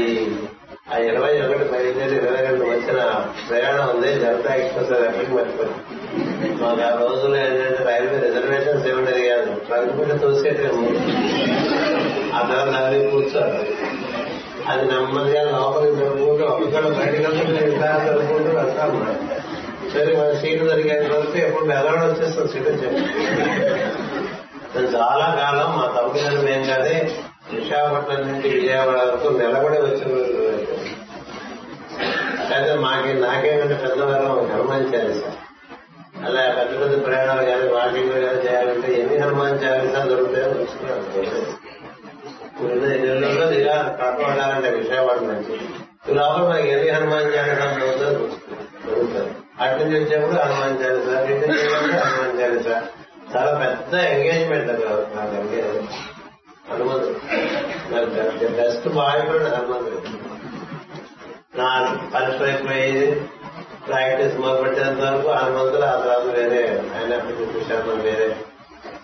ఆ 0.93 0.97
ఇరవై 0.97 1.31
ఒకటి 1.41 1.65
బయలుదేరి 1.71 2.15
ఇరవై 2.15 2.41
రెండు 2.41 2.63
వచ్చిన 2.65 2.99
ప్రయాణం 3.49 3.85
ఉంది. 3.95 4.19
జనతా 4.19 4.53
ఎక్స్ప్రెస్ 4.55 4.91
ఎక్కడికి 4.91 5.31
మర్చిపోయింది 5.31 6.63
మాకు 6.63 6.81
ఆ 6.81 6.91
రోజుల్లో 7.01 7.37
ఏంటంటే 7.37 7.83
రైల్వే 7.89 8.17
రిజర్వేషన్స్ 8.27 8.87
ఏమి 8.87 9.27
కాదు 9.29 9.51
ట్రంక్ 9.67 9.93
మీద 9.99 10.15
తోసేటే 10.21 10.67
ఆ 12.35 12.41
తర్వాత 12.49 12.73
అవి 12.83 12.99
కూర్చోరు. 13.11 13.76
అది 14.67 14.85
నెమ్మదిగా 14.85 15.43
లోపలికి 15.43 15.95
జరుపుకుంటూ 15.95 16.45
ఒక్కడు 16.45 16.87
బయటకు 16.87 17.47
ఇలా 17.57 18.03
జరుపుకుంటూ 18.05 18.59
వెళ్తాం 18.59 19.17
సరే 19.93 20.17
మన 20.17 20.39
సీటు 20.39 20.65
జరిగేంత 20.65 21.11
వరకు 21.11 21.37
ఎప్పుడు 21.37 21.65
ఎలా 21.65 21.91
వచ్చేస్తాం 21.91 22.47
సీటు 22.47 22.69
చెప్పి 22.69 23.01
చాలా 24.95 25.37
కాలం 25.41 25.77
మా 25.77 25.93
తమ్ముడు 25.97 26.45
నేను 26.45 26.65
కానీ 26.65 27.13
విశాఖపట్నం 27.53 28.27
నుంచి 28.27 28.49
విజయవాడ 28.49 28.97
వరకు 28.97 29.37
నిలబడి 29.37 29.77
వచ్చిన 29.77 30.27
అయితే 32.55 32.75
మాకి 32.75 33.13
నాకేమంటే 33.13 33.75
పెద్దవారం 33.75 34.49
హనుమాన్ 34.51 34.95
చాలీస. 34.95 35.21
అలా 36.25 36.41
పెద్ద 36.49 36.81
పెద్ద 36.81 37.05
ప్రయాణాలు 37.05 37.45
కానీ 37.45 37.67
వాకింగ్ 37.67 38.09
కానీ 38.09 38.49
చేయాలంటే 38.49 38.99
ఎన్ని 38.99 39.17
హనుమాన్ 39.17 39.63
చాలీసా 39.63 39.99
దొరుకుతాయో 39.99 40.53
తెలుసుకున్నాను. 40.53 41.56
నెలలో 42.59 43.47
ఇలా 43.53 43.75
కడప 43.99 44.19
వెళ్ళాలంటే 44.21 44.69
విజయవాడ 44.71 45.19
నుంచి 45.23 45.55
లోపల 46.15 46.43
మనకి 46.43 46.69
ఎన్ని 46.69 46.89
హనుమాన్ 46.89 47.33
చాలీసా 47.33 47.67
జరుగుతారు 48.85 49.29
అటు 49.61 49.83
నుంచి 49.83 49.97
వచ్చేప్పుడు 49.97 50.37
హనుమాన్ 50.39 50.77
చాలీసా 50.81 51.15
ఇటు 51.27 51.47
నుంచి 51.47 51.65
హనుమాన్ 51.97 52.39
చాలీసా. 52.41 52.75
చాలా 53.33 53.51
పెద్ద 53.59 53.93
ఎంగేజ్మెంట్ 54.11 54.69
అది 54.69 54.83
నాకు 55.15 55.33
ఎంగేజ్మెంట్ 55.35 55.93
హనుమంతుడు 56.69 57.13
బెస్ట్ 58.57 58.87
బాయ్ 58.89 59.21
ఫ్రెండ్ 59.21 59.49
హనుమంతుడు 59.55 59.99
నా 61.57 61.69
పరీక్ష 62.13 62.41
అయిపోయి 62.41 62.91
ప్రాక్టీస్ 63.87 64.35
మొదలుపెట్టేంత 64.39 65.01
వరకు 65.03 65.29
హనుమంతుడు 65.35 65.85
ఆ 65.85 65.95
తర్వాత 65.95 66.25
వేరే 66.35 66.61
ఆయన 66.95 67.13
చూశాను 67.53 67.95
వేరే 68.01 68.27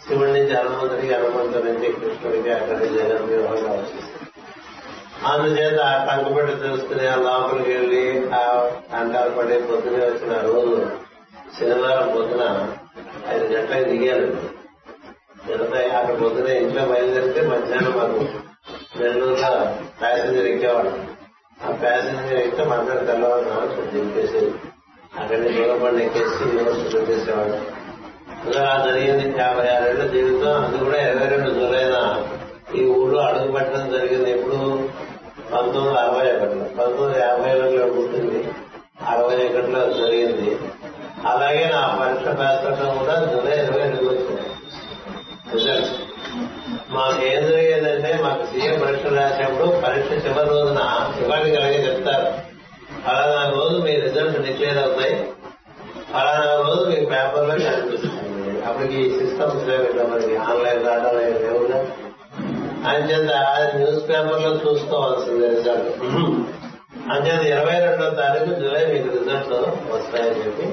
శివుడి 0.04 0.32
నుంచి 0.32 0.54
హనుమంతుడికి 0.56 1.14
హనుమంతు 1.14 1.60
నుంచి 1.66 1.88
కృష్ణుడికి 1.94 2.52
అక్కడి 2.52 2.88
జగన్ 2.96 3.28
వివాహంగా 3.30 3.72
వచ్చింది 3.72 4.10
అందుచేత 5.26 5.80
ఆ 5.82 5.94
టంకపెట్టి 6.06 6.56
తెలుసుకుని 6.62 7.06
ఆ 7.08 7.16
లోపలికి 7.18 7.72
వెళ్ళి 7.72 8.02
ఆ 8.34 8.42
అంటారు 8.98 9.32
పడే 9.38 9.58
పొద్దునే 9.62 10.02
వచ్చిన 10.06 10.40
రోజు 10.48 10.74
శనివారం 11.58 12.08
పొద్దున 12.16 12.44
ఐదు 13.30 13.46
గంటలకు 13.54 13.90
దిగారు. 13.90 14.28
మిగతా 15.46 15.80
అక్కడ 16.00 16.16
పొద్దున 16.20 16.48
ఇంట్లో 16.58 16.84
బయలుదేరితే 16.86 17.42
మధ్యాహ్నం 17.48 17.94
మాకు 17.98 18.20
నెల్లూరులో 19.00 19.52
ప్యాసింజర్ 20.02 20.48
ఎక్కేవాడు 20.48 20.92
ఆ 21.60 21.72
ప్యాసింజర్ 21.82 22.40
ఎక్కితే 22.40 22.64
మధ్యాహ్నం 22.64 23.06
తెల్లవారు 23.06 23.88
దింపేసి 23.94 24.42
అక్కడి 25.18 25.42
నుంచి 25.42 25.58
దూరపడి 25.58 26.04
ఎక్కేసి 26.04 26.44
యూనివర్సిటీ 26.50 26.98
వచ్చేసేవాడు 26.98 27.58
అలా 28.46 28.74
జరిగింది. 28.86 29.26
యాభై 29.40 29.68
ఆరేళ్ళ 29.74 30.04
జీవితం 30.14 30.56
అది 30.60 30.78
కూడా 30.78 30.98
ఇరవై 31.04 31.28
రెండు 31.28 31.50
జూలైన 31.52 31.98
ఈ 32.76 32.84
ఊళ్ళో 32.94 33.20
అడుగు 33.22 33.52
పెట్టడం 33.56 33.86
జరిగింది 33.92 34.30
ఎప్పుడు? 34.32 34.58
పంతొమ్మిది 35.52 35.98
అరవై 36.00 36.28
ఒకటిలో. 36.34 36.66
పంతొమ్మిది 36.78 37.20
యాభై 37.22 37.52
ఒకటిలో 37.56 37.86
పుట్టింది 37.96 38.40
అరవై 39.08 39.36
ఒకటిలో 39.46 39.82
జరిగింది 40.00 40.50
అలాగే 41.32 41.66
నా 41.74 41.82
పరీక్ష 42.00 42.26
పాస్ 42.40 42.66
అవడం 42.66 42.92
కూడా 43.00 43.16
జూలై 43.34 43.58
ఇరవై 43.60 43.84
రెండు 43.84 44.08
వచ్చింది 44.10 44.42
రిజల్ట్ 45.54 45.92
మాకు 46.96 47.20
ఏం 47.30 47.42
జరిగేదంటే 47.48 48.12
మాకు 48.24 48.44
సీఎం 48.52 48.76
పరీక్ష 48.82 49.14
రాసేప్పుడు 49.18 49.68
పరీక్ష 49.84 50.10
చివరి 50.26 50.50
రోజున 50.50 50.82
ఇవాళకి 51.22 51.56
అలాగే 51.58 51.80
చెప్తారు 51.88 52.28
ఫలానా 53.06 53.44
రోజు 53.56 53.78
మీ 53.86 53.94
రిజల్ట్ 54.02 54.38
డిక్లేర్ 54.42 54.78
అవుతాయి 54.78 55.16
ఫలానా 56.12 56.52
రోజు 56.62 56.84
మీకు 56.90 57.06
పేపర్లో 57.06 57.56
కనిపిస్తుంది 57.66 58.20
అప్పటికి 58.66 58.98
ఈ 59.02 59.10
సిస్టమ్స్ 59.20 59.66
లేవు 59.68 60.08
మనకి 60.12 60.36
ఆన్లైన్ 60.46 60.84
రావడం 60.88 61.16
లేవుగా 61.44 61.80
అంచేత 62.90 63.34
న్యూస్ 63.76 64.02
పేపర్లో 64.10 64.52
చూసుకోవాల్సింది 64.64 65.48
రిజల్ట్ 65.48 65.92
అంచేత 67.12 67.42
ఇరవై 67.52 67.78
రెండో 67.86 68.08
తారీఖు 68.20 68.52
జూలై 68.62 68.84
మీకు 68.94 69.10
రిజల్ట్ 69.18 69.54
వస్తాయని 69.94 70.42
చెప్పి 70.42 70.66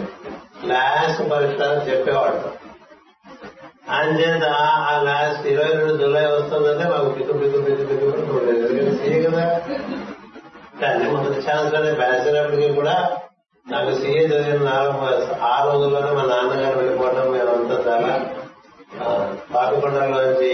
లాస్ట్ 0.68 1.22
పరీక్ష 1.30 1.60
చెప్పేవాడు 1.88 2.40
అంచేత 3.98 4.44
ఆ 4.82 4.92
లాస్ట్ 5.02 5.46
ఇరవై 5.46 5.70
రెండు 5.76 5.94
జూలై 5.96 6.24
వస్తుందంటే 6.32 6.86
మాకు 7.40 7.58
పిక్కు 7.66 7.84
పిక్కు 7.84 8.38
ఎందుకంటే 8.48 8.92
సీఏ 8.96 9.22
కదా 9.22 9.44
మొదటి 11.10 11.40
ఛాన్స్ 11.40 11.74
కూడా 12.74 12.96
నాకు 13.66 13.90
సీఏ 13.94 14.22
చదివిన 14.24 14.70
ఆ 15.42 15.54
రోజుల్లోనే 15.64 16.10
మా 16.10 16.24
నాన్నగారు 16.24 16.78
వెళ్ళిపోవడం 16.78 17.32
మేమంతా 17.32 17.76
చాలా 17.86 18.12
పాపికొండలోంచి 19.54 20.52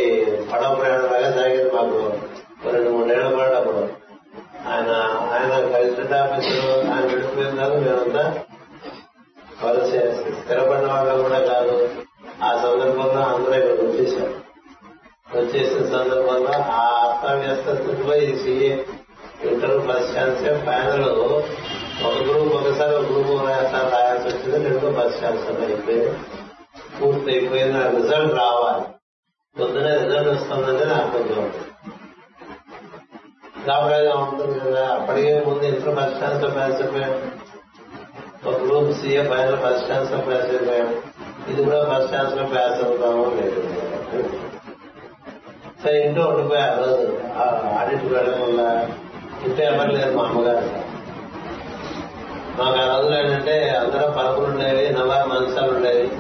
పడవ 0.53 0.75
ప్రయాణం 0.75 1.07
లాగా 1.13 1.31
సాగేది 1.31 1.71
మాకు 1.71 1.99
రెండు 2.73 2.91
మూడేళ్ళ 2.91 3.29
పాటు 3.37 3.55
అప్పుడు 3.55 3.83
ఆయన 4.69 4.91
ఆయన 5.33 5.53
కలిసి 5.69 6.15
ఆఫీసులో 6.15 6.73
ఆఫీస్ 6.73 6.93
ఆయన 6.93 7.05
విడిపోయిన 7.05 7.55
తర్వాత 7.57 7.77
మేమంతా 7.77 8.25
వలస 9.65 9.91
స్థిరపడిన 10.41 10.87
వాళ్ళు 10.87 11.23
కూడా 11.23 11.39
కాదు 11.39 11.89
ఆ 12.45 12.51
సందర్భంలో 12.63 13.23
అందరూ 13.23 13.55
ఇక్కడ 13.55 13.87
వచ్చేసాం 13.87 14.46
వచ్చేసిన 15.27 15.83
సందర్భంలో 15.89 16.53
ఆ 16.73 16.83
అస్తవ్యస్త 17.03 17.75
స్థితిలో 17.75 18.15
ఈ 18.17 18.33
CA 18.37 18.73
inter 19.45 19.81
first 19.81 20.13
chance 20.17 20.43
panel 20.67 21.07
ఒక 22.05 22.15
గ్రూప్ 22.21 22.53
ఒకసారి 22.55 22.95
ఒక 22.95 23.07
గ్రూప్ 23.07 23.33
రాస్తారు 23.49 23.89
రాయాల్సి 23.91 24.27
వచ్చింది 24.29 24.59
రెండో 24.67 24.91
ఫస్ట్ 24.93 25.21
ఛాన్స్ 25.23 25.47
అయిపోయింది 25.63 26.13
పూర్తి 26.99 27.29
అయిపోయింది 27.31 27.79
ఆ 27.79 27.89
రిజల్ట్ 27.91 28.35
రావాలి 28.35 28.85
పొద్దునే 29.57 29.93
రిజల్ట్ 29.99 30.29
వస్తుందంటే 30.29 30.85
నాకు 30.85 31.11
కొంచెం 31.11 31.45
గాబరాగా 33.69 34.15
ఉంటుంది 34.23 34.59
కదా 34.61 34.85
అప్పటికే 34.89 35.35
ముందు 35.47 35.65
ఇంటర్ 35.65 35.97
ఫస్ట్ 35.97 36.21
ఛాన్స్లో 36.23 36.51
పాస్ 36.51 36.81
అయిపోయాం 36.83 37.15
ఒక 38.45 38.57
గ్రూప్ 38.63 38.93
సీఏ 38.93 39.23
పైన 39.23 39.55
ఫస్ట్ 39.65 39.89
ఛాన్స్లో 39.91 40.21
పాస్ 40.21 40.51
అయిపోయాం 40.51 40.91
ఇది 41.49 41.61
కూడా 41.65 41.81
ఫస్ట్ 41.85 42.13
ఛాన్స్లో 42.15 42.45
పాస్ 42.47 42.79
అవుతాము 42.85 43.25
లేదు 43.37 44.46
సో 45.87 45.93
ఇంట్లో 45.93 46.25
ఉండిపోయి 46.25 46.63
ఆ 46.63 46.75
రోజు 46.79 47.19
ఆడిట్ 47.79 48.13
వెళ్ళకుండా 48.13 48.89
ఇంట్లో 49.47 49.65
ఎవరు 49.65 50.17
మా 50.17 50.25
అమ్మగారు. 50.25 50.71
మాకు 52.63 52.79
ఆ 52.79 52.99
రోజులు 52.99 53.19
ఏంటంటే 53.19 53.69
అందరూ 53.69 54.11
పరుపులు 54.11 54.47
ఉండేవి 54.47 54.93
నవారు 54.93 55.29
మంచాలు 55.29 55.73
ఉండేవి. 55.77 56.11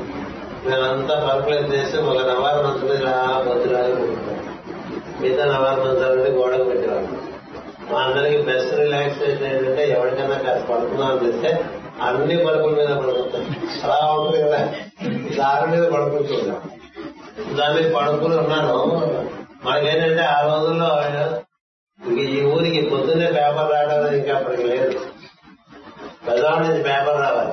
మేమంతా 0.69 1.29
పరుపులు 1.29 1.55
చేసి 1.55 1.97
ఒక 1.97 2.17
నవారు 2.17 2.67
మంచం 2.67 2.89
మీద 2.89 3.05
బొద్దులాగా 3.49 3.89
మిగతా 5.21 5.45
నవారు 5.45 5.81
మంచాలు 5.81 6.13
ఉండి 6.13 6.31
గోడకు 6.31 6.65
పెట్టేవాళ్ళు. 6.65 7.09
మా 7.93 7.99
అందరికి 8.01 8.43
బెస్ట్ 8.43 8.75
రిలాక్సేషన్ 8.75 9.47
ఏంటంటే 9.47 9.91
ఎవరికైనా 9.91 10.39
కాదు 10.39 10.67
పడుకుందాం 10.67 11.07
అనిపిస్తే 11.07 11.65
అన్ని 12.03 12.37
పరుపుల 12.37 12.73
మీద 12.75 12.89
పడుకుంటాం. 12.89 13.57
అలా 13.85 14.13
ఉంటుంది 14.13 14.43
కదా. 14.43 14.69
దారి 15.39 15.71
మీద 15.71 15.91
పడుకుంటున్నాం 15.91 16.61
దాని 17.57 17.75
మీద 17.75 17.93
పడుకుని 17.95 18.37
ఉన్నాను. 18.37 19.36
మనకేంటంటే 19.67 20.23
ఆ 20.23 20.41
రోజుల్లో 20.47 20.91
ఈ 22.21 22.43
ఊరికి 22.43 22.91
పొద్దున్నే 22.91 23.27
పేపర్ 23.27 23.71
రావడం 23.71 24.15
ఇంకా 24.15 24.37
అప్పటికి 24.37 24.63
లేదు. 24.63 24.99
పెద్దవాడి 26.29 26.69
నుంచి 26.69 26.83
పేపర్ 26.83 27.21
రావాలి. 27.21 27.53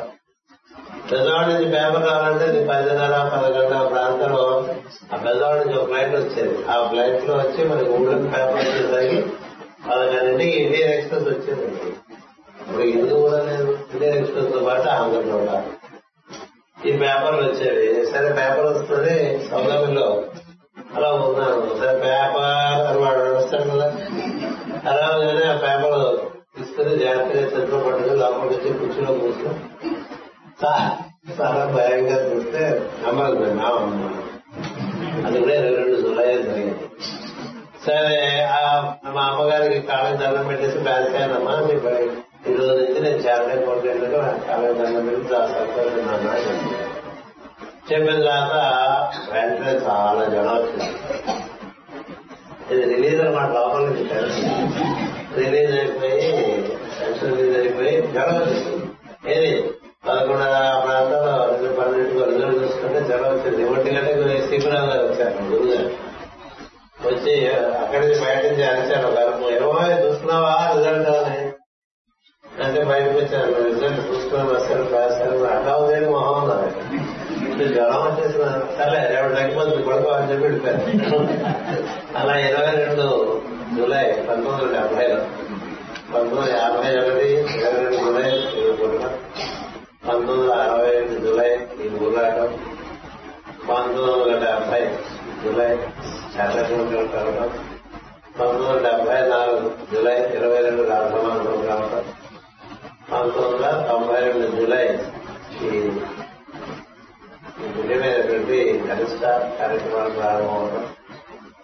పెద్దవాడి 1.11 1.53
నుంచి 1.53 1.65
పేపర్ 1.65 2.03
రావాలంటే 2.03 2.45
నీ 2.45 2.67
పదిన్నర 2.67 3.29
పదకొండు 3.35 3.89
ప్రాంతంలో 3.89 4.67
ఆ 5.13 5.17
పెద్దవాడి 5.17 5.59
నుంచి 5.59 5.79
ఒక 5.79 5.85
ఫ్లైట్ 5.85 6.15
వచ్చేది. 6.15 6.65
ఆ 6.65 6.87
ఫ్లైట్లో 6.87 7.35
వచ్చి 7.35 7.65
మనకి 7.65 7.89
ఊళ్ళకి 7.89 8.23
పేపర్ 8.23 8.55
వచ్చేసరికి 8.55 9.21
పదకొండింటికి 9.89 10.51
ఇండియన్ 10.51 10.93
ఎక్స్ప్రెస్ 10.93 11.27
వచ్చేది. 11.27 11.65
ఇప్పుడు 12.61 12.83
హిందూ 12.83 13.19
కూడా 13.19 13.43
లేదు 13.43 13.79
ఇండియన్ 13.93 14.17
ఎక్స్ప్రెస్తో 14.17 14.59
పాటు 14.59 14.87
ఆంధ్రలో 14.87 15.63
ఈ 16.85 16.91
పేపర్లు 16.91 17.41
వచ్చేవి. 17.41 18.05
సరే 18.05 18.27
పేపర్ 18.27 18.65
వస్తుంది 18.65 19.47
సౌగమిలో. 19.49 20.23
అలా 20.95 21.11
ఉన్నాను 21.11 21.75
సరే 21.79 21.93
పేపర్ 21.97 22.87
అని 22.87 22.97
వాడు 22.97 23.19
నడుస్తాడు 23.19 23.63
కదా. 23.63 23.87
అలా 24.89 25.15
ఉండగానే 25.15 25.45
ఆ 25.45 25.57
పేపర్ 25.57 26.15
తీసుకుని 26.57 26.97
జాగ్రత్తగా 26.97 27.41
చేతిలో 27.41 27.77
పట్టుకుని 27.77 28.15
లోపలికి 28.15 28.55
వచ్చి 28.55 28.79
కుర్చీలో 28.79 29.13
కూర్చుని 29.13 29.59
చాలా 31.41 31.65
భయంగా 31.65 32.23
చూస్తే 32.23 32.81
నమ్మదు 33.07 33.53
నా 33.53 33.63
అమ్మ. 33.63 34.09
అది 35.25 35.39
కూడా 35.39 35.53
ఇరవై 35.53 35.75
రెండు 35.75 36.01
జూలై 36.01 36.25
జరిగింది. 36.25 36.75
సరే 37.85 38.43
ఆ 38.43 38.93
మా 39.13 39.21
అమ్మగారికి 39.21 39.87
కాళ్ళకి 39.87 40.17
దండం 40.17 40.47
పెట్టేసి 40.47 40.77
బ్యాసానమ్మా 40.77 41.51
మీ 41.51 41.73
ఈ 42.51 42.55
రోజు 42.55 42.71
నుంచి 42.71 43.01
నేను 43.01 43.15
చార్లే 43.15 43.65
కాలేజ్ 43.65 44.47
కాళ్ళకి 44.47 44.79
దండం 44.79 45.07
పెట్టి 45.07 45.33
చాలా 45.33 45.47
సంతోషం 45.47 46.92
చెప్పిన 47.93 48.19
తర్వాత 48.21 48.55
వెంటనే 49.33 49.71
చాలా 49.71 50.23
జనం 50.25 50.55
వచ్చింది. 50.55 50.89
ఇది 52.71 52.95
రిలీజ్ 52.95 53.21
అనమాట 53.21 53.49
లోపల 53.49 53.79
నుంచి 53.79 54.03
రిలీజ్ 55.37 55.71
అయిపోయి 55.71 56.29
సెక్షన్ 56.99 57.37
రిలీజ్ 57.37 57.57
అయిపోయి 57.57 58.13
జనం 58.13 58.35
వచ్చింది. 58.35 58.85
ఏది? 59.33 59.73
పదకొండు 60.07 60.45
ప్రాంతాల్లో 60.85 61.35
రెండు 61.51 61.81
పన్నెండు 61.81 62.23
రిజల్ట్ 62.23 62.63
చూసుకుంటే 62.63 63.01
జనం 63.01 63.29
వచ్చింది. 63.29 63.63
ఒంటి 63.63 63.91
గంటకు 63.91 64.47
శ్రీపురావు 64.47 64.87
గారు 64.87 65.07
వచ్చారు 65.07 65.43
గురుగారు 65.43 65.89
వచ్చి 67.07 67.47
అక్కడి 67.53 68.07
నుంచి 68.07 68.21
బయట 68.21 68.45
నుంచి 68.45 68.63
అరిచారు 68.63 69.07
గారు 69.07 69.49
ఏమో 69.49 69.71
చూస్తున్నావా 70.07 70.71
రిజల్ట్ 70.75 71.09
అని 71.09 71.39
అంటే 72.63 72.83
బయటకు 72.83 73.17
వచ్చారు 73.17 73.63
రిజల్ట్ 73.63 73.99
చూసుకుని 73.99 74.43
వస్తారు 74.43 74.83
రాశారు 74.83 75.43
అట్లా 75.43 75.77
ఉంది 75.77 76.09
మొహం 76.09 76.43
ఉన్నారు 76.43 76.69
జ్వరం 77.73 78.01
వచ్చేసిన 78.01 78.45
సరే 78.77 79.15
రేపు 79.15 79.33
తగ్గిపోతుంది 79.35 79.83
కొడుకు 80.33 80.65
వెళ్ళిపోయారు 80.65 81.19
అలా 82.15 82.35
ఇరవై 82.41 82.73
రెండు 82.79 83.05
జూలై 83.75 84.05
పంతొమ్మిది 84.19 84.51
వందల 84.53 84.69
డెబ్బైలో 84.75 85.19
పంతొమ్మిది 86.11 86.51
యాభై 86.55 86.91
ఒకటి 86.99 87.27
ఇరవై 87.55 87.79
రెండు 87.79 87.97
జూలై 87.99 88.29
పుట్టిన 88.79 89.05
పంతొమ్మిది 90.05 90.31
వందల 90.33 90.55
అరవై 90.63 90.89
ఐదు 90.95 91.17
జూలై 91.25 91.49
ఈ 91.77 91.89
ఊరాటం 92.01 92.49
పంతొమ్మిది 93.67 94.09
వందల 94.11 94.39
డెబ్బై 94.45 94.81
జూలై 95.43 95.69
చంద్రశేఖర్ 96.33 97.11
కావడం 97.13 97.49
పంతొమ్మిది 98.35 98.67
వందల 98.67 98.81
డెబ్బై 98.87 99.19
నాలుగు 99.29 99.69
జూలై 99.91 100.17
ఇరవై 100.35 100.61
రెండు 100.61 100.85
రాజమానం 100.89 101.61
కావడం 101.67 102.03
పంతొమ్మిది 103.11 103.47
వందల 103.47 103.73
తొంభై 103.89 104.21
రెండు 104.27 104.47
జూలై 104.55 104.85
ఈ 105.61 105.71
విలువైనటువంటి 107.77 108.57
కనిష్ట 108.87 109.23
కార్యక్రమాలు 109.57 110.11
ప్రారంభమవడం 110.11 110.85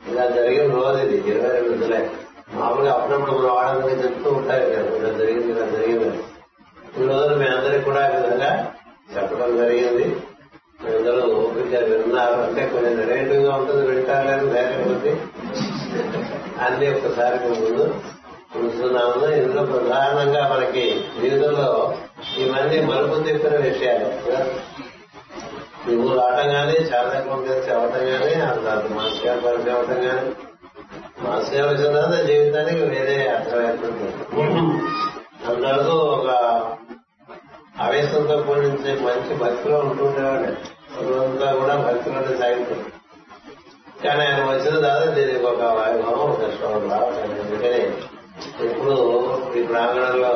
ఇలా 0.10 0.26
జరిగిన 0.36 0.68
రోజు 0.76 1.00
ఇది 1.06 1.18
ఇరవై 1.30 1.52
రెండు 1.56 1.74
జులై 1.82 2.02
మామూలుగా 2.54 2.92
అప్పుడప్పుడు 2.94 3.34
మన 3.38 3.52
వాళ్ళందరికీ 3.52 3.96
చెప్తూ 4.04 4.30
ఉంటారు 4.32 4.68
కదా 4.68 4.92
ఇలా 5.00 5.12
జరిగింది 5.18 5.52
ఇలా 5.52 5.66
జరిగింది 5.74 6.10
ఈ 6.96 7.08
రోజు 7.10 7.34
మీ 7.40 7.48
అందరికి 7.50 7.84
కూడా 7.84 8.00
ఆ 8.06 8.12
విధంగా 8.14 8.52
చెప్పడం 9.12 9.52
జరిగింది 9.58 10.06
మీరందరూ 10.80 11.22
ఓపిక 11.38 11.82
విన్నారు 11.90 12.38
అంటే 12.42 12.62
కొంచెం 12.72 12.96
నెగటివ్గా 13.02 13.52
ఉంటుంది 13.56 13.84
వింటారని 13.90 14.50
లేకపోతే 14.54 15.12
అన్ని 16.66 16.88
ఒకసారి 16.92 17.38
ముందు 17.46 17.86
చూస్తున్నాము 18.54 19.26
ఇందులో 19.34 19.64
ప్రధానంగా 19.66 20.44
మనకి 20.52 20.86
జీవితంలో 21.16 21.70
ఇవన్నీ 22.38 22.80
మలుపు 22.88 23.18
తిప్పిన 23.26 23.58
విషయాలు 23.66 24.08
నువ్వు 25.88 26.10
రావటం 26.16 26.48
కానీ 26.52 26.76
చాలా 26.90 27.20
కాంగ్రెస్ 27.26 27.70
అవ్వటం 27.74 28.04
కానీ 28.12 28.34
అంత 28.46 28.68
మాస్ 28.92 29.20
గారు 29.24 29.42
పరిచయం 29.46 29.76
అవ్వటం 29.76 30.02
కానీ 30.06 30.32
మాస్ 31.24 31.50
గారు 31.54 31.68
వచ్చిన 31.70 31.92
తర్వాత 31.96 32.18
జీవితానికి 32.28 32.84
వేరే 32.92 33.18
అర్థమవుతుంది 33.30 34.08
అందరూ 35.48 35.96
ఒక 36.10 36.30
ఆవేశంతో 37.80 38.36
కూడించే 38.44 38.94
మంచి 39.04 39.34
భక్తిలో 39.42 39.78
ఉంటుండేవాడు 39.84 40.48
అంతా 41.20 41.50
కూడా 41.54 41.76
భక్తిలోనే 41.84 42.34
సాగుతుంది 42.40 42.88
కానీ 44.04 44.22
ఆయన 44.26 44.42
వచ్చిన 44.50 44.76
తర్వాత 44.78 45.08
దీనికి 45.16 45.46
ఒక 45.48 45.64
వైభవం 45.78 46.22
ఒక 46.28 46.50
శ్రమం 46.56 46.86
రావటం 46.92 47.32
ఎందుకని 47.36 47.84
ఇప్పుడు 48.66 48.96
ఈ 49.56 49.64
ప్రాంగణంలో 49.64 50.34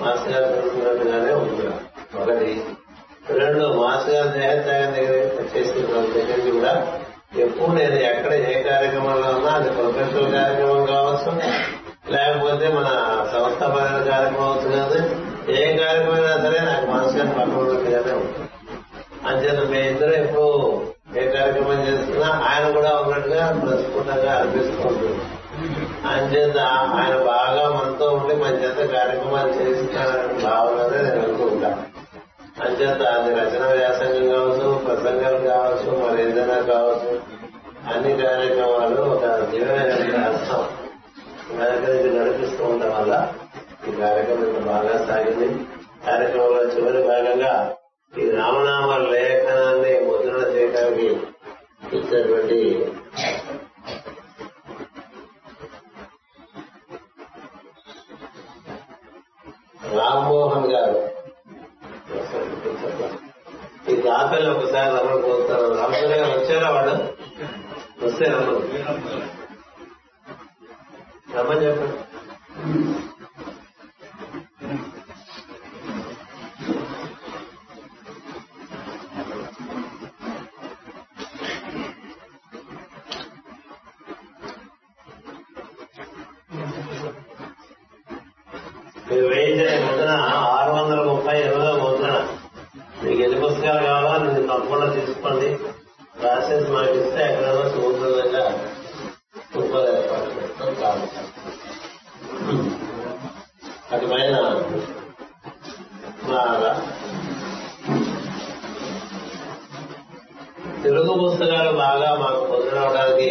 మాస్ 0.00 0.26
గారు 0.28 0.48
చూస్తున్నట్టుగానే 0.54 1.32
ఉంది 1.40 1.66
ఒకటి 2.16 2.50
రెండు 3.32 3.64
మాస్ 3.76 4.08
గారి 4.72 4.92
దేహత్యాగం 4.92 6.12
దగ్గర 6.14 6.36
దగ్గర 6.36 6.52
కూడా 6.54 6.86
ఎప్పుడు 7.38 7.72
నేను 7.72 7.94
ఎక్కడ 7.94 8.32
ఏ 8.32 8.62
కార్యక్రమంలో 8.62 9.28
ఉన్నా 9.28 9.50
అది 9.50 9.70
ప్రొఫెషనల్ 9.70 10.32
కార్యక్రమం 10.32 10.86
కావచ్చు 10.86 11.32
లేకపోతే 12.12 12.68
మన 12.68 12.88
సంస్థపరమైన 13.32 14.10
కార్యక్రమం 14.10 14.48
అవుతుంది 14.48 14.76
కాదు 14.76 14.98
ఏ 15.52 15.76
కార్యక్రమం 15.76 16.42
సరే 16.42 16.60
నాకు 16.60 16.86
మాస్ 16.86 17.16
గారి 17.16 18.14
ఉంటుంది. 18.14 18.48
అంచేత 19.28 19.70
మీ 19.70 19.78
ఇద్దరు 19.78 20.10
ఎప్పుడు 20.10 20.82
ఏ 21.18 21.30
కార్యక్రమం 21.30 21.80
చేస్తున్నా 21.80 22.26
ఆయన 22.26 22.70
కూడా 22.70 23.00
ఉన్నట్టుగా 23.00 23.60
ప్రస్ఫుటంగా 23.66 24.32
అనిపిస్తూ 24.32 24.88
ఉంటుంది. 24.88 25.20
అంచేత 26.08 26.58
ఆయన 26.94 27.16
బాగా 27.16 27.68
మనతో 27.68 28.10
ఉండి 28.10 28.34
మన 28.34 28.48
చేత 28.48 28.92
కార్యక్రమాలు 28.92 29.48
చేసి 29.48 29.82
భావననే 30.44 31.02
నేను 31.02 31.22
అనుకుంటాను 31.22 31.52
ఉంటాను 31.54 31.91
అంచేత 32.64 33.02
అది 33.02 33.30
రచన 33.34 33.72
వ్యాసంగం 33.72 34.28
కావచ్చు 34.28 34.78
ప్రసంగాలు 34.84 35.46
కావచ్చు 35.46 35.90
మరి 36.02 36.22
ఏదైనా 36.22 36.60
కావచ్చు 36.60 37.10
అన్ని 37.94 38.22
కార్యక్రమాలు 38.22 39.02
ఒక 39.02 39.26
దివ్యమైన 39.50 40.24
అర్థం. 40.24 40.62
కార్యక్రమం 41.58 42.18
నడిపిస్తూ 42.18 42.64
ఉండడం 42.64 42.92
వల్ల 42.92 43.14
ఈ 43.88 43.92
కార్యక్రమం 43.92 44.44
ఇంత 44.44 44.58
బాగా 44.66 45.06
సాగింది. 45.06 45.48
కార్యక్రమంలో 46.06 46.62
చివరి 46.64 47.02
భాగంగా 47.02 47.74
ఈ 48.12 48.30
రామనామ 48.30 48.96
లేఖనాన్ని 49.06 50.00
ముద్రణ 50.00 50.54
చేయడానికి 50.54 51.06
ఇచ్చినటువంటి 51.96 52.58
అందరూ 64.82 65.18
పోతారు 65.18 65.66
రామచంద్ర 65.74 66.20
వచ్చారా 66.32 66.70
వాడు 66.70 66.94
వస్తే 68.06 68.26
తెలుగు 110.82 111.12
పుస్తకాలు 111.12 111.72
బాగా 111.76 112.14
మాకు 112.14 112.44
పొందడానికి 112.44 113.30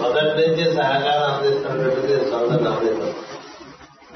మొదటి 0.00 0.32
నుంచి 0.40 0.64
సహకారం 0.72 1.32
అందిస్తున్నటువంటిది 1.32 2.30
సొంత 2.30 2.52
నవనీతం 2.62 3.10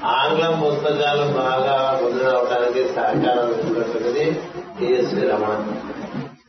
ఆంగ్లం 0.05 0.53
పుస్తకాలు 0.61 1.25
బాగా 1.33 1.99
పొందడానికి 2.01 2.81
సహకారం 2.95 3.39
అందిస్తున్నటువంటిది 3.39 4.25
టిఎస్వి 4.79 5.27
రమణ. 5.27 5.53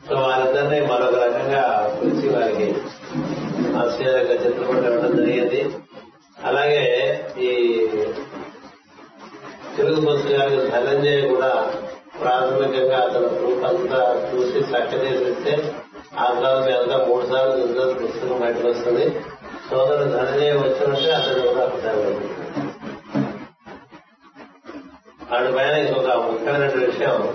సో 0.08 0.14
వారిద్దరిని 0.16 0.86
మరొక 0.86 1.14
రకంగా 1.14 1.62
పిలిచి 2.00 2.28
వారికి 2.28 2.66
ఆశ్చర్యంగా 3.78 4.34
చిత్రపటం 4.34 4.92
ఇవ్వడం 4.92 5.16
జరిగింది. 5.16 5.60
అలాగే 6.44 6.84
ఈ 7.38 7.50
తెలుగు 9.76 10.00
పుస్తకాలకు 10.00 10.60
ధనంజయ 10.70 11.20
కూడా 11.28 11.50
ప్రాథమికంగా 12.20 12.98
అతను 12.98 13.28
ప్రూఫ్ 13.28 13.64
అంతా 13.64 14.30
చూసి 14.34 14.58
చక్కదేసిస్తే 14.58 15.74
ఆ 16.18 16.26
తర్వాత 16.26 16.62
అంతా 16.62 17.06
మూడు 17.08 17.26
సార్లు 17.26 17.62
చూసిన 17.62 18.06
పుస్తకం 18.06 18.40
బయటకు 18.40 18.68
వస్తుంది. 18.68 19.20
సోదరు 19.70 20.04
ధనంజయ్ 20.04 20.56
వచ్చినట్టే 20.56 21.10
అతను 21.10 21.48
కూడా 21.48 21.64
అర్థం 21.64 22.30
పైన 25.56 25.68
ఇంకొక 25.68 26.06
ముఖ్యమైన 26.06 26.86
విషయం. 26.86 27.34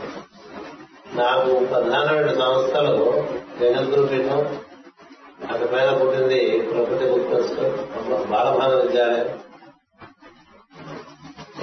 నాకు 1.16 1.66
ప్రధానమైన 1.66 2.28
సంస్థలు 2.28 3.24
జగద్గురు 3.60 4.08
పీఠం 4.08 4.60
అటు 5.52 5.68
పైన 5.68 5.92
పుట్టింది 5.92 6.62
ప్రకృతి 6.62 7.06
గుర్తు 7.06 8.28
బాలభాన 8.28 8.76
విద్యాలయం. 8.76 9.51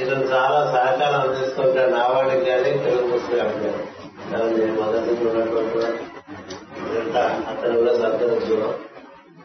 ఇతను 0.02 0.24
చాలా 0.24 0.58
సహకారం 0.64 1.20
అందిస్తుంటాడు 1.20 1.90
నా 1.90 2.06
వాడికి 2.06 2.44
కానీ 2.44 2.70
తెలుగు 2.78 3.12
పుస్తకానికి 3.12 3.70
కానీ 4.32 4.56
నేను 4.56 4.82
మొదటి 4.82 5.26
ఉన్నటువంటి 5.26 5.78
ఇదంతా 6.82 7.22
అతను 7.48 7.78
కూడా 7.78 7.92
సత్కరించుకున్నాం 7.92 8.74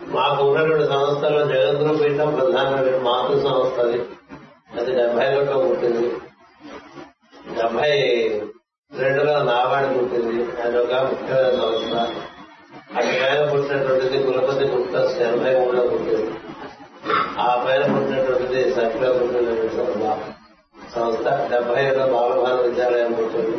మాకు 0.08 0.44
ఉన్నటువంటి 0.44 0.86
సంస్థల్లో 0.86 1.46
జగద్గురు 1.46 1.98
పీఠం 1.98 2.36
ప్రధానమైన 2.36 2.98
మాతృ 2.98 3.40
సంస్థ 3.40 3.80
అది. 3.80 4.00
అది 4.80 4.96
డెబ్బై 4.96 5.36
ఒకటో 5.36 5.60
పుట్టింది. 5.60 6.08
డెబ్బై 7.56 7.92
రెండులో 8.92 9.44
నావాడి 9.44 10.00
పుట్టింది. 10.00 10.62
అది 10.62 10.78
ఒక 10.78 10.94
ముఖ్యమైన 10.94 11.50
సంస్థ. 11.50 11.96
అటు 12.98 13.14
పైన 13.22 13.50
పుట్టినటువంటిది 13.52 14.24
కులపతి 14.24 14.66
గుప్త 14.66 14.96
ఎనభై 15.22 15.60
మూడులో 15.60 15.82
పుట్టింది. 15.82 16.32
ఆ 17.40 17.64
పైన 17.66 17.82
పుట్టినటువంటిది 17.82 18.72
సత్యలో 18.72 19.14
పుట్టిన 19.14 19.70
సంస్థ 19.78 20.33
డెబ్బై 20.98 21.86
ఏడులో 21.86 22.08
బాలభారత 22.08 22.60
విద్యాలయం 22.62 23.12
పుట్టింది. 23.14 23.58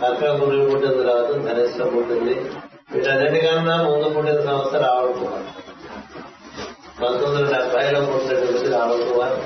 సత్య 0.00 0.28
గురువు 0.28 0.70
పుట్టిన 0.70 0.90
తర్వాత 0.90 1.30
ధనిష్ట 1.30 1.82
పుట్టింది. 1.82 2.50
వీటన్నిటికన్నా 2.92 3.76
ముందు 3.76 4.08
పుట్టిన 4.08 4.40
సంస్థ 4.40 4.74
రావణ 4.74 5.10
కుమార్. 5.10 5.42
పంతొమ్మిది 7.02 7.42
వందల 7.42 7.58
డెబ్బైలో 7.58 8.00
పుట్టినటువంటి 8.00 8.68
రావణ 8.68 9.12
కుమార్. 9.12 9.38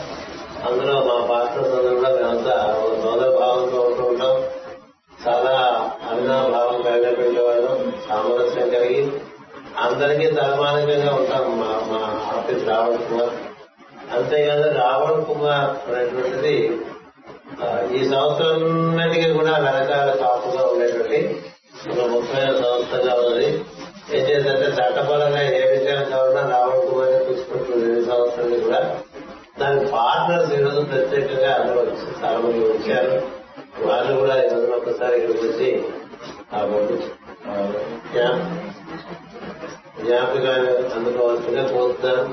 అందులో 0.67 0.93
మా 0.93 1.27
పాత్ర 1.27 1.63
సందర్భంలో 1.63 2.17
మేమంతా 2.17 2.81
ఒక 2.85 3.03
సోదర 3.03 3.39
భావంతో 3.39 3.81
ఉంటూ 3.81 4.03
ఉంటాం 4.03 4.43
చాలా 5.29 5.57
అవినాభావం 6.11 6.83
కలిగినవాళ్ళం 6.83 7.93
సామరస్యం 8.09 8.71
కలిగి 8.71 9.13
అందరికీ 9.79 10.31
తలమానికంగా 10.31 11.15
ఉంటాం 11.15 11.61
మా 11.61 11.67
మా 11.67 12.31
ఆఫీస్ 12.39 12.69
రావణ 12.69 12.97
కుమార్. 12.97 13.24
అంతేకాదు 14.35 14.69
రావణ 14.79 15.17
కుమార్ 15.27 15.67
అనేటువంటిది 15.89 16.55
ఈ 17.97 18.01
సంవత్సరాన్నిటికీ 18.13 19.29
కూడా 19.33 19.53
వెనకాల 19.65 20.11
కాపుగా 20.23 20.63
ఉండేటువంటి 20.71 21.19
ఒక 21.91 22.07
ముఖ్యమైన 22.13 22.53
సంస్థగా 22.63 23.13
ఉన్నది. 23.21 23.49
ఏం 24.15 24.23
చేద్దంటే 24.29 24.69
చట్టపరంగా 24.79 25.43
ఏ 25.59 25.63
విషయం 25.73 26.03
కావాలన్నా 26.11 26.43
రావణ 26.55 26.81
కుమార్ 26.89 27.15
తీసుకుంటుంది 27.29 27.87
ఈ 27.93 28.05
సంవత్సరాన్ని 28.09 28.59
కూడా. 28.61 28.81
దాని 29.61 29.81
పార్ట్నర్స్ 29.93 30.53
ఈరోజు 30.59 30.83
ప్రత్యేకంగా 30.93 31.53
అందరూ 31.59 31.79
వచ్చి 31.81 32.09
చాలా 32.23 32.39
మంది 32.39 32.65
వచ్చారు. 32.73 33.15
వాళ్ళు 33.87 34.13
కూడా 34.21 34.35
ఈ 34.43 34.49
రోజున 34.53 34.75
ఒక్కసారి 34.81 35.17
ఇక్కడికి 35.21 35.47
వచ్చి 35.49 35.71
జ్ఞాపకాన్ని 40.07 40.73
అందుకోవాల్సిందిగా 40.97 41.63
కోరుతారు 41.75 42.25